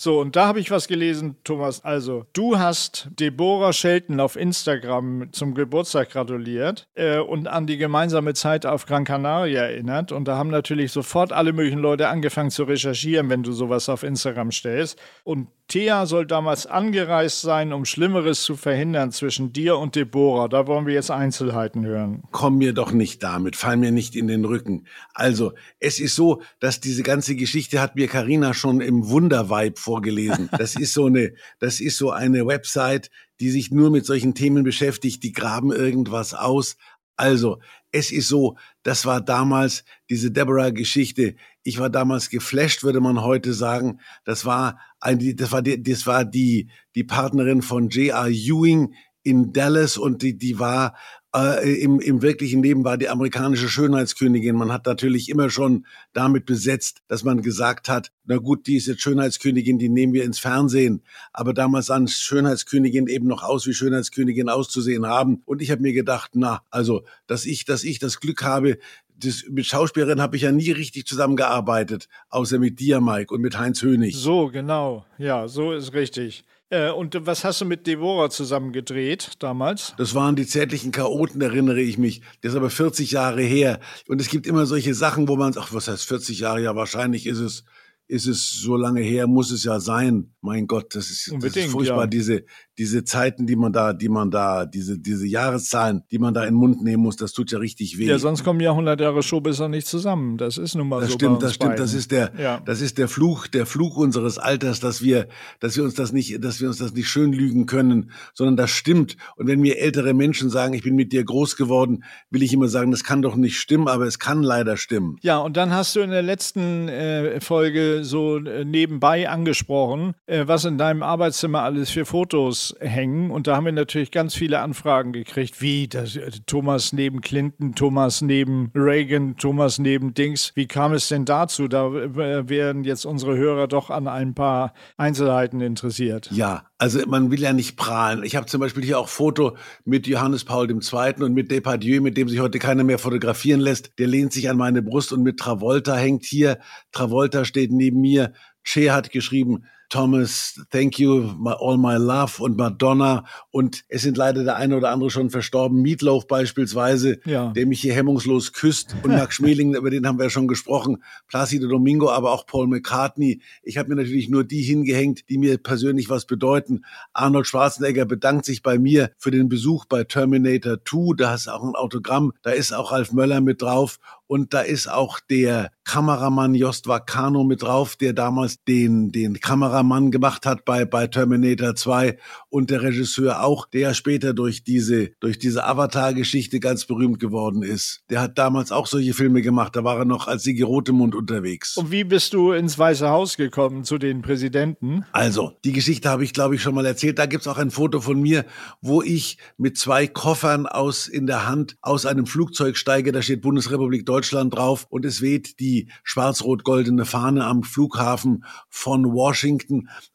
So, 0.00 0.20
und 0.20 0.36
da 0.36 0.46
habe 0.46 0.60
ich 0.60 0.70
was 0.70 0.86
gelesen, 0.86 1.34
Thomas. 1.42 1.84
Also, 1.84 2.24
du 2.32 2.56
hast 2.56 3.08
Deborah 3.18 3.72
Shelton 3.72 4.20
auf 4.20 4.36
Instagram 4.36 5.32
zum 5.32 5.54
Geburtstag 5.54 6.10
gratuliert 6.10 6.86
äh, 6.94 7.18
und 7.18 7.48
an 7.48 7.66
die 7.66 7.78
gemeinsame 7.78 8.32
Zeit 8.34 8.64
auf 8.64 8.86
Gran 8.86 9.04
Canaria 9.04 9.62
erinnert. 9.62 10.12
Und 10.12 10.28
da 10.28 10.38
haben 10.38 10.50
natürlich 10.50 10.92
sofort 10.92 11.32
alle 11.32 11.52
möglichen 11.52 11.80
Leute 11.80 12.08
angefangen 12.08 12.52
zu 12.52 12.62
recherchieren, 12.62 13.28
wenn 13.28 13.42
du 13.42 13.50
sowas 13.50 13.88
auf 13.88 14.04
Instagram 14.04 14.52
stellst. 14.52 15.00
Und 15.24 15.48
Thea 15.68 16.06
soll 16.06 16.26
damals 16.26 16.64
angereist 16.64 17.42
sein, 17.42 17.74
um 17.74 17.84
Schlimmeres 17.84 18.42
zu 18.42 18.56
verhindern 18.56 19.12
zwischen 19.12 19.52
dir 19.52 19.76
und 19.76 19.96
Deborah. 19.96 20.48
Da 20.48 20.66
wollen 20.66 20.86
wir 20.86 20.94
jetzt 20.94 21.10
Einzelheiten 21.10 21.84
hören. 21.84 22.22
Komm 22.30 22.56
mir 22.56 22.72
doch 22.72 22.90
nicht 22.90 23.22
damit, 23.22 23.54
fall 23.54 23.76
mir 23.76 23.92
nicht 23.92 24.16
in 24.16 24.28
den 24.28 24.46
Rücken. 24.46 24.86
Also, 25.12 25.52
es 25.78 26.00
ist 26.00 26.14
so, 26.14 26.40
dass 26.58 26.80
diese 26.80 27.02
ganze 27.02 27.36
Geschichte 27.36 27.82
hat 27.82 27.96
mir 27.96 28.08
Karina 28.08 28.54
schon 28.54 28.80
im 28.80 29.08
Wundervibe 29.08 29.78
vorgelesen. 29.78 30.48
Das 30.58 30.74
ist 30.74 30.92
so 30.92 31.06
eine, 31.06 31.34
das 31.60 31.80
ist 31.80 31.98
so 31.98 32.10
eine 32.10 32.46
Website, 32.46 33.10
die 33.38 33.50
sich 33.50 33.70
nur 33.70 33.90
mit 33.90 34.04
solchen 34.04 34.34
Themen 34.34 34.64
beschäftigt, 34.64 35.22
die 35.22 35.32
graben 35.32 35.70
irgendwas 35.70 36.34
aus. 36.34 36.76
Also, 37.16 37.60
es 37.92 38.10
ist 38.10 38.28
so, 38.28 38.56
das 38.82 39.06
war 39.06 39.20
damals 39.20 39.84
diese 40.10 40.30
Deborah-Geschichte. 40.30 41.36
Ich 41.62 41.78
war 41.78 41.90
damals 41.90 42.30
geflasht, 42.30 42.82
würde 42.82 43.00
man 43.00 43.22
heute 43.22 43.52
sagen. 43.54 44.00
Das 44.24 44.44
war 44.44 44.78
das 45.00 45.52
war 45.52 45.62
die, 45.62 45.82
das 45.82 46.06
war 46.06 46.24
die, 46.24 46.68
die 46.94 47.04
Partnerin 47.04 47.62
von 47.62 47.88
J.R. 47.88 48.28
Ewing 48.28 48.94
in 49.22 49.52
Dallas 49.52 49.96
und 49.96 50.22
die, 50.22 50.38
die 50.38 50.58
war 50.58 50.94
äh, 51.34 51.82
im, 51.82 52.00
im 52.00 52.22
wirklichen 52.22 52.62
Leben 52.62 52.84
war 52.84 52.96
die 52.96 53.08
amerikanische 53.08 53.68
Schönheitskönigin. 53.68 54.56
Man 54.56 54.72
hat 54.72 54.86
natürlich 54.86 55.28
immer 55.28 55.50
schon 55.50 55.86
damit 56.12 56.46
besetzt, 56.46 57.02
dass 57.08 57.24
man 57.24 57.42
gesagt 57.42 57.88
hat, 57.88 58.10
na 58.24 58.38
gut, 58.38 58.66
die 58.66 58.76
ist 58.76 58.86
jetzt 58.86 59.02
Schönheitskönigin, 59.02 59.78
die 59.78 59.88
nehmen 59.88 60.14
wir 60.14 60.24
ins 60.24 60.38
Fernsehen. 60.38 61.02
Aber 61.32 61.52
damals 61.52 61.86
sahen 61.86 62.08
Schönheitskönigin 62.08 63.08
eben 63.08 63.26
noch 63.26 63.42
aus, 63.42 63.66
wie 63.66 63.74
Schönheitskönigin 63.74 64.48
auszusehen 64.48 65.06
haben. 65.06 65.42
Und 65.44 65.60
ich 65.60 65.70
habe 65.70 65.82
mir 65.82 65.92
gedacht, 65.92 66.30
na, 66.34 66.62
also, 66.70 67.04
dass 67.26 67.44
ich, 67.44 67.64
dass 67.64 67.84
ich 67.84 67.98
das 67.98 68.20
Glück 68.20 68.42
habe, 68.42 68.78
das, 69.18 69.44
mit 69.50 69.66
Schauspielerinnen 69.66 70.22
habe 70.22 70.36
ich 70.36 70.42
ja 70.42 70.52
nie 70.52 70.70
richtig 70.70 71.06
zusammengearbeitet, 71.06 72.08
außer 72.28 72.58
mit 72.58 72.80
dir, 72.80 73.00
Mike, 73.00 73.34
und 73.34 73.40
mit 73.40 73.58
Heinz 73.58 73.82
Hönig. 73.82 74.16
So, 74.16 74.48
genau. 74.48 75.04
Ja, 75.18 75.48
so 75.48 75.72
ist 75.72 75.92
richtig. 75.92 76.44
Äh, 76.70 76.90
und 76.90 77.16
was 77.26 77.44
hast 77.44 77.60
du 77.60 77.64
mit 77.64 77.86
Deborah 77.86 78.28
zusammen 78.30 78.72
gedreht 78.72 79.32
damals? 79.38 79.94
Das 79.96 80.14
waren 80.14 80.36
die 80.36 80.46
zärtlichen 80.46 80.92
Chaoten, 80.92 81.40
erinnere 81.40 81.80
ich 81.80 81.96
mich. 81.96 82.20
Das 82.42 82.52
ist 82.52 82.56
aber 82.56 82.70
40 82.70 83.10
Jahre 83.10 83.42
her. 83.42 83.80
Und 84.06 84.20
es 84.20 84.28
gibt 84.28 84.46
immer 84.46 84.66
solche 84.66 84.94
Sachen, 84.94 85.28
wo 85.28 85.36
man, 85.36 85.54
ach, 85.56 85.72
was 85.72 85.88
heißt 85.88 86.04
40 86.04 86.40
Jahre? 86.40 86.62
Ja, 86.62 86.76
wahrscheinlich 86.76 87.26
ist 87.26 87.38
es 87.38 87.64
ist 88.08 88.26
es 88.26 88.50
so 88.50 88.76
lange 88.76 89.02
her, 89.02 89.26
muss 89.26 89.50
es 89.50 89.64
ja 89.64 89.80
sein. 89.80 90.32
Mein 90.40 90.66
Gott, 90.66 90.94
das 90.94 91.10
ist, 91.10 91.30
das 91.40 91.56
ist 91.56 91.70
furchtbar, 91.70 92.04
ja. 92.04 92.06
diese, 92.06 92.44
diese 92.78 93.02
Zeiten, 93.02 93.46
die 93.46 93.56
man 93.56 93.72
da, 93.72 93.92
die 93.92 94.08
man 94.08 94.30
da, 94.30 94.64
diese, 94.64 94.98
diese 94.98 95.26
Jahreszahlen, 95.26 96.04
die 96.12 96.18
man 96.18 96.32
da 96.32 96.44
in 96.44 96.54
den 96.54 96.54
Mund 96.54 96.82
nehmen 96.82 97.02
muss, 97.02 97.16
das 97.16 97.32
tut 97.32 97.50
ja 97.50 97.58
richtig 97.58 97.98
weh. 97.98 98.06
Ja, 98.06 98.18
sonst 98.18 98.44
kommen 98.44 98.60
ja 98.60 98.70
100 98.70 99.00
Jahre 99.00 99.22
Showbisser 99.22 99.68
nicht 99.68 99.88
zusammen. 99.88 100.38
Das 100.38 100.58
ist 100.58 100.76
nun 100.76 100.88
mal 100.88 101.00
das 101.00 101.10
so. 101.10 101.14
Stimmt, 101.16 101.42
das 101.42 101.54
stimmt, 101.54 101.70
beiden. 101.70 101.84
das 101.84 101.94
ist 101.94 102.12
der, 102.12 102.32
ja. 102.38 102.60
das 102.64 102.80
ist 102.80 102.98
der 102.98 103.08
Fluch, 103.08 103.48
der 103.48 103.66
Fluch 103.66 103.96
unseres 103.96 104.38
Alters, 104.38 104.78
dass 104.78 105.02
wir, 105.02 105.26
dass 105.58 105.76
wir 105.76 105.82
uns 105.82 105.94
das 105.94 106.12
nicht, 106.12 106.42
dass 106.44 106.60
wir 106.60 106.68
uns 106.68 106.78
das 106.78 106.94
nicht 106.94 107.08
schön 107.08 107.32
lügen 107.32 107.66
können, 107.66 108.12
sondern 108.32 108.56
das 108.56 108.70
stimmt. 108.70 109.16
Und 109.36 109.48
wenn 109.48 109.60
mir 109.60 109.78
ältere 109.78 110.14
Menschen 110.14 110.48
sagen, 110.48 110.74
ich 110.74 110.84
bin 110.84 110.94
mit 110.94 111.12
dir 111.12 111.24
groß 111.24 111.56
geworden, 111.56 112.04
will 112.30 112.44
ich 112.44 112.52
immer 112.52 112.68
sagen, 112.68 112.92
das 112.92 113.02
kann 113.02 113.22
doch 113.22 113.34
nicht 113.34 113.58
stimmen, 113.58 113.88
aber 113.88 114.06
es 114.06 114.20
kann 114.20 114.42
leider 114.42 114.76
stimmen. 114.76 115.16
Ja, 115.22 115.38
und 115.38 115.56
dann 115.56 115.72
hast 115.72 115.96
du 115.96 116.00
in 116.00 116.10
der 116.10 116.22
letzten 116.22 116.88
äh, 116.88 117.40
Folge 117.40 118.04
so 118.04 118.36
äh, 118.36 118.64
nebenbei 118.64 119.28
angesprochen, 119.28 120.14
äh, 120.26 120.46
was 120.46 120.64
in 120.64 120.78
deinem 120.78 121.02
Arbeitszimmer 121.02 121.62
alles 121.62 121.90
für 121.90 122.04
Fotos 122.04 122.67
hängen. 122.80 123.30
Und 123.30 123.46
da 123.46 123.56
haben 123.56 123.64
wir 123.64 123.72
natürlich 123.72 124.10
ganz 124.10 124.34
viele 124.34 124.60
Anfragen 124.60 125.12
gekriegt, 125.12 125.60
wie 125.60 125.88
das, 125.88 126.16
äh, 126.16 126.30
Thomas 126.46 126.92
neben 126.92 127.20
Clinton, 127.20 127.74
Thomas 127.74 128.22
neben 128.22 128.70
Reagan, 128.74 129.36
Thomas 129.36 129.78
neben 129.78 130.14
Dings. 130.14 130.52
Wie 130.54 130.66
kam 130.66 130.92
es 130.92 131.08
denn 131.08 131.24
dazu? 131.24 131.68
Da 131.68 131.92
werden 131.92 132.84
jetzt 132.84 133.04
unsere 133.04 133.36
Hörer 133.36 133.68
doch 133.68 133.90
an 133.90 134.08
ein 134.08 134.34
paar 134.34 134.72
Einzelheiten 134.96 135.60
interessiert. 135.60 136.30
Ja, 136.32 136.64
also 136.78 137.00
man 137.06 137.30
will 137.30 137.40
ja 137.40 137.52
nicht 137.52 137.76
prahlen. 137.76 138.22
Ich 138.22 138.36
habe 138.36 138.46
zum 138.46 138.60
Beispiel 138.60 138.84
hier 138.84 138.98
auch 138.98 139.08
Foto 139.08 139.56
mit 139.84 140.06
Johannes 140.06 140.44
Paul 140.44 140.70
II. 140.70 141.22
und 141.22 141.34
mit 141.34 141.50
Depardieu, 141.50 142.00
mit 142.00 142.16
dem 142.16 142.28
sich 142.28 142.40
heute 142.40 142.58
keiner 142.58 142.84
mehr 142.84 142.98
fotografieren 142.98 143.60
lässt. 143.60 143.98
Der 143.98 144.06
lehnt 144.06 144.32
sich 144.32 144.48
an 144.48 144.56
meine 144.56 144.82
Brust 144.82 145.12
und 145.12 145.22
mit 145.22 145.38
Travolta 145.38 145.96
hängt 145.96 146.24
hier. 146.24 146.58
Travolta 146.92 147.44
steht 147.44 147.72
neben 147.72 148.00
mir. 148.00 148.32
Che 148.64 148.90
hat 148.90 149.10
geschrieben, 149.10 149.64
Thomas, 149.88 150.60
Thank 150.70 150.98
You, 150.98 151.34
my, 151.38 151.54
All 151.58 151.78
My 151.78 151.96
Love 151.96 152.42
und 152.42 152.56
Madonna. 152.56 153.24
Und 153.50 153.84
es 153.88 154.02
sind 154.02 154.16
leider 154.16 154.44
der 154.44 154.56
eine 154.56 154.76
oder 154.76 154.90
andere 154.90 155.10
schon 155.10 155.30
verstorben. 155.30 155.80
Meatloaf 155.80 156.26
beispielsweise, 156.26 157.20
ja. 157.24 157.52
der 157.52 157.66
mich 157.66 157.80
hier 157.80 157.94
hemmungslos 157.94 158.52
küsst. 158.52 158.94
Und 159.02 159.12
Max 159.12 159.34
Schmeling, 159.36 159.74
über 159.74 159.90
den 159.90 160.06
haben 160.06 160.18
wir 160.18 160.24
ja 160.24 160.30
schon 160.30 160.48
gesprochen. 160.48 161.02
Placido 161.26 161.68
Domingo, 161.68 162.10
aber 162.10 162.32
auch 162.32 162.46
Paul 162.46 162.66
McCartney. 162.66 163.40
Ich 163.62 163.78
habe 163.78 163.88
mir 163.88 163.96
natürlich 163.96 164.28
nur 164.28 164.44
die 164.44 164.62
hingehängt, 164.62 165.28
die 165.30 165.38
mir 165.38 165.58
persönlich 165.58 166.10
was 166.10 166.26
bedeuten. 166.26 166.84
Arnold 167.12 167.46
Schwarzenegger 167.46 168.04
bedankt 168.04 168.44
sich 168.44 168.62
bei 168.62 168.78
mir 168.78 169.10
für 169.16 169.30
den 169.30 169.48
Besuch 169.48 169.86
bei 169.86 170.04
Terminator 170.04 170.78
2. 170.84 171.14
Da 171.16 171.34
ist 171.34 171.48
auch 171.48 171.62
ein 171.62 171.74
Autogramm. 171.74 172.32
Da 172.42 172.50
ist 172.50 172.72
auch 172.72 172.92
Ralf 172.92 173.12
Möller 173.12 173.40
mit 173.40 173.62
drauf. 173.62 173.98
Und 174.28 174.52
da 174.52 174.60
ist 174.60 174.90
auch 174.90 175.20
der 175.20 175.70
Kameramann 175.84 176.54
Jost 176.54 176.86
Vacano 176.86 177.44
mit 177.44 177.62
drauf, 177.62 177.96
der 177.96 178.12
damals 178.12 178.62
den, 178.64 179.10
den 179.10 179.40
Kameramann 179.78 180.10
gemacht 180.10 180.46
hat 180.46 180.64
bei, 180.64 180.84
bei 180.84 181.06
Terminator 181.06 181.74
2 181.74 182.18
und 182.48 182.70
der 182.70 182.82
Regisseur 182.82 183.42
auch, 183.44 183.66
der 183.66 183.94
später 183.94 184.34
durch 184.34 184.64
diese, 184.64 185.10
durch 185.20 185.38
diese 185.38 185.64
Avatar-Geschichte 185.64 186.60
ganz 186.60 186.84
berühmt 186.84 187.20
geworden 187.20 187.62
ist. 187.62 188.02
Der 188.10 188.20
hat 188.20 188.38
damals 188.38 188.72
auch 188.72 188.86
solche 188.86 189.14
Filme 189.14 189.42
gemacht, 189.42 189.76
da 189.76 189.84
war 189.84 189.98
er 189.98 190.04
noch 190.04 190.26
als 190.26 190.42
Sigi 190.42 190.62
Rotemund 190.62 191.14
unterwegs. 191.14 191.76
Und 191.76 191.90
wie 191.90 192.04
bist 192.04 192.34
du 192.34 192.52
ins 192.52 192.78
Weiße 192.78 193.08
Haus 193.08 193.36
gekommen 193.36 193.84
zu 193.84 193.98
den 193.98 194.22
Präsidenten? 194.22 195.04
Also, 195.12 195.52
die 195.64 195.72
Geschichte 195.72 196.08
habe 196.08 196.24
ich, 196.24 196.32
glaube 196.32 196.56
ich, 196.56 196.62
schon 196.62 196.74
mal 196.74 196.86
erzählt. 196.86 197.18
Da 197.18 197.26
gibt's 197.26 197.46
auch 197.46 197.58
ein 197.58 197.70
Foto 197.70 198.00
von 198.00 198.20
mir, 198.20 198.44
wo 198.80 199.02
ich 199.02 199.38
mit 199.56 199.78
zwei 199.78 200.06
Koffern 200.06 200.66
aus 200.66 201.06
in 201.06 201.26
der 201.26 201.46
Hand 201.46 201.76
aus 201.82 202.06
einem 202.06 202.26
Flugzeug 202.26 202.76
steige, 202.76 203.12
da 203.12 203.22
steht 203.22 203.42
Bundesrepublik 203.42 204.04
Deutschland 204.06 204.54
drauf 204.54 204.86
und 204.90 205.04
es 205.04 205.22
weht 205.22 205.60
die 205.60 205.88
schwarz-rot-goldene 206.02 207.04
Fahne 207.04 207.44
am 207.44 207.62
Flughafen 207.62 208.44
von 208.68 209.04
Washington. 209.12 209.67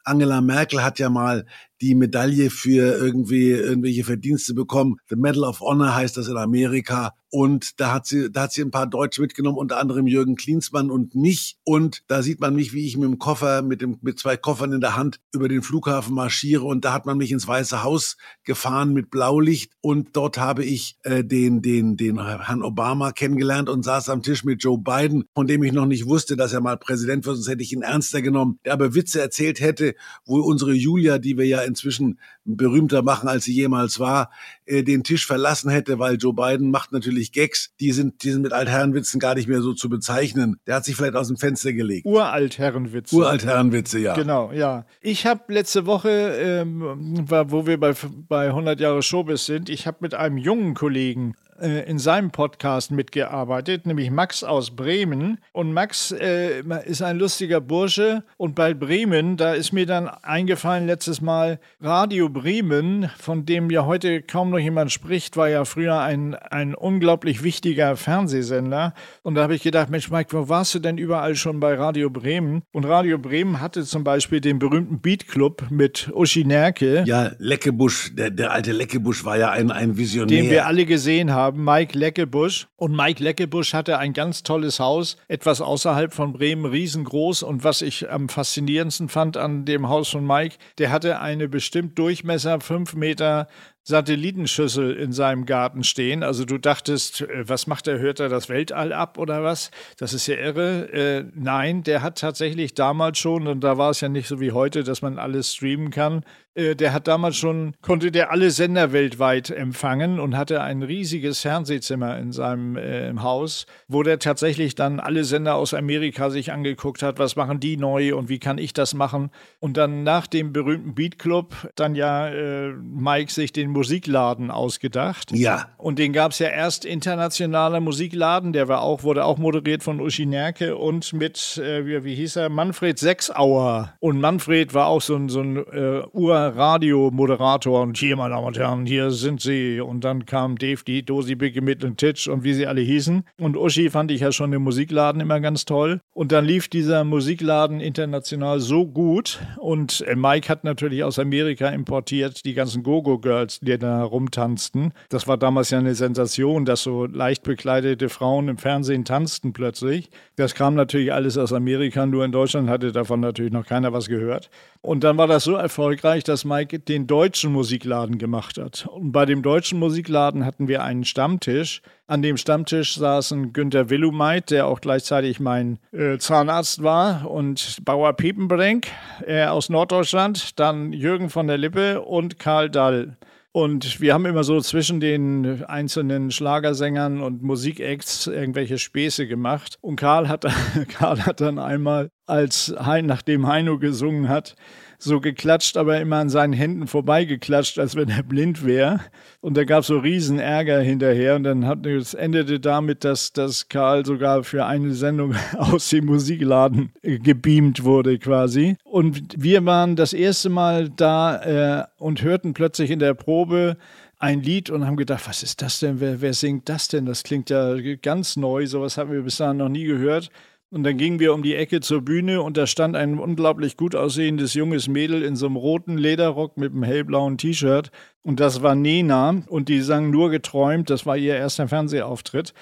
Angela 0.04 0.40
Merkel 0.40 0.82
hat 0.82 0.98
ja 0.98 1.08
mal 1.08 1.46
die 1.80 1.94
Medaille 1.94 2.50
für 2.50 2.96
irgendwie 2.96 3.50
irgendwelche 3.50 4.04
Verdienste 4.04 4.54
bekommen. 4.54 4.96
The 5.08 5.16
Medal 5.16 5.44
of 5.44 5.60
Honor 5.60 5.94
heißt 5.94 6.16
das 6.16 6.28
in 6.28 6.36
Amerika. 6.36 7.12
Und 7.30 7.80
da 7.80 7.92
hat 7.92 8.06
sie, 8.06 8.30
da 8.30 8.42
hat 8.42 8.52
sie 8.52 8.62
ein 8.62 8.70
paar 8.70 8.86
Deutsche 8.86 9.20
mitgenommen, 9.20 9.58
unter 9.58 9.78
anderem 9.78 10.06
Jürgen 10.06 10.36
Klinsmann 10.36 10.88
und 10.88 11.16
mich. 11.16 11.56
Und 11.64 12.04
da 12.06 12.22
sieht 12.22 12.38
man 12.38 12.54
mich, 12.54 12.72
wie 12.72 12.86
ich 12.86 12.96
mit 12.96 13.08
dem 13.08 13.18
Koffer, 13.18 13.62
mit 13.62 13.82
dem, 13.82 13.98
mit 14.02 14.20
zwei 14.20 14.36
Koffern 14.36 14.72
in 14.72 14.80
der 14.80 14.94
Hand 14.96 15.18
über 15.32 15.48
den 15.48 15.62
Flughafen 15.62 16.14
marschiere. 16.14 16.62
Und 16.62 16.84
da 16.84 16.92
hat 16.92 17.06
man 17.06 17.18
mich 17.18 17.32
ins 17.32 17.48
Weiße 17.48 17.82
Haus 17.82 18.18
gefahren 18.44 18.92
mit 18.92 19.10
Blaulicht. 19.10 19.72
Und 19.80 20.14
dort 20.14 20.38
habe 20.38 20.64
ich 20.64 20.96
äh, 21.02 21.24
den, 21.24 21.60
den, 21.60 21.96
den 21.96 22.24
Herrn 22.24 22.62
Obama 22.62 23.10
kennengelernt 23.10 23.68
und 23.68 23.82
saß 23.82 24.10
am 24.10 24.22
Tisch 24.22 24.44
mit 24.44 24.62
Joe 24.62 24.78
Biden, 24.78 25.24
von 25.34 25.48
dem 25.48 25.64
ich 25.64 25.72
noch 25.72 25.86
nicht 25.86 26.06
wusste, 26.06 26.36
dass 26.36 26.52
er 26.52 26.60
mal 26.60 26.76
Präsident 26.76 27.26
wird, 27.26 27.34
sonst 27.34 27.48
hätte 27.48 27.64
ich 27.64 27.72
ihn 27.72 27.82
ernster 27.82 28.22
genommen, 28.22 28.60
der 28.64 28.74
aber 28.74 28.94
Witze 28.94 29.20
erzählt 29.20 29.58
hätte, 29.58 29.96
wo 30.24 30.38
unsere 30.38 30.72
Julia, 30.72 31.18
die 31.18 31.36
wir 31.36 31.46
ja 31.46 31.63
inzwischen 31.64 32.18
berühmter 32.44 33.02
machen, 33.02 33.28
als 33.28 33.44
sie 33.44 33.54
jemals 33.54 33.98
war, 34.00 34.30
äh, 34.66 34.82
den 34.82 35.02
Tisch 35.02 35.26
verlassen 35.26 35.70
hätte, 35.70 35.98
weil 35.98 36.16
Joe 36.16 36.34
Biden 36.34 36.70
macht 36.70 36.92
natürlich 36.92 37.32
Gags, 37.32 37.72
die 37.80 37.92
sind, 37.92 38.22
die 38.22 38.30
sind 38.30 38.42
mit 38.42 38.52
Altherrenwitzen 38.52 39.20
gar 39.20 39.34
nicht 39.34 39.48
mehr 39.48 39.62
so 39.62 39.72
zu 39.72 39.88
bezeichnen. 39.88 40.56
Der 40.66 40.76
hat 40.76 40.84
sich 40.84 40.96
vielleicht 40.96 41.16
aus 41.16 41.28
dem 41.28 41.36
Fenster 41.36 41.72
gelegt. 41.72 42.06
Uraltherrenwitze. 42.06 43.16
Uraltherrenwitze, 43.16 43.98
ja. 43.98 44.14
Genau, 44.14 44.52
ja. 44.52 44.86
Ich 45.00 45.26
habe 45.26 45.52
letzte 45.52 45.86
Woche, 45.86 46.08
ähm, 46.10 46.82
wo 47.28 47.66
wir 47.66 47.78
bei, 47.78 47.94
bei 48.28 48.48
100 48.48 48.80
Jahre 48.80 49.02
Showbiz 49.02 49.46
sind, 49.46 49.68
ich 49.68 49.86
habe 49.86 49.98
mit 50.00 50.14
einem 50.14 50.38
jungen 50.38 50.74
Kollegen 50.74 51.34
in 51.60 51.98
seinem 51.98 52.30
Podcast 52.30 52.90
mitgearbeitet, 52.90 53.86
nämlich 53.86 54.10
Max 54.10 54.42
aus 54.42 54.74
Bremen. 54.74 55.38
Und 55.52 55.72
Max 55.72 56.10
äh, 56.10 56.62
ist 56.84 57.02
ein 57.02 57.18
lustiger 57.18 57.60
Bursche. 57.60 58.24
Und 58.36 58.54
bei 58.54 58.74
Bremen, 58.74 59.36
da 59.36 59.54
ist 59.54 59.72
mir 59.72 59.86
dann 59.86 60.08
eingefallen 60.08 60.86
letztes 60.86 61.20
Mal, 61.20 61.60
Radio 61.80 62.28
Bremen, 62.28 63.08
von 63.18 63.46
dem 63.46 63.70
ja 63.70 63.86
heute 63.86 64.22
kaum 64.22 64.50
noch 64.50 64.58
jemand 64.58 64.90
spricht, 64.90 65.36
war 65.36 65.48
ja 65.48 65.64
früher 65.64 66.00
ein, 66.00 66.34
ein 66.34 66.74
unglaublich 66.74 67.42
wichtiger 67.42 67.96
Fernsehsender. 67.96 68.94
Und 69.22 69.36
da 69.36 69.42
habe 69.42 69.54
ich 69.54 69.62
gedacht, 69.62 69.90
Mensch, 69.90 70.10
Mike, 70.10 70.36
wo 70.36 70.48
warst 70.48 70.74
du 70.74 70.80
denn 70.80 70.98
überall 70.98 71.36
schon 71.36 71.60
bei 71.60 71.74
Radio 71.74 72.10
Bremen? 72.10 72.62
Und 72.72 72.84
Radio 72.84 73.18
Bremen 73.18 73.60
hatte 73.60 73.84
zum 73.84 74.02
Beispiel 74.02 74.40
den 74.40 74.58
berühmten 74.58 75.00
Beat 75.00 75.28
Club 75.28 75.66
mit 75.70 76.10
Uschi 76.12 76.44
Nerke. 76.44 77.04
Ja, 77.06 77.30
Leckebusch, 77.38 78.14
der, 78.14 78.30
der 78.30 78.50
alte 78.50 78.72
Leckebusch 78.72 79.24
war 79.24 79.38
ja 79.38 79.50
ein, 79.50 79.70
ein 79.70 79.96
Visionär. 79.96 80.42
Den 80.42 80.50
wir 80.50 80.66
alle 80.66 80.84
gesehen 80.84 81.32
haben 81.32 81.43
haben, 81.44 81.64
Mike 81.64 81.96
Leckebusch. 81.98 82.66
Und 82.76 82.96
Mike 82.96 83.22
Leckebusch 83.22 83.74
hatte 83.74 83.98
ein 83.98 84.12
ganz 84.12 84.42
tolles 84.42 84.80
Haus, 84.80 85.16
etwas 85.28 85.60
außerhalb 85.60 86.12
von 86.12 86.32
Bremen, 86.32 86.64
riesengroß. 86.64 87.42
Und 87.42 87.64
was 87.64 87.82
ich 87.82 88.10
am 88.10 88.28
faszinierendsten 88.28 89.08
fand 89.08 89.36
an 89.36 89.64
dem 89.64 89.88
Haus 89.88 90.08
von 90.08 90.26
Mike, 90.26 90.56
der 90.78 90.90
hatte 90.90 91.20
eine 91.20 91.48
bestimmt 91.48 91.98
Durchmesser 91.98 92.60
fünf 92.60 92.94
Meter 92.94 93.48
Satellitenschüssel 93.86 94.96
in 94.96 95.12
seinem 95.12 95.44
Garten 95.44 95.84
stehen. 95.84 96.22
Also 96.22 96.46
du 96.46 96.56
dachtest, 96.56 97.20
äh, 97.20 97.46
was 97.46 97.66
macht 97.66 97.86
er? 97.86 97.98
Hört 97.98 98.18
er 98.18 98.30
das 98.30 98.48
Weltall 98.48 98.94
ab 98.94 99.18
oder 99.18 99.44
was? 99.44 99.70
Das 99.98 100.14
ist 100.14 100.26
ja 100.26 100.36
irre. 100.36 100.90
Äh, 100.90 101.24
nein, 101.34 101.82
der 101.82 102.02
hat 102.02 102.18
tatsächlich 102.18 102.74
damals 102.74 103.18
schon, 103.18 103.46
und 103.46 103.60
da 103.60 103.76
war 103.76 103.90
es 103.90 104.00
ja 104.00 104.08
nicht 104.08 104.26
so 104.26 104.40
wie 104.40 104.52
heute, 104.52 104.84
dass 104.84 105.02
man 105.02 105.18
alles 105.18 105.54
streamen 105.54 105.90
kann, 105.90 106.24
der 106.54 106.92
hat 106.92 107.08
damals 107.08 107.36
schon, 107.36 107.74
konnte 107.82 108.10
der 108.10 108.30
alle 108.30 108.50
Sender 108.50 108.92
weltweit 108.92 109.50
empfangen 109.50 110.20
und 110.20 110.36
hatte 110.36 110.62
ein 110.62 110.82
riesiges 110.82 111.40
Fernsehzimmer 111.40 112.18
in 112.18 112.32
seinem 112.32 112.76
äh, 112.76 113.12
Haus, 113.18 113.66
wo 113.88 114.02
der 114.02 114.18
tatsächlich 114.18 114.74
dann 114.74 115.00
alle 115.00 115.24
Sender 115.24 115.56
aus 115.56 115.74
Amerika 115.74 116.30
sich 116.30 116.52
angeguckt 116.52 117.02
hat, 117.02 117.18
was 117.18 117.36
machen 117.36 117.60
die 117.60 117.76
neu 117.76 118.14
und 118.14 118.28
wie 118.28 118.38
kann 118.38 118.58
ich 118.58 118.72
das 118.72 118.94
machen. 118.94 119.30
Und 119.60 119.76
dann 119.76 120.02
nach 120.04 120.26
dem 120.26 120.52
berühmten 120.52 120.94
Beat 120.94 121.18
Club 121.18 121.54
dann 121.74 121.94
ja 121.94 122.28
äh, 122.28 122.72
Mike 122.72 123.32
sich 123.32 123.52
den 123.52 123.70
Musikladen 123.70 124.50
ausgedacht. 124.50 125.32
Ja. 125.32 125.68
Und 125.76 125.98
den 125.98 126.12
gab 126.12 126.32
es 126.32 126.38
ja 126.38 126.48
erst 126.48 126.84
internationaler 126.84 127.80
Musikladen, 127.80 128.52
der 128.52 128.68
war 128.68 128.82
auch, 128.82 129.02
wurde 129.02 129.24
auch 129.24 129.38
moderiert 129.38 129.82
von 129.82 130.00
Uschi 130.00 130.26
Nerke 130.26 130.76
und 130.76 131.12
mit, 131.12 131.58
äh, 131.58 131.86
wie, 131.86 132.04
wie 132.04 132.14
hieß 132.14 132.36
er, 132.36 132.48
Manfred 132.48 132.98
Sechsauer. 132.98 133.94
Und 134.00 134.20
Manfred 134.20 134.74
war 134.74 134.86
auch 134.86 135.02
so 135.02 135.16
ein, 135.16 135.28
so 135.28 135.40
ein 135.40 135.56
äh, 135.56 136.02
Radiomoderator 136.48 137.82
und 137.82 137.96
hier, 137.96 138.16
meine 138.16 138.34
Damen 138.34 138.46
und 138.46 138.58
Herren, 138.58 138.86
hier 138.86 139.10
sind 139.10 139.40
sie. 139.40 139.80
Und 139.80 140.04
dann 140.04 140.26
kam 140.26 140.56
Dave, 140.56 140.82
die 140.86 141.04
Dosi, 141.04 141.34
Biggie, 141.34 141.60
Mittel 141.60 141.90
und 141.90 141.98
Titch 141.98 142.28
und 142.28 142.44
wie 142.44 142.54
sie 142.54 142.66
alle 142.66 142.80
hießen. 142.80 143.24
Und 143.38 143.56
Uschi 143.56 143.90
fand 143.90 144.10
ich 144.10 144.20
ja 144.20 144.32
schon 144.32 144.52
im 144.52 144.62
Musikladen 144.62 145.20
immer 145.20 145.40
ganz 145.40 145.64
toll. 145.64 146.00
Und 146.12 146.32
dann 146.32 146.44
lief 146.44 146.68
dieser 146.68 147.04
Musikladen 147.04 147.80
international 147.80 148.60
so 148.60 148.86
gut. 148.86 149.40
Und 149.58 150.02
äh, 150.02 150.16
Mike 150.16 150.48
hat 150.48 150.64
natürlich 150.64 151.04
aus 151.04 151.18
Amerika 151.18 151.68
importiert 151.68 152.44
die 152.44 152.54
ganzen 152.54 152.82
Go-Go-Girls, 152.82 153.60
die 153.60 153.78
da 153.78 154.02
rumtanzten. 154.02 154.92
Das 155.08 155.26
war 155.28 155.36
damals 155.36 155.70
ja 155.70 155.78
eine 155.78 155.94
Sensation, 155.94 156.64
dass 156.64 156.82
so 156.82 157.06
leicht 157.06 157.42
bekleidete 157.42 158.08
Frauen 158.08 158.48
im 158.48 158.58
Fernsehen 158.58 159.04
tanzten 159.04 159.52
plötzlich. 159.52 160.10
Das 160.36 160.54
kam 160.54 160.74
natürlich 160.74 161.12
alles 161.12 161.38
aus 161.38 161.52
Amerika, 161.52 162.06
nur 162.06 162.24
in 162.24 162.32
Deutschland 162.32 162.68
hatte 162.68 162.92
davon 162.92 163.20
natürlich 163.20 163.52
noch 163.52 163.66
keiner 163.66 163.92
was 163.92 164.08
gehört. 164.08 164.50
Und 164.84 165.02
dann 165.02 165.16
war 165.16 165.26
das 165.26 165.44
so 165.44 165.54
erfolgreich, 165.54 166.24
dass 166.24 166.44
Mike 166.44 166.78
den 166.78 167.06
deutschen 167.06 167.50
Musikladen 167.50 168.18
gemacht 168.18 168.58
hat. 168.58 168.86
Und 168.92 169.12
bei 169.12 169.24
dem 169.24 169.40
deutschen 169.40 169.78
Musikladen 169.78 170.44
hatten 170.44 170.68
wir 170.68 170.82
einen 170.82 171.06
Stammtisch. 171.06 171.80
An 172.06 172.20
dem 172.20 172.36
Stammtisch 172.36 172.96
saßen 172.96 173.54
Günter 173.54 173.88
Willumeit, 173.88 174.50
der 174.50 174.66
auch 174.66 174.82
gleichzeitig 174.82 175.40
mein 175.40 175.78
äh, 175.92 176.18
Zahnarzt 176.18 176.82
war, 176.82 177.30
und 177.30 177.78
Bauer 177.82 178.12
Piepenbrink 178.12 178.88
äh, 179.26 179.46
aus 179.46 179.70
Norddeutschland, 179.70 180.60
dann 180.60 180.92
Jürgen 180.92 181.30
von 181.30 181.46
der 181.46 181.56
Lippe 181.56 182.02
und 182.02 182.38
Karl 182.38 182.68
Dall. 182.68 183.16
Und 183.56 184.00
wir 184.00 184.14
haben 184.14 184.26
immer 184.26 184.42
so 184.42 184.60
zwischen 184.60 184.98
den 184.98 185.62
einzelnen 185.66 186.32
Schlagersängern 186.32 187.20
und 187.22 187.44
Musikacts 187.44 188.26
irgendwelche 188.26 188.78
Späße 188.78 189.28
gemacht. 189.28 189.78
Und 189.80 189.94
Karl 189.94 190.28
hat, 190.28 190.44
Karl 190.88 191.24
hat 191.24 191.40
dann 191.40 191.60
einmal, 191.60 192.10
als 192.26 192.74
Hein, 192.76 193.06
nachdem 193.06 193.46
Heino 193.46 193.78
gesungen 193.78 194.28
hat, 194.28 194.56
so 195.04 195.20
geklatscht, 195.20 195.76
aber 195.76 196.00
immer 196.00 196.16
an 196.16 196.28
seinen 196.28 196.52
Händen 196.52 196.86
vorbeigeklatscht, 196.86 197.78
als 197.78 197.94
wenn 197.94 198.08
er 198.08 198.22
blind 198.22 198.64
wäre. 198.64 199.00
Und 199.40 199.56
da 199.56 199.64
gab 199.64 199.80
es 199.80 199.88
so 199.88 199.98
riesen 199.98 200.38
Ärger 200.38 200.80
hinterher. 200.80 201.36
Und 201.36 201.44
dann 201.44 201.66
hat, 201.66 201.86
es 201.86 202.14
endete 202.14 202.60
damit, 202.60 203.04
dass, 203.04 203.32
dass 203.32 203.68
Karl 203.68 204.04
sogar 204.04 204.44
für 204.44 204.66
eine 204.66 204.94
Sendung 204.94 205.34
aus 205.58 205.90
dem 205.90 206.06
Musikladen 206.06 206.90
gebeamt 207.02 207.84
wurde 207.84 208.18
quasi. 208.18 208.76
Und 208.84 209.34
wir 209.36 209.64
waren 209.64 209.96
das 209.96 210.12
erste 210.12 210.48
Mal 210.48 210.88
da 210.88 211.82
äh, 211.82 211.86
und 211.98 212.22
hörten 212.22 212.54
plötzlich 212.54 212.90
in 212.90 212.98
der 212.98 213.14
Probe 213.14 213.76
ein 214.18 214.42
Lied 214.42 214.70
und 214.70 214.86
haben 214.86 214.96
gedacht, 214.96 215.28
was 215.28 215.42
ist 215.42 215.60
das 215.60 215.80
denn? 215.80 216.00
Wer, 216.00 216.20
wer 216.22 216.32
singt 216.32 216.68
das 216.68 216.88
denn? 216.88 217.04
Das 217.04 217.22
klingt 217.22 217.50
ja 217.50 217.76
ganz 218.00 218.36
neu. 218.36 218.66
Sowas 218.66 218.96
haben 218.96 219.12
wir 219.12 219.22
bis 219.22 219.36
dahin 219.36 219.58
noch 219.58 219.68
nie 219.68 219.84
gehört. 219.84 220.30
Und 220.74 220.82
dann 220.82 220.98
gingen 220.98 221.20
wir 221.20 221.32
um 221.32 221.44
die 221.44 221.54
Ecke 221.54 221.78
zur 221.78 222.02
Bühne 222.02 222.42
und 222.42 222.56
da 222.56 222.66
stand 222.66 222.96
ein 222.96 223.20
unglaublich 223.20 223.76
gut 223.76 223.94
aussehendes 223.94 224.54
junges 224.54 224.88
Mädel 224.88 225.22
in 225.22 225.36
so 225.36 225.46
einem 225.46 225.54
roten 225.54 225.96
Lederrock 225.96 226.56
mit 226.56 226.72
einem 226.72 226.82
hellblauen 226.82 227.38
T-Shirt. 227.38 227.92
Und 228.24 228.40
das 228.40 228.60
war 228.60 228.74
Nena. 228.74 229.44
Und 229.46 229.68
die 229.68 229.82
sang 229.82 230.10
nur 230.10 230.30
geträumt. 230.30 230.90
Das 230.90 231.06
war 231.06 231.16
ihr 231.16 231.36
erster 231.36 231.68
Fernsehauftritt. 231.68 232.54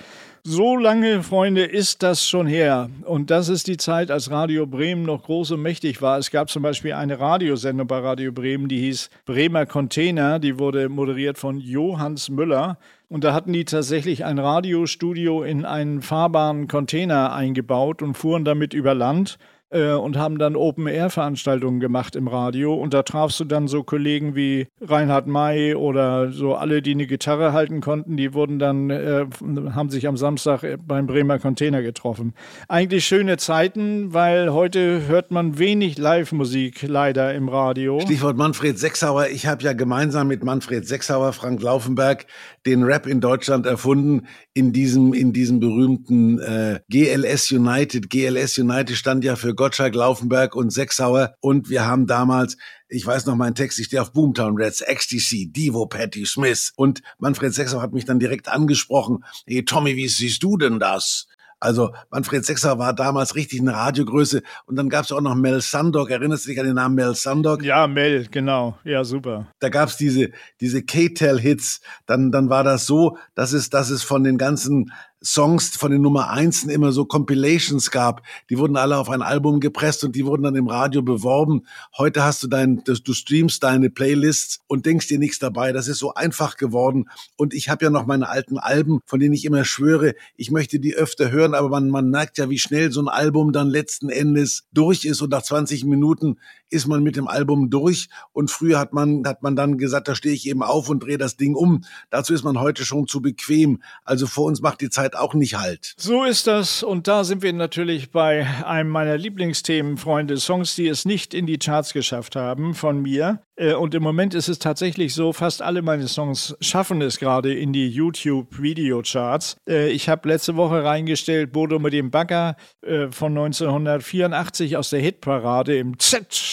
So 0.45 0.77
lange, 0.77 1.23
Freunde, 1.23 1.63
ist 1.63 2.03
das 2.03 2.27
schon 2.27 2.49
her. 2.49 2.91
Und 3.05 3.31
das 3.31 3.49
ist 3.49 3.69
die 3.69 3.77
Zeit, 3.77 4.11
als 4.11 4.29
Radio 4.33 4.67
Bremen 4.67 5.05
noch 5.05 5.23
groß 5.23 5.53
und 5.53 5.63
mächtig 5.63 6.03
war. 6.03 6.19
Es 6.19 6.33
gab 6.33 6.51
zum 6.51 6.65
Beispiel 6.65 6.95
eine 6.95 7.21
Radiosendung 7.21 7.87
bei 7.87 8.01
Radio 8.01 8.33
Bremen, 8.33 8.67
die 8.67 8.81
hieß 8.81 9.09
Bremer 9.25 9.67
Container. 9.67 10.41
Die 10.41 10.59
wurde 10.59 10.89
moderiert 10.89 11.39
von 11.39 11.61
Johannes 11.61 12.29
Müller. 12.29 12.77
Und 13.09 13.23
da 13.23 13.35
hatten 13.35 13.53
die 13.53 13.65
tatsächlich 13.65 14.25
ein 14.25 14.41
Radiostudio 14.41 15.45
in 15.45 15.65
einen 15.65 16.03
fahrbaren 16.03 16.67
Container 16.67 17.33
eingebaut 17.33 18.03
und 18.03 18.15
fuhren 18.15 18.45
damit 18.45 18.75
über 18.75 18.95
Land 18.95 19.39
äh, 19.73 19.93
und 19.93 20.17
haben 20.17 20.39
dann 20.39 20.57
Open-Air-Veranstaltungen 20.57 21.81
gemacht 21.81 22.17
im 22.17 22.29
Radio. 22.29 22.75
Und 22.75 22.95
da 22.95 23.03
trafst 23.03 23.41
du 23.41 23.45
dann 23.45 23.69
so 23.69 23.83
Kollegen 23.83 24.37
wie 24.37 24.69
Reinhard 24.81 25.27
May 25.27 25.75
oder 25.75 26.31
so 26.31 26.55
alle, 26.55 26.83
die 26.83 26.93
eine 26.93 27.07
Gitarre 27.07 27.53
halten 27.53 27.81
konnten, 27.81 28.17
die 28.17 28.35
wurden 28.35 28.59
dann, 28.59 28.91
äh, 28.91 29.27
haben 29.75 29.91
sich 29.91 30.07
am 30.07 30.17
Samstag 30.17 30.79
beim 30.87 31.07
Bremer 31.07 31.39
Container 31.39 31.83
getroffen. 31.83 32.35
Eigentlich 32.69 33.05
schöne 33.07 33.37
Zeiten, 33.37 34.13
weil 34.13 34.53
heute 34.53 35.07
hört 35.07 35.31
man 35.31 35.59
wenig 35.59 35.99
Live-Musik 35.99 36.83
leider 36.83 37.35
im 37.35 37.49
Radio. 37.49 38.01
Stichwort 38.01 38.37
Manfred 38.37 38.79
Sechsauer. 38.79 39.29
Ich 39.29 39.47
habe 39.47 39.63
ja 39.63 39.73
gemeinsam 39.73 40.29
mit 40.29 40.45
Manfred 40.45 40.87
Sechsauer, 40.87 41.33
Frank 41.33 41.63
Laufenberg, 41.63 42.27
den 42.67 42.83
Rap 42.83 43.07
in 43.07 43.21
Deutschland 43.21 43.67
erfunden, 43.67 44.27
in 44.55 44.73
diesem, 44.73 45.15
in 45.15 45.33
diesem 45.33 45.61
berühmten 45.61 46.39
äh, 46.39 46.81
GLS 46.89 47.51
United. 47.51 48.11
GLS 48.11 48.59
United 48.59 48.97
stand 48.97 49.25
ja 49.25 49.37
für 49.37 49.55
Gottschalk, 49.55 49.95
Laufenberg 49.95 50.55
und 50.55 50.71
Sechsauer. 50.71 51.35
Und 51.41 51.71
wir 51.71 51.87
haben 51.87 52.07
damals 52.07 52.57
ich 52.93 53.07
weiß 53.07 53.27
noch 53.27 53.37
meinen 53.37 53.55
Text, 53.55 53.79
ich 53.79 53.87
stehe 53.87 54.03
auf 54.03 54.13
Boomtown 54.13 54.57
Reds, 54.57 54.85
XTC, 54.85 55.51
Divo, 55.51 55.87
Patty 55.87 56.27
Smith. 56.27 56.73
Und 56.77 57.01
Manfred 57.19 57.55
Sechsauer 57.55 57.81
hat 57.81 57.93
mich 57.93 58.05
dann 58.05 58.19
direkt 58.19 58.49
angesprochen. 58.49 59.25
Hey 59.47 59.65
Tommy, 59.65 59.97
wie 59.97 60.09
siehst 60.09 60.43
du 60.43 60.59
denn 60.59 60.79
das? 60.79 61.27
Also 61.63 61.95
Manfred 62.11 62.45
Sechser 62.45 62.81
war 62.81 62.93
damals 62.93 63.37
richtig 63.37 63.61
eine 63.61 63.73
Radiogröße. 63.73 64.43
Und 64.67 64.75
dann 64.75 64.89
gab 64.89 65.05
es 65.05 65.13
auch 65.13 65.21
noch 65.21 65.37
Mel 65.37 65.61
Sandok. 65.61 66.11
Erinnerst 66.11 66.45
du 66.45 66.51
dich 66.51 66.59
an 66.59 66.67
den 66.67 66.75
Namen 66.75 66.97
Mel 66.97 67.15
Sandok? 67.15 67.63
Ja, 67.63 67.87
Mel, 67.87 68.27
genau. 68.29 68.77
Ja, 68.83 69.05
super. 69.05 69.47
Da 69.61 69.69
gab 69.69 69.89
es 69.89 69.97
diese, 69.97 70.33
diese 70.61 70.83
K-Tel-Hits. 70.83 71.81
Dann, 72.07 72.33
dann 72.33 72.51
war 72.51 72.65
das 72.65 72.87
so, 72.87 73.17
dass 73.37 73.53
es, 73.53 73.71
dass 73.71 73.91
es 73.91 74.03
von 74.03 74.25
den 74.25 74.39
ganzen 74.39 74.91
Songs 75.25 75.77
von 75.77 75.91
den 75.91 76.03
Nummer 76.03 76.31
Einsen 76.31 76.71
immer 76.71 76.93
so 76.93 77.05
Compilations 77.05 77.91
gab. 77.91 78.23
Die 78.51 78.59
wurden 78.59 78.77
alle 78.77 78.99
auf 78.99 79.09
ein 79.09 79.23
Album 79.23 79.61
gepresst 79.61 80.05
und 80.05 80.17
die 80.17 80.27
wurden 80.27 80.43
dann 80.43 80.57
im 80.57 80.69
Radio 80.69 81.03
beworben. 81.03 81.63
Heute 81.97 82.25
hast 82.25 82.43
du 82.43 82.49
dein, 82.49 82.83
du 82.85 83.13
streamst 83.13 83.63
deine 83.63 83.91
Playlists 83.91 84.61
und 84.67 84.87
denkst 84.87 85.09
dir 85.09 85.19
nichts 85.19 85.39
dabei. 85.39 85.73
Das 85.73 85.89
ist 85.89 85.99
so 85.99 86.15
einfach 86.15 86.57
geworden. 86.57 87.09
Und 87.37 87.55
ich 87.55 87.69
habe 87.69 87.85
ja 87.85 87.91
noch 87.91 88.07
meine 88.07 88.29
alten 88.29 88.59
Alben, 88.59 89.01
von 89.07 89.21
denen 89.21 89.35
ich 89.35 89.45
immer 89.45 89.65
schwöre, 89.65 90.15
ich 90.37 90.51
möchte 90.51 90.81
die 90.81 90.95
öfter 90.95 91.31
hören, 91.31 91.55
aber 91.55 91.69
man, 91.69 91.89
man 91.89 92.11
merkt 92.11 92.39
ja, 92.39 92.51
wie 92.51 92.59
schnell 92.59 92.91
so 92.91 93.01
ein 93.01 93.09
Album 93.09 93.53
dann 93.53 93.69
letzten 93.69 94.09
Endes 94.09 94.65
durch 94.73 95.05
ist 95.05 95.23
und 95.23 95.31
nach 95.31 95.43
20 95.43 95.85
Minuten 95.85 96.39
ist 96.73 96.87
man 96.87 97.03
mit 97.03 97.17
dem 97.17 97.29
Album 97.29 97.71
durch 97.71 98.09
und 98.33 98.51
früher 98.51 98.79
hat 98.79 98.93
man, 98.93 99.23
hat 99.27 99.43
man 99.43 99.57
dann 99.57 99.79
gesagt, 99.79 100.09
da 100.09 100.15
stehe 100.15 100.35
ich 100.35 100.49
eben 100.49 100.63
auf 100.63 100.89
und 100.89 101.03
drehe 101.03 101.19
das 101.19 101.37
Ding 101.37 101.55
um. 101.55 101.85
Dazu 102.11 102.35
ist 102.35 102.45
man 102.45 102.59
heute 102.61 102.85
schon 102.85 103.07
zu 103.07 103.21
bequem. 103.21 103.83
Also 104.05 104.27
vor 104.27 104.45
uns 104.47 104.61
macht 104.61 104.81
die 104.81 104.91
Zeit 104.91 105.15
auch 105.17 105.35
nicht 105.35 105.59
halt. 105.59 105.95
So 105.97 106.25
ist 106.25 106.47
das 106.47 106.83
und 106.83 107.09
da 107.09 107.25
sind 107.25 107.43
wir 107.43 107.53
natürlich 107.53 108.11
bei 108.11 108.47
einem 108.65 108.91
meiner 108.91 109.19
Lieblingsthemen, 109.19 109.97
Freunde, 109.97 110.37
Songs, 110.39 110.75
die 110.75 110.89
es 110.89 111.05
nicht 111.05 111.35
in 111.35 111.47
die 111.47 111.59
Charts 111.59 111.93
geschafft 111.93 112.37
haben 112.37 112.75
von 112.75 113.03
mir. 113.03 113.41
Äh, 113.57 113.75
und 113.75 113.95
im 113.95 114.03
Moment 114.03 114.35
ist 114.35 114.49
es 114.49 114.59
tatsächlich 114.59 115.15
so, 115.15 115.33
fast 115.33 115.63
alle 115.63 115.83
meine 115.83 116.09
Songs 116.09 116.57
schaffen 116.61 117.01
es 117.03 117.19
gerade 117.19 117.55
in 117.55 117.73
die 117.73 117.89
YouTube-Video-Charts. 117.89 119.57
Äh, 119.69 119.91
ich 119.91 120.09
habe 120.09 120.29
letzte 120.29 120.57
Woche 120.57 120.85
reingestellt 120.85 121.53
Bodo 121.53 121.79
mit 121.79 121.93
dem 121.93 122.11
Bagger 122.11 122.57
äh, 122.83 123.09
von 123.11 123.33
1984 123.33 124.77
aus 124.77 124.91
der 124.91 125.01
Hitparade 125.01 125.77
im 125.77 125.99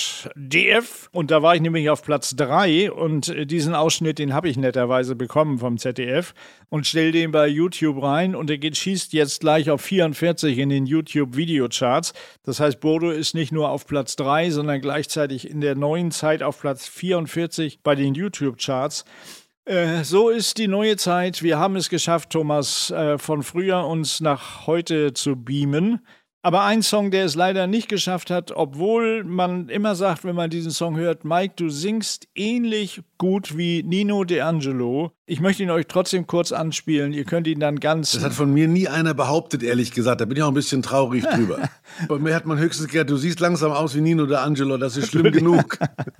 ZDF. 0.10 1.10
Und 1.12 1.32
da 1.32 1.42
war 1.42 1.56
ich 1.56 1.62
nämlich 1.62 1.90
auf 1.90 2.04
Platz 2.04 2.36
3 2.36 2.92
und 2.92 3.34
diesen 3.50 3.76
Ausschnitt, 3.76 4.20
den 4.20 4.34
habe 4.34 4.50
ich 4.50 4.58
netterweise 4.58 5.16
bekommen 5.16 5.60
vom 5.60 5.78
ZDF 5.78 6.34
und 6.70 6.88
stell 6.88 7.12
den 7.12 7.32
bei 7.32 7.48
YouTube 7.48 8.02
rein 8.02 8.36
und 8.36 8.50
er 8.50 8.58
geht, 8.58 8.78
schießt 8.78 9.14
jetzt 9.14 9.42
gleich 9.42 9.70
auf 9.70 9.82
44 9.82 10.58
in 10.58 10.70
den 10.70 10.86
YouTube-Video-Charts. 10.86 12.14
Das 12.44 12.60
heißt, 12.60 12.80
Bodo 12.80 13.10
ist 13.10 13.36
nicht 13.36 13.52
nur 13.52 13.70
auf 13.70 13.86
Platz 13.86 14.16
3, 14.16 14.50
sondern 14.52 14.82
gleichzeitig 14.82 15.50
in 15.50 15.62
der 15.62 15.76
neuen 15.76 16.12
Zeit 16.12 16.44
auf 16.44 16.60
Platz 16.60 16.88
44 16.88 17.82
bei 17.82 17.96
den 17.96 18.14
YouTube-Charts. 18.14 19.06
Äh, 19.70 20.04
so 20.04 20.30
ist 20.30 20.58
die 20.58 20.68
neue 20.68 20.98
Zeit. 20.98 21.44
Wir 21.44 21.60
haben 21.60 21.76
es 21.76 21.90
geschafft, 21.90 22.32
Thomas, 22.32 22.90
äh, 22.90 23.20
von 23.20 23.44
früher 23.44 23.86
uns 23.86 24.20
nach 24.20 24.66
heute 24.66 25.14
zu 25.14 25.36
beamen. 25.36 26.00
Aber 26.42 26.64
ein 26.64 26.82
Song, 26.84 27.12
der 27.12 27.26
es 27.26 27.36
leider 27.36 27.68
nicht 27.68 27.90
geschafft 27.90 28.30
hat, 28.30 28.54
obwohl 28.56 29.26
man 29.26 29.68
immer 29.68 29.96
sagt, 29.96 30.24
wenn 30.24 30.38
man 30.38 30.50
diesen 30.50 30.72
Song 30.72 30.96
hört, 30.96 31.26
Mike, 31.26 31.56
du 31.58 31.70
singst 31.70 32.30
ähnlich 32.34 33.02
gut 33.18 33.58
wie 33.58 33.84
Nino 33.84 34.22
D'Angelo. 34.22 35.12
Ich 35.26 35.42
möchte 35.42 35.64
ihn 35.64 35.70
euch 35.70 35.88
trotzdem 35.88 36.28
kurz 36.28 36.54
anspielen. 36.54 37.12
Ihr 37.12 37.26
könnt 37.26 37.46
ihn 37.46 37.60
dann 37.60 37.82
ganz. 37.82 38.14
Das 38.14 38.24
hat 38.24 38.32
von 38.32 38.54
mir 38.54 38.70
nie 38.70 38.88
einer 38.88 39.14
behauptet, 39.14 39.64
ehrlich 39.64 39.92
gesagt. 39.92 40.22
Da 40.22 40.26
bin 40.26 40.38
ich 40.38 40.44
auch 40.44 40.48
ein 40.48 40.54
bisschen 40.54 40.82
traurig 40.82 41.26
drüber. 41.36 41.60
Bei 42.08 42.18
mir 42.18 42.34
hat 42.34 42.46
man 42.46 42.58
höchstens 42.58 42.88
gesagt, 42.88 43.10
du 43.10 43.18
siehst 43.18 43.42
langsam 43.42 43.74
aus 43.74 43.94
wie 43.94 44.02
Nino 44.02 44.24
D'Angelo. 44.24 44.78
Das 44.78 44.96
ist 44.96 45.10
schlimm 45.10 45.34
genug. 45.34 45.78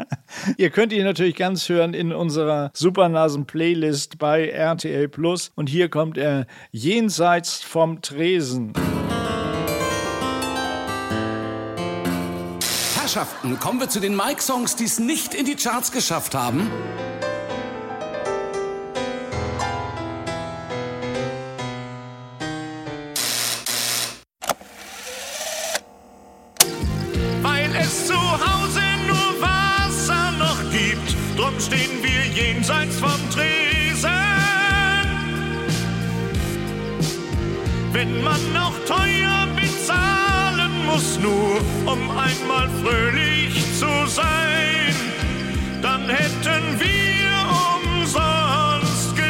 Ihr 0.58 0.70
könnt 0.70 0.92
ihn 0.92 1.06
natürlich 1.06 1.38
ganz 1.38 1.70
hören 1.70 1.94
in 1.94 2.12
unserer 2.12 2.72
Supernasen-Playlist 2.74 4.18
bei 4.18 4.50
RTL 4.50 5.08
Plus. 5.08 5.52
Und 5.56 5.70
hier 5.70 5.88
kommt 5.88 6.18
er 6.18 6.46
jenseits 6.72 7.62
vom 7.62 8.02
Tresen. 8.02 8.74
Herrschaften, 13.10 13.60
kommen 13.60 13.80
wir 13.80 13.90
zu 13.90 14.00
den 14.00 14.16
Mike-Songs, 14.16 14.76
die 14.76 14.84
es 14.84 15.00
nicht 15.00 15.34
in 15.34 15.44
die 15.44 15.56
Charts 15.56 15.92
geschafft 15.92 16.36
haben. 16.36 16.70
Fröhlich 42.82 43.64
zu 43.78 44.08
sein, 44.08 44.94
dann 45.82 46.08
hätten 46.10 46.80
wir 46.80 48.00
umsonst 48.02 49.16
gelebt. 49.16 49.30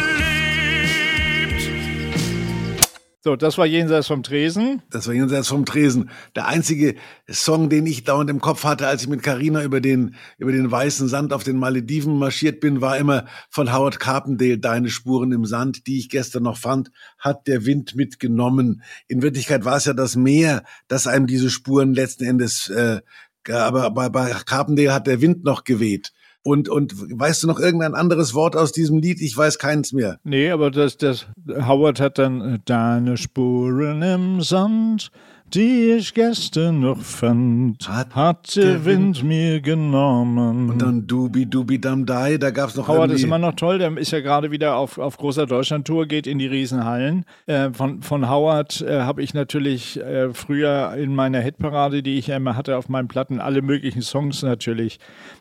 So, 3.22 3.36
das 3.36 3.58
war 3.58 3.66
jenseits 3.66 4.08
vom 4.08 4.24
Tresen. 4.24 4.82
Das 4.92 5.08
war 5.08 5.14
jenseits 5.14 5.50
vom 5.50 5.66
Tresen. 5.66 6.10
Der 6.36 6.48
einzige 6.48 6.96
Song, 7.30 7.70
den 7.70 7.86
ich 7.86 8.04
dauernd 8.04 8.30
im 8.30 8.40
Kopf 8.40 8.64
hatte, 8.64 8.88
als 8.88 9.02
ich 9.02 9.10
mit 9.10 9.24
Carina 9.24 9.64
über 9.64 9.82
den, 9.82 10.16
über 10.38 10.52
den 10.52 10.72
weißen 10.72 11.08
Sand 11.08 11.34
auf 11.34 11.44
den 11.44 11.58
Malediven 11.58 12.18
marschiert 12.18 12.60
bin, 12.60 12.82
war 12.82 12.98
immer 12.98 13.26
von 13.50 13.74
Howard 13.74 14.00
Carpendale 14.00 14.58
Deine 14.58 14.90
Spuren 14.90 15.32
im 15.32 15.46
Sand, 15.46 15.86
die 15.88 15.98
ich 16.00 16.10
gestern 16.10 16.44
noch 16.44 16.58
fand, 16.58 16.92
hat 17.18 17.48
der 17.48 17.66
Wind 17.66 17.96
mitgenommen. 17.96 18.84
In 19.08 19.22
Wirklichkeit 19.22 19.66
war 19.66 19.78
es 19.78 19.86
ja 19.86 19.94
das 19.94 20.16
Meer, 20.16 20.64
das 20.88 21.08
einem 21.08 21.28
diese 21.28 21.50
Spuren 21.50 21.94
letzten 21.94 22.24
Endes, 22.24 22.70
äh, 22.70 23.02
aber 23.48 23.92
bei, 23.92 24.10
bei 24.10 24.32
Carpendale 24.46 24.94
hat 24.94 25.08
der 25.08 25.22
Wind 25.22 25.44
noch 25.44 25.64
geweht. 25.64 26.12
Und, 26.42 26.70
und 26.70 26.94
weißt 26.96 27.44
du 27.44 27.48
noch 27.48 27.60
irgendein 27.60 27.96
anderes 27.96 28.34
Wort 28.34 28.56
aus 28.56 28.72
diesem 28.72 29.00
Lied? 29.00 29.20
Ich 29.20 29.36
weiß 29.36 29.60
keins 29.60 29.92
mehr. 29.92 30.20
Nee, 30.24 30.50
aber 30.52 30.72
das, 30.72 30.98
das 30.98 31.28
Howard 31.48 32.00
hat 32.00 32.18
dann 32.18 32.42
äh, 32.42 32.60
deine 32.64 33.18
Spuren 33.18 34.02
im 34.02 34.42
Sand, 34.42 35.12
die 35.54 35.96
ich 35.98 36.14
gestern 36.14 36.82
noch 36.82 37.02
fand, 37.02 37.88
Hat 37.88 38.16
hat, 38.16 38.56
der 38.56 38.74
der 38.74 38.86
Wind, 38.86 39.24
mir 39.24 39.62
genommen. 39.62 40.70
Und 40.70 40.82
dann 40.82 41.08
Dubi 41.08 41.46
Dubi 41.46 41.80
Dam 41.80 42.06
Dai, 42.06 42.38
da 42.38 42.52
gab's 42.52 42.76
noch 42.76 42.88
Howard 42.88 43.12
ist 43.12 43.24
immer 43.24 43.38
noch 43.38 43.56
toll, 43.56 43.80
der 43.80 43.98
ist 43.98 44.12
ja 44.12 44.20
gerade 44.20 44.52
wieder 44.52 44.76
auf, 44.76 44.98
auf 44.98 45.18
großer 45.18 45.46
Deutschlandtour, 45.46 46.06
geht 46.06 46.28
in 46.28 46.40
die 46.40 46.48
Riesenhallen. 46.48 47.26
Äh, 47.48 47.72
von, 47.72 48.02
von 48.02 48.30
Howard 48.30 48.82
äh, 48.82 49.02
habe 49.02 49.22
ich 49.22 49.34
natürlich 49.34 50.00
äh, 50.00 50.34
früher 50.34 50.94
in 50.98 51.16
meiner 51.16 51.40
Hitparade, 51.40 52.04
die 52.04 52.18
ich 52.18 52.28
ja 52.28 52.38
immer 52.38 52.56
hatte, 52.56 52.78
auf 52.78 52.90
meinen 52.90 53.08
Platten 53.08 53.40
alle 53.40 53.62
möglichen 53.62 54.02
Songs 54.02 54.44
natürlich 54.44 55.00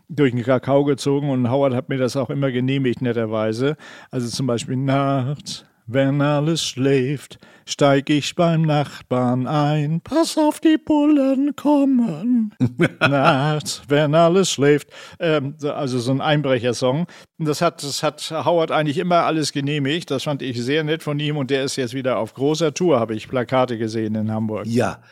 durch 0.09 0.33
den 0.33 0.43
Kakao 0.43 0.85
gezogen 0.85 1.31
und 1.31 1.51
Howard 1.51 1.75
hat 1.75 1.89
mir 1.89 1.99
das 1.99 2.17
auch 2.17 2.31
immer 2.31 2.51
genehmigt, 2.51 3.03
netterweise. 3.03 3.77
Also 4.11 4.29
zum 4.29 4.47
Beispiel 4.47 4.77
nachts, 4.77 5.65
wenn 5.89 6.21
alles 6.21 6.63
schläft, 6.65 7.39
steig 7.67 8.09
ich 8.11 8.35
beim 8.35 8.63
Nachbarn 8.63 9.47
ein. 9.47 10.01
Pass 10.03 10.39
auf, 10.39 10.61
die 10.61 10.77
Bullen 10.79 11.57
kommen. 11.57 12.55
nachts, 13.01 13.83
wenn 13.89 14.15
alles 14.15 14.51
schläft. 14.51 14.89
Ähm, 15.19 15.55
so- 15.59 15.73
also 15.73 15.99
so 15.99 16.13
ein 16.13 16.21
Einbrechersong. 16.21 17.07
Das 17.39 17.61
hat, 17.61 17.83
das 17.83 18.03
hat 18.03 18.31
Howard 18.31 18.71
eigentlich 18.71 18.99
immer 18.99 19.25
alles 19.25 19.53
genehmigt. 19.53 20.11
Das 20.11 20.25
fand 20.25 20.43
ich 20.43 20.63
sehr 20.63 20.85
nett 20.85 21.03
von 21.03 21.19
ihm 21.19 21.37
und 21.37 21.51
der 21.51 21.65
ist 21.65 21.77
jetzt 21.77 21.95
wieder 21.95 22.19
auf 22.19 22.35
großer 22.35 22.75
Tour, 22.75 23.01
habe 23.01 23.15
ich 23.15 23.29
Plakate 23.29 23.79
gesehen 23.79 24.15
in 24.15 24.31
Hamburg. 24.31 24.67
Ja. 24.67 25.03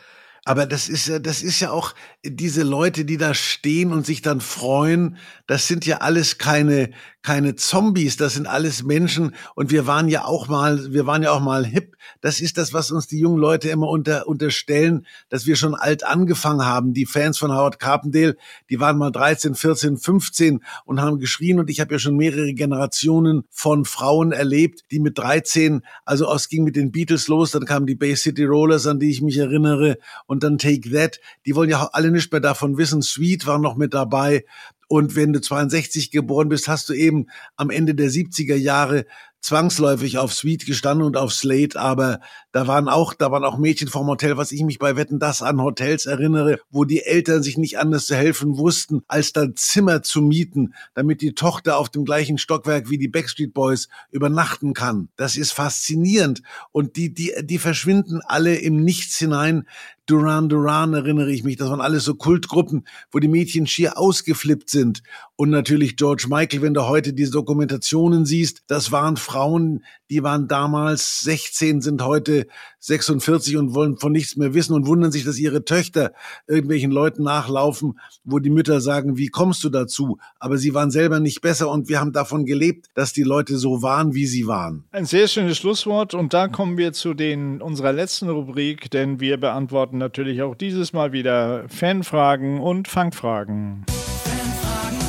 Aber 0.45 0.65
das 0.65 0.87
ist 0.87 1.07
ja, 1.09 1.19
das 1.19 1.43
ist 1.43 1.59
ja 1.59 1.71
auch 1.71 1.93
diese 2.23 2.63
Leute, 2.63 3.03
die 3.03 3.17
da 3.17 3.33
stehen 3.33 3.91
und 3.91 4.05
sich 4.05 4.21
dann 4.21 4.39
freuen. 4.39 5.17
Das 5.45 5.67
sind 5.67 5.85
ja 5.85 5.97
alles 5.97 6.37
keine, 6.37 6.91
keine 7.27 7.55
Zombies. 7.55 8.15
Das 8.15 8.35
sind 8.35 8.47
alles 8.47 8.83
Menschen. 8.83 9.35
Und 9.53 9.69
wir 9.69 9.85
waren 9.85 10.07
ja 10.07 10.23
auch 10.23 10.47
mal, 10.47 10.93
wir 10.93 11.05
waren 11.07 11.23
ja 11.23 11.31
auch 11.31 11.41
mal 11.41 11.65
hip. 11.65 11.97
Das 12.21 12.39
ist 12.39 12.57
das, 12.57 12.71
was 12.71 12.89
uns 12.89 13.07
die 13.07 13.19
jungen 13.19 13.37
Leute 13.37 13.67
immer 13.67 13.89
unter, 13.89 14.29
unterstellen, 14.29 15.05
dass 15.27 15.45
wir 15.45 15.57
schon 15.57 15.75
alt 15.75 16.05
angefangen 16.05 16.65
haben. 16.65 16.93
Die 16.93 17.05
Fans 17.05 17.37
von 17.37 17.51
Howard 17.51 17.79
Carpendale, 17.79 18.37
die 18.69 18.79
waren 18.79 18.97
mal 18.97 19.11
13, 19.11 19.55
14, 19.55 19.97
15 19.97 20.63
und 20.85 21.01
haben 21.01 21.19
geschrien. 21.19 21.59
Und 21.59 21.69
ich 21.69 21.81
habe 21.81 21.95
ja 21.95 21.99
schon 21.99 22.15
mehrere 22.15 22.53
Generationen 22.53 23.43
von 23.49 23.83
Frauen 23.83 24.31
erlebt, 24.31 24.85
die 24.91 25.01
mit 25.01 25.17
13, 25.17 25.81
also 26.05 26.33
es 26.33 26.47
ging 26.47 26.63
mit 26.63 26.77
den 26.77 26.93
Beatles 26.93 27.27
los, 27.27 27.51
dann 27.51 27.65
kamen 27.65 27.87
die 27.87 27.95
Bay 27.95 28.15
City 28.15 28.45
Rollers, 28.45 28.87
an 28.87 28.99
die 28.99 29.09
ich 29.09 29.21
mich 29.21 29.37
erinnere, 29.37 29.97
und 30.27 30.43
dann 30.43 30.57
Take 30.57 30.89
That. 30.91 31.19
Die 31.45 31.55
wollen 31.55 31.69
ja 31.69 31.89
alle 31.91 32.09
nicht 32.09 32.31
mehr 32.31 32.39
davon 32.39 32.77
wissen. 32.77 33.01
Sweet 33.01 33.45
war 33.45 33.59
noch 33.59 33.75
mit 33.75 33.93
dabei. 33.93 34.45
Und 34.87 35.15
wenn 35.15 35.33
du 35.33 35.41
62 35.41 36.11
geboren 36.11 36.49
bist, 36.49 36.67
hast 36.67 36.89
du 36.89 36.93
eben 36.93 37.27
am 37.55 37.69
Ende 37.69 37.93
der 37.93 38.09
70er 38.09 38.55
Jahre 38.55 39.05
zwangsläufig 39.41 40.17
auf 40.17 40.33
Sweet 40.33 40.65
gestanden 40.65 41.05
und 41.05 41.15
auf 41.15 41.31
Slate, 41.31 41.79
aber 41.79 42.19
da 42.51 42.67
waren 42.67 42.89
auch, 42.89 43.13
da 43.13 43.31
waren 43.31 43.43
auch 43.43 43.57
Mädchen 43.57 43.87
vom 43.87 44.07
Hotel, 44.07 44.35
was 44.35 44.51
ich 44.51 44.63
mich 44.63 44.79
bei 44.79 44.95
Wetten 44.95 45.19
das 45.19 45.41
an 45.41 45.61
Hotels 45.61 46.05
erinnere, 46.05 46.59
wo 46.69 46.85
die 46.85 47.03
Eltern 47.03 47.43
sich 47.43 47.57
nicht 47.57 47.77
anders 47.79 48.07
zu 48.07 48.15
helfen 48.15 48.57
wussten, 48.57 49.03
als 49.07 49.33
dann 49.33 49.55
Zimmer 49.55 50.01
zu 50.01 50.21
mieten, 50.21 50.73
damit 50.95 51.21
die 51.21 51.33
Tochter 51.33 51.77
auf 51.77 51.89
dem 51.89 52.03
gleichen 52.03 52.37
Stockwerk 52.37 52.89
wie 52.89 52.97
die 52.97 53.07
Backstreet 53.07 53.53
Boys 53.53 53.89
übernachten 54.11 54.73
kann. 54.73 55.09
Das 55.15 55.37
ist 55.37 55.51
faszinierend. 55.51 56.41
Und 56.71 56.95
die, 56.95 57.13
die, 57.13 57.33
die 57.41 57.59
verschwinden 57.59 58.21
alle 58.25 58.55
im 58.55 58.83
Nichts 58.83 59.17
hinein. 59.17 59.67
Duran 60.07 60.47
Duran 60.47 60.93
erinnere 60.93 61.31
ich 61.31 61.43
mich. 61.43 61.57
Das 61.57 61.69
waren 61.69 61.81
alles 61.81 62.05
so 62.05 62.15
Kultgruppen, 62.15 62.87
wo 63.11 63.19
die 63.19 63.27
Mädchen 63.27 63.67
schier 63.67 63.97
ausgeflippt 63.97 64.69
sind. 64.69 65.03
Und 65.35 65.49
natürlich 65.49 65.97
George 65.97 66.25
Michael, 66.29 66.61
wenn 66.61 66.73
du 66.73 66.87
heute 66.87 67.13
diese 67.13 67.31
Dokumentationen 67.31 68.25
siehst, 68.25 68.63
das 68.67 68.91
waren 68.91 69.17
Frauen, 69.17 69.83
die 70.09 70.23
waren 70.23 70.47
damals 70.47 71.19
16, 71.21 71.81
sind 71.81 72.01
heute 72.01 72.47
46 72.79 73.57
und 73.57 73.75
wollen 73.75 73.97
von 73.97 74.11
nichts 74.13 74.37
mehr 74.37 74.53
wissen 74.53 74.73
und 74.73 74.87
wundern 74.87 75.11
sich, 75.11 75.25
dass 75.25 75.37
ihre 75.37 75.65
Töchter 75.65 76.13
irgendwelchen 76.47 76.91
Leuten 76.91 77.23
nachlaufen, 77.23 77.99
wo 78.23 78.39
die 78.39 78.49
Mütter 78.49 78.79
sagen, 78.81 79.17
wie 79.17 79.27
kommst 79.27 79.63
du 79.63 79.69
dazu? 79.69 80.17
Aber 80.39 80.57
sie 80.57 80.73
waren 80.73 80.89
selber 80.89 81.19
nicht 81.19 81.41
besser 81.41 81.69
und 81.69 81.89
wir 81.89 81.99
haben 81.99 82.13
davon 82.13 82.45
gelebt, 82.45 82.87
dass 82.95 83.13
die 83.13 83.23
Leute 83.23 83.57
so 83.57 83.81
waren, 83.81 84.13
wie 84.13 84.25
sie 84.25 84.47
waren. 84.47 84.85
Ein 84.91 85.05
sehr 85.05 85.27
schönes 85.27 85.57
Schlusswort 85.57 86.13
und 86.13 86.33
da 86.33 86.47
kommen 86.47 86.77
wir 86.77 86.93
zu 86.93 87.13
den 87.13 87.61
unserer 87.61 87.91
letzten 87.91 88.29
Rubrik, 88.29 88.89
denn 88.89 89.19
wir 89.19 89.37
beantworten 89.37 89.96
erwarten 89.97 89.99
natürlich 89.99 90.41
auch 90.41 90.55
dieses 90.55 90.93
Mal 90.93 91.11
wieder 91.11 91.67
Fanfragen 91.69 92.61
und 92.61 92.87
Fangfragen. 92.87 93.85
Fanfragen, 93.87 94.99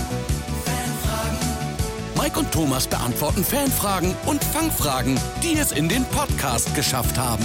Fanfragen. 0.65 1.39
Mike 2.17 2.39
und 2.39 2.51
Thomas 2.53 2.87
beantworten 2.87 3.45
Fanfragen 3.45 4.15
und 4.27 4.43
Fangfragen, 4.43 5.19
die 5.43 5.59
es 5.59 5.73
in 5.73 5.89
den 5.89 6.05
Podcast 6.05 6.75
geschafft 6.75 7.19
haben. 7.19 7.45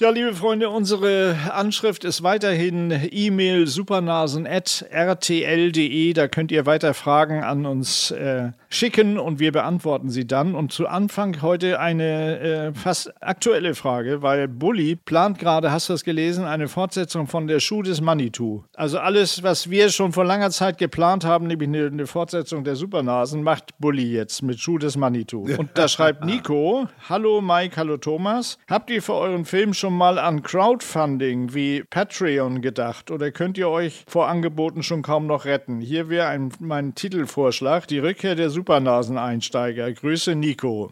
Ja, 0.00 0.10
liebe 0.10 0.34
Freunde, 0.34 0.70
unsere 0.70 1.36
Anschrift 1.52 2.02
ist 2.04 2.24
weiterhin 2.24 3.08
e-mail 3.12 3.68
supernasen.rtl.de. 3.68 6.12
Da 6.12 6.28
könnt 6.28 6.50
ihr 6.50 6.66
weiter 6.66 6.94
Fragen 6.94 7.44
an 7.44 7.64
uns 7.64 8.10
äh, 8.10 8.50
schicken 8.74 9.18
und 9.18 9.38
wir 9.38 9.52
beantworten 9.52 10.10
sie 10.10 10.26
dann. 10.26 10.54
Und 10.54 10.72
zu 10.72 10.86
Anfang 10.86 11.40
heute 11.42 11.80
eine 11.80 12.38
äh, 12.40 12.74
fast 12.74 13.12
aktuelle 13.22 13.74
Frage, 13.74 14.22
weil 14.22 14.48
Bully 14.48 14.96
plant 14.96 15.38
gerade, 15.38 15.70
hast 15.70 15.88
du 15.88 15.92
das 15.92 16.04
gelesen, 16.04 16.44
eine 16.44 16.68
Fortsetzung 16.68 17.26
von 17.26 17.46
der 17.46 17.60
Schuh 17.60 17.82
des 17.82 18.00
Manitou. 18.00 18.64
Also 18.74 18.98
alles, 18.98 19.42
was 19.42 19.70
wir 19.70 19.88
schon 19.90 20.12
vor 20.12 20.24
langer 20.24 20.50
Zeit 20.50 20.78
geplant 20.78 21.24
haben, 21.24 21.46
nämlich 21.46 21.68
eine, 21.68 21.86
eine 21.86 22.06
Fortsetzung 22.06 22.64
der 22.64 22.76
Supernasen, 22.76 23.42
macht 23.42 23.78
Bully 23.78 24.12
jetzt 24.12 24.42
mit 24.42 24.58
Schuh 24.58 24.78
des 24.78 24.96
Manitou. 24.96 25.46
Und 25.58 25.70
da 25.74 25.88
schreibt 25.88 26.24
Nico, 26.24 26.88
hallo 27.08 27.40
Mike, 27.40 27.76
hallo 27.76 27.96
Thomas, 27.96 28.58
habt 28.68 28.90
ihr 28.90 29.02
für 29.02 29.14
euren 29.14 29.44
Film 29.44 29.74
schon 29.74 29.94
mal 29.94 30.18
an 30.18 30.42
Crowdfunding 30.42 31.54
wie 31.54 31.84
Patreon 31.84 32.60
gedacht 32.60 33.10
oder 33.10 33.30
könnt 33.30 33.56
ihr 33.58 33.68
euch 33.68 34.04
vor 34.08 34.28
Angeboten 34.28 34.82
schon 34.82 35.02
kaum 35.02 35.26
noch 35.26 35.44
retten? 35.44 35.80
Hier 35.80 36.08
wäre 36.08 36.48
mein 36.58 36.94
Titelvorschlag, 36.94 37.86
die 37.86 37.98
Rückkehr 37.98 38.34
der 38.34 38.50
Supernaseneinsteiger. 38.64 39.92
Grüße 39.92 40.34
Nico. 40.34 40.90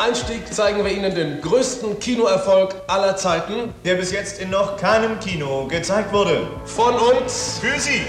Einstieg 0.00 0.52
zeigen 0.52 0.84
wir 0.84 0.92
Ihnen 0.92 1.14
den 1.14 1.40
größten 1.40 1.98
Kinoerfolg 1.98 2.74
aller 2.88 3.16
Zeiten, 3.16 3.70
der 3.84 3.94
bis 3.94 4.12
jetzt 4.12 4.38
in 4.38 4.50
noch 4.50 4.76
keinem 4.76 5.18
Kino 5.18 5.66
gezeigt 5.66 6.12
wurde. 6.12 6.46
Von 6.66 6.94
uns 6.94 7.58
für 7.58 7.80
Sie. 7.80 8.02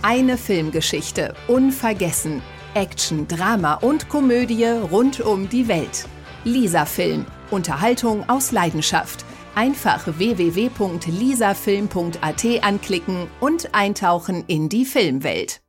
Eine 0.00 0.38
Filmgeschichte, 0.38 1.34
unvergessen. 1.48 2.42
Action, 2.74 3.28
Drama 3.28 3.74
und 3.74 4.08
Komödie 4.08 4.64
rund 4.64 5.20
um 5.20 5.48
die 5.48 5.68
Welt. 5.68 6.06
Lisa 6.44 6.86
Film. 6.86 7.26
Unterhaltung 7.50 8.28
aus 8.28 8.52
Leidenschaft. 8.52 9.24
Einfach 9.54 10.18
www.lisafilm.at 10.18 12.44
anklicken 12.62 13.28
und 13.40 13.74
eintauchen 13.74 14.44
in 14.46 14.68
die 14.68 14.84
Filmwelt. 14.84 15.62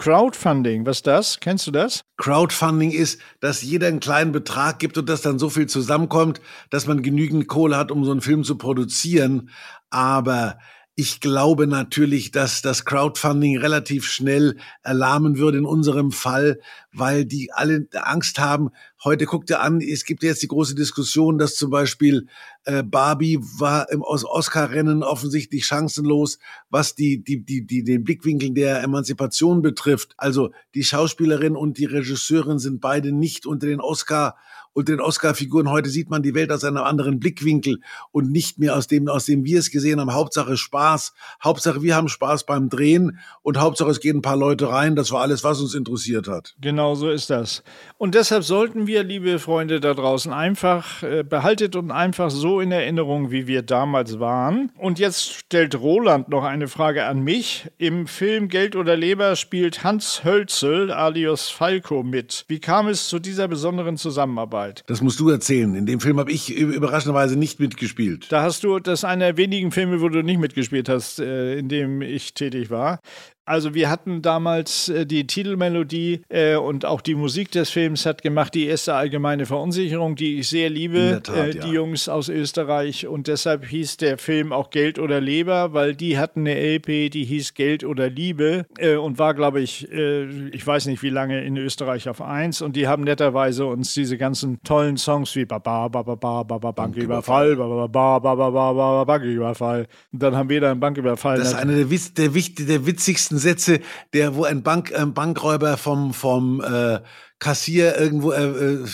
Crowdfunding, 0.00 0.86
was 0.86 0.98
ist 0.98 1.06
das? 1.06 1.40
Kennst 1.40 1.66
du 1.66 1.72
das? 1.72 2.04
Crowdfunding 2.16 2.90
ist, 2.90 3.20
dass 3.40 3.60
jeder 3.60 3.88
einen 3.88 4.00
kleinen 4.00 4.32
Betrag 4.32 4.78
gibt 4.78 4.96
und 4.96 5.10
dass 5.10 5.20
dann 5.20 5.38
so 5.38 5.50
viel 5.50 5.66
zusammenkommt, 5.66 6.40
dass 6.70 6.86
man 6.86 7.02
genügend 7.02 7.48
Kohle 7.48 7.76
hat, 7.76 7.90
um 7.90 8.06
so 8.06 8.10
einen 8.10 8.22
Film 8.22 8.42
zu 8.42 8.56
produzieren. 8.56 9.50
Aber 9.90 10.56
ich 11.00 11.20
glaube 11.20 11.66
natürlich, 11.66 12.30
dass 12.30 12.60
das 12.60 12.84
Crowdfunding 12.84 13.56
relativ 13.56 14.04
schnell 14.04 14.58
erlahmen 14.82 15.38
würde 15.38 15.56
in 15.56 15.64
unserem 15.64 16.12
Fall, 16.12 16.60
weil 16.92 17.24
die 17.24 17.50
alle 17.54 17.88
Angst 17.94 18.38
haben. 18.38 18.68
Heute 19.02 19.24
guckt 19.24 19.48
ihr 19.48 19.62
an, 19.62 19.80
es 19.80 20.04
gibt 20.04 20.22
jetzt 20.22 20.42
die 20.42 20.48
große 20.48 20.74
Diskussion, 20.74 21.38
dass 21.38 21.54
zum 21.54 21.70
Beispiel 21.70 22.26
äh, 22.64 22.82
Barbie 22.82 23.38
war 23.40 23.90
im 23.90 24.02
Oscar-Rennen 24.02 25.02
offensichtlich 25.02 25.64
chancenlos, 25.64 26.38
was 26.68 26.96
die, 26.96 27.24
die, 27.24 27.46
die, 27.46 27.66
die, 27.66 27.82
den 27.82 28.04
Blickwinkel 28.04 28.52
der 28.52 28.82
Emanzipation 28.82 29.62
betrifft. 29.62 30.12
Also 30.18 30.50
die 30.74 30.84
Schauspielerin 30.84 31.56
und 31.56 31.78
die 31.78 31.86
Regisseurin 31.86 32.58
sind 32.58 32.82
beide 32.82 33.10
nicht 33.10 33.46
unter 33.46 33.68
den 33.68 33.80
Oscar 33.80 34.36
und 34.72 34.88
den 34.88 35.00
Oscar-Figuren. 35.00 35.70
Heute 35.70 35.90
sieht 35.90 36.10
man 36.10 36.22
die 36.22 36.34
Welt 36.34 36.52
aus 36.52 36.64
einem 36.64 36.78
anderen 36.78 37.18
Blickwinkel 37.18 37.80
und 38.12 38.30
nicht 38.30 38.58
mehr 38.58 38.76
aus 38.76 38.86
dem, 38.86 39.08
aus 39.08 39.26
dem 39.26 39.44
wir 39.44 39.58
es 39.58 39.70
gesehen 39.70 40.00
haben. 40.00 40.14
Hauptsache 40.14 40.56
Spaß. 40.56 41.12
Hauptsache 41.42 41.82
wir 41.82 41.96
haben 41.96 42.08
Spaß 42.08 42.46
beim 42.46 42.68
Drehen 42.68 43.18
und 43.42 43.58
Hauptsache 43.58 43.90
es 43.90 44.00
gehen 44.00 44.18
ein 44.18 44.22
paar 44.22 44.36
Leute 44.36 44.68
rein. 44.68 44.96
Das 44.96 45.10
war 45.10 45.22
alles, 45.22 45.44
was 45.44 45.60
uns 45.60 45.74
interessiert 45.74 46.28
hat. 46.28 46.54
Genau 46.60 46.94
so 46.94 47.10
ist 47.10 47.30
das. 47.30 47.62
Und 47.98 48.14
deshalb 48.14 48.44
sollten 48.44 48.86
wir, 48.86 49.02
liebe 49.02 49.38
Freunde 49.38 49.80
da 49.80 49.94
draußen, 49.94 50.32
einfach 50.32 51.02
äh, 51.02 51.24
behaltet 51.24 51.76
und 51.76 51.90
einfach 51.90 52.30
so 52.30 52.60
in 52.60 52.72
Erinnerung, 52.72 53.30
wie 53.30 53.46
wir 53.46 53.62
damals 53.62 54.20
waren. 54.20 54.72
Und 54.78 54.98
jetzt 54.98 55.32
stellt 55.32 55.74
Roland 55.74 56.28
noch 56.28 56.44
eine 56.44 56.68
Frage 56.68 57.04
an 57.04 57.20
mich. 57.20 57.68
Im 57.78 58.06
Film 58.06 58.48
Geld 58.48 58.76
oder 58.76 58.96
Leber 58.96 59.36
spielt 59.36 59.84
Hans 59.84 60.24
Hölzel 60.24 60.92
alias 60.92 61.48
Falco 61.48 62.02
mit. 62.02 62.44
Wie 62.48 62.60
kam 62.60 62.88
es 62.88 63.08
zu 63.08 63.18
dieser 63.18 63.48
besonderen 63.48 63.96
Zusammenarbeit? 63.96 64.59
Arbeit. 64.60 64.84
Das 64.86 65.00
musst 65.00 65.20
du 65.20 65.28
erzählen. 65.28 65.74
In 65.74 65.86
dem 65.86 66.00
Film 66.00 66.18
habe 66.18 66.30
ich 66.30 66.54
überraschenderweise 66.54 67.36
nicht 67.36 67.60
mitgespielt. 67.60 68.30
Da 68.30 68.42
hast 68.42 68.62
du, 68.64 68.78
das 68.78 69.00
ist 69.00 69.04
einer 69.04 69.26
der 69.26 69.36
wenigen 69.36 69.70
Filme, 69.72 70.00
wo 70.00 70.08
du 70.08 70.22
nicht 70.22 70.38
mitgespielt 70.38 70.88
hast, 70.88 71.18
äh, 71.18 71.58
in 71.58 71.68
dem 71.68 72.02
ich 72.02 72.34
tätig 72.34 72.70
war. 72.70 73.00
Also 73.44 73.74
wir 73.74 73.90
hatten 73.90 74.22
damals 74.22 74.88
äh, 74.88 75.06
die 75.06 75.26
Titelmelodie 75.26 76.22
äh, 76.28 76.54
und 76.54 76.84
auch 76.84 77.00
die 77.00 77.16
Musik 77.16 77.50
des 77.50 77.70
Films 77.70 78.06
hat 78.06 78.22
gemacht 78.22 78.54
die 78.54 78.66
erste 78.66 78.94
allgemeine 78.94 79.44
Verunsicherung, 79.44 80.14
die 80.14 80.38
ich 80.38 80.48
sehr 80.48 80.70
liebe, 80.70 81.20
Tat, 81.22 81.36
äh, 81.36 81.50
die 81.50 81.58
ja. 81.58 81.72
Jungs 81.72 82.08
aus 82.08 82.28
Österreich. 82.28 83.08
Und 83.08 83.26
deshalb 83.26 83.64
hieß 83.64 83.96
der 83.96 84.18
Film 84.18 84.52
auch 84.52 84.70
Geld 84.70 85.00
oder 85.00 85.20
Leber, 85.20 85.72
weil 85.72 85.96
die 85.96 86.16
hatten 86.16 86.40
eine 86.40 86.54
LP, 86.54 87.10
die 87.10 87.24
hieß 87.24 87.54
Geld 87.54 87.82
oder 87.82 88.08
Liebe 88.08 88.66
äh, 88.78 88.94
und 88.94 89.18
war, 89.18 89.34
glaube 89.34 89.60
ich, 89.60 89.90
äh, 89.90 90.26
ich 90.50 90.64
weiß 90.64 90.86
nicht 90.86 91.02
wie 91.02 91.10
lange 91.10 91.42
in 91.42 91.56
Österreich 91.56 92.08
auf 92.08 92.22
eins. 92.22 92.62
Und 92.62 92.76
die 92.76 92.86
haben 92.86 93.02
netterweise 93.02 93.66
uns 93.66 93.94
diese 93.94 94.16
ganzen 94.16 94.62
tollen 94.62 94.96
Songs 94.96 95.34
wie 95.34 95.44
Baba, 95.44 95.88
Baba, 95.88 96.14
Baba, 96.14 96.42
Baba, 96.44 96.70
Banküberfall, 96.70 97.56
Baba, 97.56 97.86
Baba, 97.88 98.34
Baba, 98.34 98.72
Baba, 98.72 99.04
Banküberfall. 99.04 99.88
Und 100.12 100.22
dann 100.22 100.36
haben 100.36 100.48
wir 100.48 100.60
da 100.60 100.70
einen 100.70 100.78
Banküberfall. 100.78 101.38
Das 101.38 101.48
ist 101.48 101.54
einer 101.54 101.74
der, 101.74 101.86
der, 101.86 102.28
der 102.28 102.86
witzigsten 102.86 103.39
Sätze, 103.40 103.80
der, 104.12 104.36
wo 104.36 104.44
ein 104.44 104.62
Bank, 104.62 104.94
ein 104.94 105.14
Bankräuber 105.14 105.76
vom, 105.76 106.14
vom 106.14 106.60
äh, 106.60 107.00
Kassier 107.40 107.96
irgendwo 107.98 108.32
äh, 108.32 108.44
äh, 108.44 108.84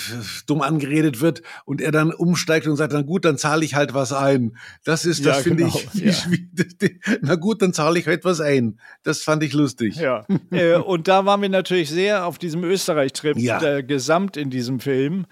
dumm 0.47 0.63
angeredet 0.63 1.21
wird 1.21 1.43
und 1.65 1.81
er 1.81 1.91
dann 1.91 2.13
umsteigt 2.13 2.69
und 2.69 2.77
sagt, 2.77 2.93
na 2.93 3.03
gut, 3.03 3.25
dann 3.25 3.39
zahle 3.39 3.65
ich 3.65 3.75
halt 3.75 3.93
was 3.93 4.13
ein. 4.13 4.57
Das 4.85 5.05
ist, 5.05 5.27
das 5.27 5.39
ja, 5.39 5.43
finde 5.43 5.65
genau, 5.65 5.81
ich, 5.93 6.27
ja. 6.31 6.89
na 7.23 7.35
gut, 7.35 7.61
dann 7.61 7.73
zahle 7.73 7.99
ich 7.99 8.07
halt 8.07 8.25
was 8.25 8.41
ein. 8.41 8.79
Das 9.03 9.23
fand 9.23 9.43
ich 9.43 9.53
lustig. 9.53 9.97
Ja. 9.97 10.25
äh, 10.53 10.77
und 10.77 11.09
da 11.09 11.27
waren 11.27 11.43
wir 11.43 11.49
natürlich 11.49 11.91
sehr 11.91 12.25
auf 12.25 12.39
diesem 12.39 12.63
Österreich-Trip 12.63 13.37
ja. 13.37 13.61
äh, 13.61 13.83
gesamt 13.83 14.37
in 14.37 14.49
diesem 14.49 14.79
Film. 14.79 15.27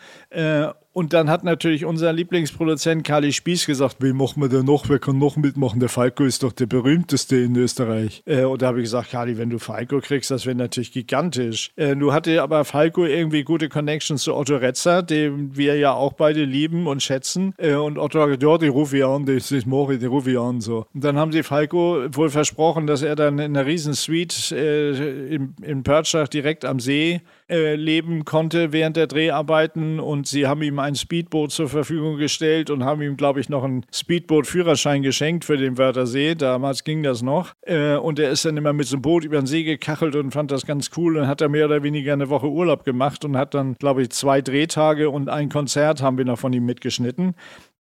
Und 0.95 1.13
dann 1.13 1.29
hat 1.29 1.43
natürlich 1.43 1.85
unser 1.85 2.13
Lieblingsproduzent 2.13 3.03
Kali 3.03 3.33
Spieß 3.33 3.67
gesagt, 3.67 3.97
wie 3.99 4.13
machen 4.13 4.41
wir 4.41 4.49
denn 4.49 4.65
noch? 4.65 4.89
Wer 4.89 5.01
kann 5.01 5.19
noch 5.19 5.37
mitmachen? 5.37 5.81
Der 5.81 5.89
Falco 5.89 6.23
ist 6.23 6.45
doch 6.45 6.53
der 6.53 6.67
berühmteste 6.67 7.37
in 7.37 7.57
Österreich. 7.57 8.23
Äh, 8.27 8.45
und 8.45 8.63
da 8.63 8.69
habe 8.69 8.79
ich 8.79 8.85
gesagt, 8.85 9.11
Kali, 9.11 9.37
wenn 9.37 9.51
du 9.51 9.59
Falco 9.59 10.01
kriegst, 10.01 10.31
das 10.31 10.47
wäre 10.47 10.55
natürlich 10.55 10.93
gigantisch. 10.93 11.73
Äh, 11.75 11.97
du 11.97 12.13
hatte 12.13 12.41
aber 12.41 12.65
Falco 12.65 13.05
irgendwie 13.05 13.43
gute 13.43 13.69
Connections 13.69 14.23
zu 14.23 14.37
Otto 14.37 14.55
Retzer, 14.55 15.03
den 15.03 15.57
wir 15.57 15.75
ja 15.77 15.93
auch 15.95 16.13
beide 16.13 16.45
lieben 16.45 16.87
und 16.87 17.03
schätzen. 17.03 17.55
Äh, 17.59 17.75
und 17.75 17.99
Otto 17.99 18.21
hat 18.21 18.27
gesagt, 18.27 18.45
ja, 18.45 18.59
die 18.59 18.69
rufe 18.69 18.99
ich 18.99 19.05
an, 19.05 19.27
das 19.27 19.51
ist 19.51 19.67
Mori, 19.67 19.99
die 19.99 20.07
rufe 20.07 20.31
ich 20.31 20.39
an. 20.39 20.61
So. 20.61 20.87
Und 20.95 21.03
dann 21.03 21.17
haben 21.17 21.33
sie 21.33 21.43
Falco 21.43 22.05
wohl 22.13 22.31
versprochen, 22.31 22.87
dass 22.87 23.03
er 23.03 23.17
dann 23.17 23.41
in 23.41 23.57
einer 23.57 23.67
riesen 23.67 23.95
Suite 23.95 24.53
äh, 24.53 25.35
in, 25.35 25.55
in 25.61 25.83
Pörtschach 25.83 26.29
direkt 26.29 26.65
am 26.65 26.79
See 26.79 27.21
äh, 27.49 27.75
leben 27.75 28.25
konnte 28.25 28.73
während 28.73 28.97
der 28.97 29.07
Dreharbeiten 29.07 30.01
und 30.01 30.27
sie 30.27 30.47
haben 30.47 30.63
ihm 30.63 30.79
ein 30.79 30.95
Speedboot 30.95 31.53
zur 31.53 31.69
Verfügung 31.69 32.17
gestellt 32.17 32.71
und 32.71 32.85
haben 32.85 33.03
ihm, 33.03 33.17
glaube 33.17 33.41
ich, 33.41 33.49
noch 33.49 33.65
einen 33.65 33.85
Speedboot-Führerschein 33.93 35.03
geschenkt 35.03 35.45
für 35.45 35.57
den 35.57 35.77
Wörthersee. 35.77 36.35
Damals 36.35 36.85
ging 36.85 37.03
das 37.03 37.23
noch. 37.23 37.53
Äh, 37.63 37.97
und 37.97 38.19
er 38.19 38.31
ist 38.31 38.45
dann 38.45 38.57
immer 38.57 38.73
mit 38.73 38.87
so 38.87 38.97
einem 38.97 39.03
Boot 39.03 39.25
über 39.25 39.37
den 39.37 39.47
See 39.47 39.63
gekachelt 39.63 40.17
und 40.17 40.31
fand 40.31 40.51
das 40.51 40.65
ganz 40.65 40.91
cool 40.97 41.17
und 41.19 41.27
hat 41.27 41.41
da 41.41 41.49
mehr 41.49 41.67
oder 41.67 41.83
weniger 41.83 42.13
eine 42.15 42.31
Woche 42.31 42.49
Urlaub 42.49 42.85
gemacht 42.85 43.25
und 43.25 43.37
hat 43.37 43.55
dann, 43.55 43.75
glaube 43.75 44.03
ich, 44.03 44.11
zwei 44.11 44.41
Drehtage 44.41 45.11
und 45.11 45.29
ein 45.29 45.49
Konzert 45.49 46.03
haben 46.03 46.19
wir 46.19 46.25
noch 46.25 46.39
von 46.39 46.53
ihm 46.53 46.65
mitgeschnitten. 46.65 47.35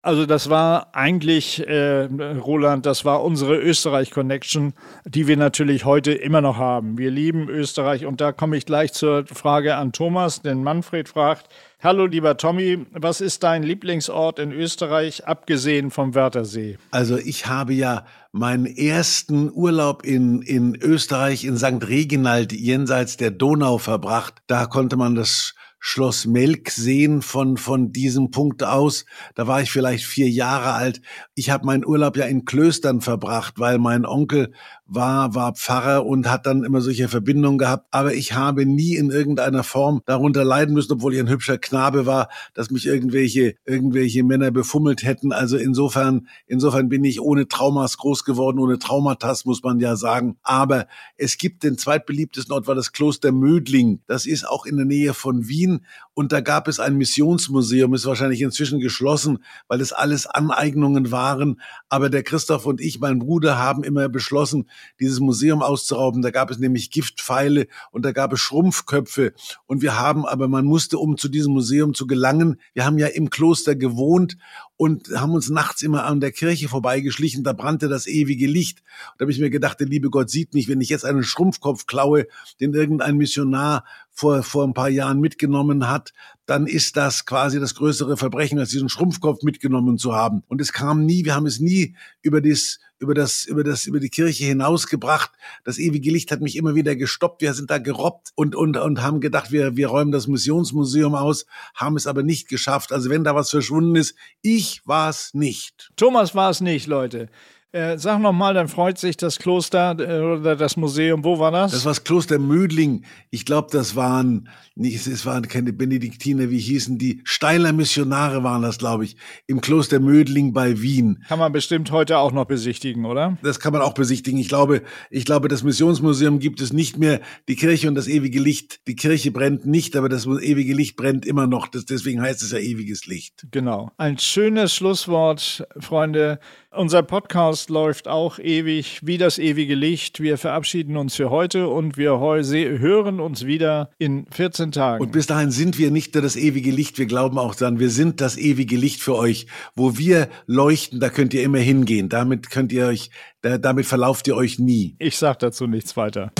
Also 0.05 0.25
das 0.25 0.49
war 0.49 0.93
eigentlich, 0.93 1.65
äh, 1.65 2.03
Roland, 2.03 2.85
das 2.85 3.05
war 3.05 3.23
unsere 3.23 3.55
Österreich-Connection, 3.55 4.73
die 5.05 5.27
wir 5.27 5.37
natürlich 5.37 5.85
heute 5.85 6.11
immer 6.11 6.41
noch 6.41 6.57
haben. 6.57 6.97
Wir 6.97 7.09
lieben 7.09 7.47
Österreich 7.47 8.05
und 8.05 8.19
da 8.19 8.33
komme 8.33 8.57
ich 8.57 8.65
gleich 8.65 8.91
zur 8.91 9.25
Frage 9.27 9.77
an 9.77 9.93
Thomas, 9.93 10.41
denn 10.41 10.61
Manfred 10.61 11.07
fragt, 11.07 11.47
Hallo 11.81 12.05
lieber 12.05 12.35
Tommy, 12.35 12.85
was 12.91 13.21
ist 13.21 13.43
dein 13.43 13.63
Lieblingsort 13.63 14.39
in 14.39 14.51
Österreich, 14.51 15.25
abgesehen 15.25 15.89
vom 15.89 16.15
Wörthersee? 16.15 16.77
Also 16.91 17.17
ich 17.17 17.47
habe 17.47 17.73
ja 17.73 18.05
meinen 18.33 18.65
ersten 18.65 19.49
Urlaub 19.53 20.03
in, 20.03 20.41
in 20.41 20.75
Österreich 20.75 21.45
in 21.45 21.55
St. 21.55 21.87
Reginald 21.87 22.51
jenseits 22.51 23.15
der 23.15 23.31
Donau 23.31 23.77
verbracht. 23.77 24.35
Da 24.47 24.65
konnte 24.65 24.97
man 24.97 25.15
das 25.15 25.55
Schloss 25.85 26.25
Melk 26.25 26.69
sehen 26.69 27.21
von, 27.21 27.57
von 27.57 27.91
diesem 27.91 28.31
Punkt 28.31 28.63
aus. 28.63 29.05
Da 29.35 29.47
war 29.47 29.61
ich 29.61 29.69
vielleicht 29.69 30.05
vier 30.05 30.29
Jahre 30.29 30.71
alt. 30.71 31.01
Ich 31.35 31.49
habe 31.49 31.65
meinen 31.65 31.85
Urlaub 31.85 32.15
ja 32.15 32.23
in 32.23 32.45
Klöstern 32.45 33.01
verbracht, 33.01 33.55
weil 33.59 33.79
mein 33.79 34.05
Onkel 34.05 34.53
war, 34.93 35.35
war 35.35 35.53
Pfarrer 35.53 36.05
und 36.05 36.29
hat 36.29 36.45
dann 36.45 36.63
immer 36.63 36.81
solche 36.81 37.07
Verbindungen 37.07 37.57
gehabt. 37.57 37.87
Aber 37.91 38.13
ich 38.13 38.33
habe 38.33 38.65
nie 38.65 38.95
in 38.95 39.09
irgendeiner 39.09 39.63
Form 39.63 40.01
darunter 40.05 40.43
leiden 40.43 40.73
müssen, 40.73 40.93
obwohl 40.93 41.13
ich 41.13 41.19
ein 41.19 41.29
hübscher 41.29 41.57
Knabe 41.57 42.05
war, 42.05 42.29
dass 42.53 42.71
mich 42.71 42.85
irgendwelche, 42.85 43.55
irgendwelche 43.65 44.23
Männer 44.23 44.51
befummelt 44.51 45.03
hätten. 45.03 45.31
Also 45.31 45.57
insofern, 45.57 46.27
insofern 46.47 46.89
bin 46.89 47.03
ich 47.03 47.21
ohne 47.21 47.47
Traumas 47.47 47.97
groß 47.97 48.23
geworden, 48.23 48.59
ohne 48.59 48.79
Traumata, 48.79 49.33
muss 49.45 49.63
man 49.63 49.79
ja 49.79 49.95
sagen. 49.95 50.37
Aber 50.43 50.87
es 51.17 51.37
gibt 51.37 51.63
den 51.63 51.77
zweitbeliebtesten 51.77 52.53
Ort, 52.53 52.67
war 52.67 52.75
das 52.75 52.91
Kloster 52.91 53.31
Mödling. 53.31 54.01
Das 54.07 54.25
ist 54.25 54.47
auch 54.47 54.65
in 54.65 54.77
der 54.77 54.85
Nähe 54.85 55.13
von 55.13 55.47
Wien. 55.47 55.85
Und 56.13 56.31
da 56.31 56.41
gab 56.41 56.67
es 56.67 56.79
ein 56.79 56.97
Missionsmuseum, 56.97 57.93
ist 57.93 58.05
wahrscheinlich 58.05 58.41
inzwischen 58.41 58.79
geschlossen, 58.79 59.39
weil 59.67 59.81
es 59.81 59.93
alles 59.93 60.27
Aneignungen 60.27 61.11
waren. 61.11 61.59
Aber 61.89 62.09
der 62.09 62.23
Christoph 62.23 62.65
und 62.65 62.79
ich, 62.79 62.99
mein 62.99 63.19
Bruder, 63.19 63.57
haben 63.57 63.83
immer 63.83 64.09
beschlossen, 64.09 64.69
dieses 64.99 65.19
Museum 65.19 65.61
auszurauben. 65.61 66.21
Da 66.21 66.31
gab 66.31 66.51
es 66.51 66.59
nämlich 66.59 66.91
Giftpfeile 66.91 67.67
und 67.91 68.05
da 68.05 68.11
gab 68.11 68.33
es 68.33 68.39
Schrumpfköpfe. 68.39 69.33
Und 69.65 69.81
wir 69.81 69.99
haben 69.99 70.25
aber, 70.25 70.47
man 70.47 70.65
musste, 70.65 70.97
um 70.97 71.17
zu 71.17 71.29
diesem 71.29 71.53
Museum 71.53 71.93
zu 71.93 72.07
gelangen, 72.07 72.59
wir 72.73 72.85
haben 72.85 72.97
ja 72.97 73.07
im 73.07 73.29
Kloster 73.29 73.75
gewohnt 73.75 74.37
und 74.75 75.09
haben 75.15 75.33
uns 75.33 75.49
nachts 75.49 75.81
immer 75.81 76.05
an 76.05 76.19
der 76.19 76.31
Kirche 76.31 76.67
vorbeigeschlichen, 76.67 77.43
da 77.43 77.53
brannte 77.53 77.87
das 77.87 78.07
ewige 78.07 78.47
Licht. 78.47 78.79
Und 78.79 79.21
da 79.21 79.23
habe 79.23 79.31
ich 79.31 79.39
mir 79.39 79.49
gedacht, 79.49 79.79
der 79.79 79.87
liebe 79.87 80.09
Gott 80.09 80.29
sieht 80.29 80.53
mich, 80.53 80.67
wenn 80.67 80.81
ich 80.81 80.89
jetzt 80.89 81.05
einen 81.05 81.23
Schrumpfkopf 81.23 81.85
klaue, 81.85 82.27
den 82.59 82.73
irgendein 82.73 83.17
Missionar 83.17 83.85
vor, 84.13 84.43
vor 84.43 84.63
ein 84.63 84.73
paar 84.73 84.89
Jahren 84.89 85.19
mitgenommen 85.19 85.89
hat, 85.89 86.13
dann 86.45 86.67
ist 86.67 86.97
das 86.97 87.25
quasi 87.25 87.59
das 87.59 87.73
größere 87.75 88.15
Verbrechen, 88.15 88.59
als 88.59 88.69
diesen 88.69 88.89
Schrumpfkopf 88.89 89.43
mitgenommen 89.43 89.97
zu 89.97 90.13
haben. 90.13 90.43
Und 90.47 90.61
es 90.61 90.71
kam 90.71 91.05
nie, 91.05 91.25
wir 91.25 91.35
haben 91.35 91.47
es 91.47 91.59
nie 91.59 91.95
über 92.21 92.39
das, 92.41 92.79
über 92.99 93.13
das, 93.13 93.45
über 93.45 93.63
das, 93.63 93.85
über 93.85 93.99
die 93.99 94.09
Kirche 94.09 94.45
hinausgebracht. 94.45 95.31
Das 95.63 95.79
ewige 95.79 96.11
Licht 96.11 96.31
hat 96.31 96.41
mich 96.41 96.55
immer 96.55 96.75
wieder 96.75 96.95
gestoppt. 96.95 97.41
Wir 97.41 97.53
sind 97.53 97.71
da 97.71 97.79
gerobbt 97.79 98.31
und, 98.35 98.55
und, 98.55 98.77
und 98.77 99.01
haben 99.01 99.19
gedacht, 99.19 99.51
wir, 99.51 99.77
wir 99.77 99.87
räumen 99.87 100.11
das 100.11 100.27
Missionsmuseum 100.27 101.15
aus, 101.15 101.45
haben 101.73 101.95
es 101.95 102.07
aber 102.07 102.23
nicht 102.23 102.47
geschafft. 102.47 102.91
Also 102.91 103.09
wenn 103.09 103.23
da 103.23 103.35
was 103.35 103.49
verschwunden 103.49 103.95
ist, 103.95 104.15
ich 104.41 104.81
war 104.85 105.09
es 105.09 105.33
nicht. 105.33 105.91
Thomas 105.95 106.35
war 106.35 106.51
es 106.51 106.61
nicht, 106.61 106.87
Leute. 106.87 107.29
Äh, 107.73 107.97
sag 107.97 108.19
noch 108.21 108.33
mal, 108.33 108.53
dann 108.53 108.67
freut 108.67 108.99
sich 108.99 109.17
das 109.17 109.39
Kloster 109.39 109.97
äh, 109.97 110.19
oder 110.21 110.55
das 110.55 110.77
Museum. 110.77 111.23
Wo 111.23 111.39
war 111.39 111.49
das? 111.49 111.71
Das 111.71 111.85
war 111.85 111.89
das 111.89 112.03
Kloster 112.03 112.37
Mödling. 112.37 113.03
Ich 113.31 113.45
glaube, 113.45 113.69
das 113.71 113.95
waren 113.95 114.47
nicht, 114.75 115.07
es 115.07 115.25
waren 115.25 115.47
keine 115.47 115.73
Benediktiner, 115.73 116.51
wie 116.51 116.59
hießen 116.59 116.99
die? 116.99 117.21
Steiler 117.23 117.73
Missionare 117.73 118.43
waren 118.43 118.61
das, 118.61 118.77
glaube 118.77 119.05
ich, 119.05 119.15
im 119.47 119.59
Kloster 119.59 119.99
Mödling 119.99 120.53
bei 120.53 120.81
Wien. 120.81 121.23
Kann 121.27 121.39
man 121.39 121.51
bestimmt 121.51 121.89
heute 121.89 122.19
auch 122.19 122.31
noch 122.31 122.45
besichtigen, 122.45 123.05
oder? 123.05 123.39
Das 123.41 123.59
kann 123.59 123.73
man 123.73 123.81
auch 123.81 123.95
besichtigen. 123.95 124.39
Ich 124.39 124.49
glaube, 124.49 124.83
ich 125.09 125.25
glaube, 125.25 125.47
das 125.47 125.63
Missionsmuseum 125.63 126.37
gibt 126.37 126.61
es 126.61 126.73
nicht 126.73 126.99
mehr. 126.99 127.21
Die 127.47 127.55
Kirche 127.55 127.87
und 127.87 127.95
das 127.95 128.07
ewige 128.07 128.39
Licht. 128.39 128.81
Die 128.87 128.95
Kirche 128.95 129.31
brennt 129.31 129.65
nicht, 129.65 129.95
aber 129.95 130.09
das 130.09 130.27
ewige 130.27 130.75
Licht 130.75 130.95
brennt 130.95 131.25
immer 131.25 131.47
noch. 131.47 131.67
Das, 131.69 131.85
deswegen 131.85 132.21
heißt 132.21 132.43
es 132.43 132.51
ja 132.51 132.59
ewiges 132.59 133.07
Licht. 133.07 133.47
Genau. 133.49 133.89
Ein 133.97 134.19
schönes 134.19 134.75
Schlusswort, 134.75 135.67
Freunde. 135.79 136.39
Unser 136.71 137.03
Podcast 137.03 137.62
läuft 137.69 138.07
auch 138.07 138.39
ewig 138.39 138.99
wie 139.03 139.17
das 139.17 139.37
ewige 139.37 139.75
Licht. 139.75 140.19
Wir 140.19 140.37
verabschieden 140.37 140.97
uns 140.97 141.15
für 141.15 141.29
heute 141.29 141.67
und 141.67 141.97
wir 141.97 142.19
hören 142.19 143.19
uns 143.19 143.45
wieder 143.45 143.89
in 143.97 144.25
14 144.31 144.71
Tagen. 144.71 145.03
Und 145.03 145.11
bis 145.11 145.27
dahin 145.27 145.51
sind 145.51 145.77
wir 145.77 145.91
nicht 145.91 146.13
nur 146.13 146.21
das 146.21 146.35
ewige 146.35 146.71
Licht, 146.71 146.97
wir 146.97 147.05
glauben 147.05 147.37
auch 147.37 147.55
daran, 147.55 147.79
wir 147.79 147.89
sind 147.89 148.21
das 148.21 148.37
ewige 148.37 148.77
Licht 148.77 149.01
für 149.01 149.15
euch. 149.15 149.47
Wo 149.75 149.97
wir 149.97 150.29
leuchten, 150.47 150.99
da 150.99 151.09
könnt 151.09 151.33
ihr 151.33 151.43
immer 151.43 151.59
hingehen. 151.59 152.09
Damit 152.09 152.49
könnt 152.49 152.71
ihr 152.71 152.87
euch, 152.87 153.09
damit 153.41 153.85
verlauft 153.85 154.27
ihr 154.27 154.35
euch 154.35 154.59
nie. 154.59 154.95
Ich 154.99 155.17
sag 155.17 155.39
dazu 155.39 155.67
nichts 155.67 155.97
weiter. 155.97 156.31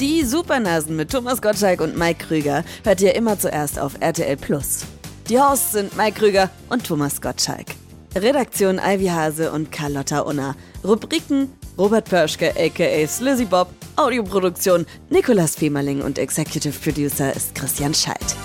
Die 0.00 0.24
Supernasen 0.24 0.96
mit 0.96 1.12
Thomas 1.12 1.40
Gottschalk 1.40 1.80
und 1.80 1.96
Mike 1.96 2.26
Krüger 2.26 2.64
hört 2.82 3.00
ihr 3.00 3.14
immer 3.14 3.38
zuerst 3.38 3.78
auf 3.78 3.94
RTL 4.00 4.36
Plus. 4.36 4.84
Die 5.28 5.38
Hosts 5.38 5.72
sind 5.72 5.96
Mike 5.96 6.18
Krüger 6.18 6.50
und 6.68 6.84
Thomas 6.84 7.20
Gottschalk. 7.22 7.83
Redaktion 8.16 8.78
Ivy 8.78 9.06
Hase 9.06 9.50
und 9.50 9.72
Carlotta 9.72 10.20
Unna. 10.20 10.54
Rubriken 10.84 11.52
Robert 11.76 12.08
Pörschke 12.08 12.54
aka 12.56 13.06
Slizzy 13.08 13.44
Bob. 13.44 13.68
Audioproduktion 13.96 14.86
Nikolas 15.10 15.56
Femerling 15.56 16.00
und 16.00 16.18
Executive 16.18 16.78
Producer 16.78 17.34
ist 17.34 17.54
Christian 17.54 17.92
Scheidt. 17.92 18.36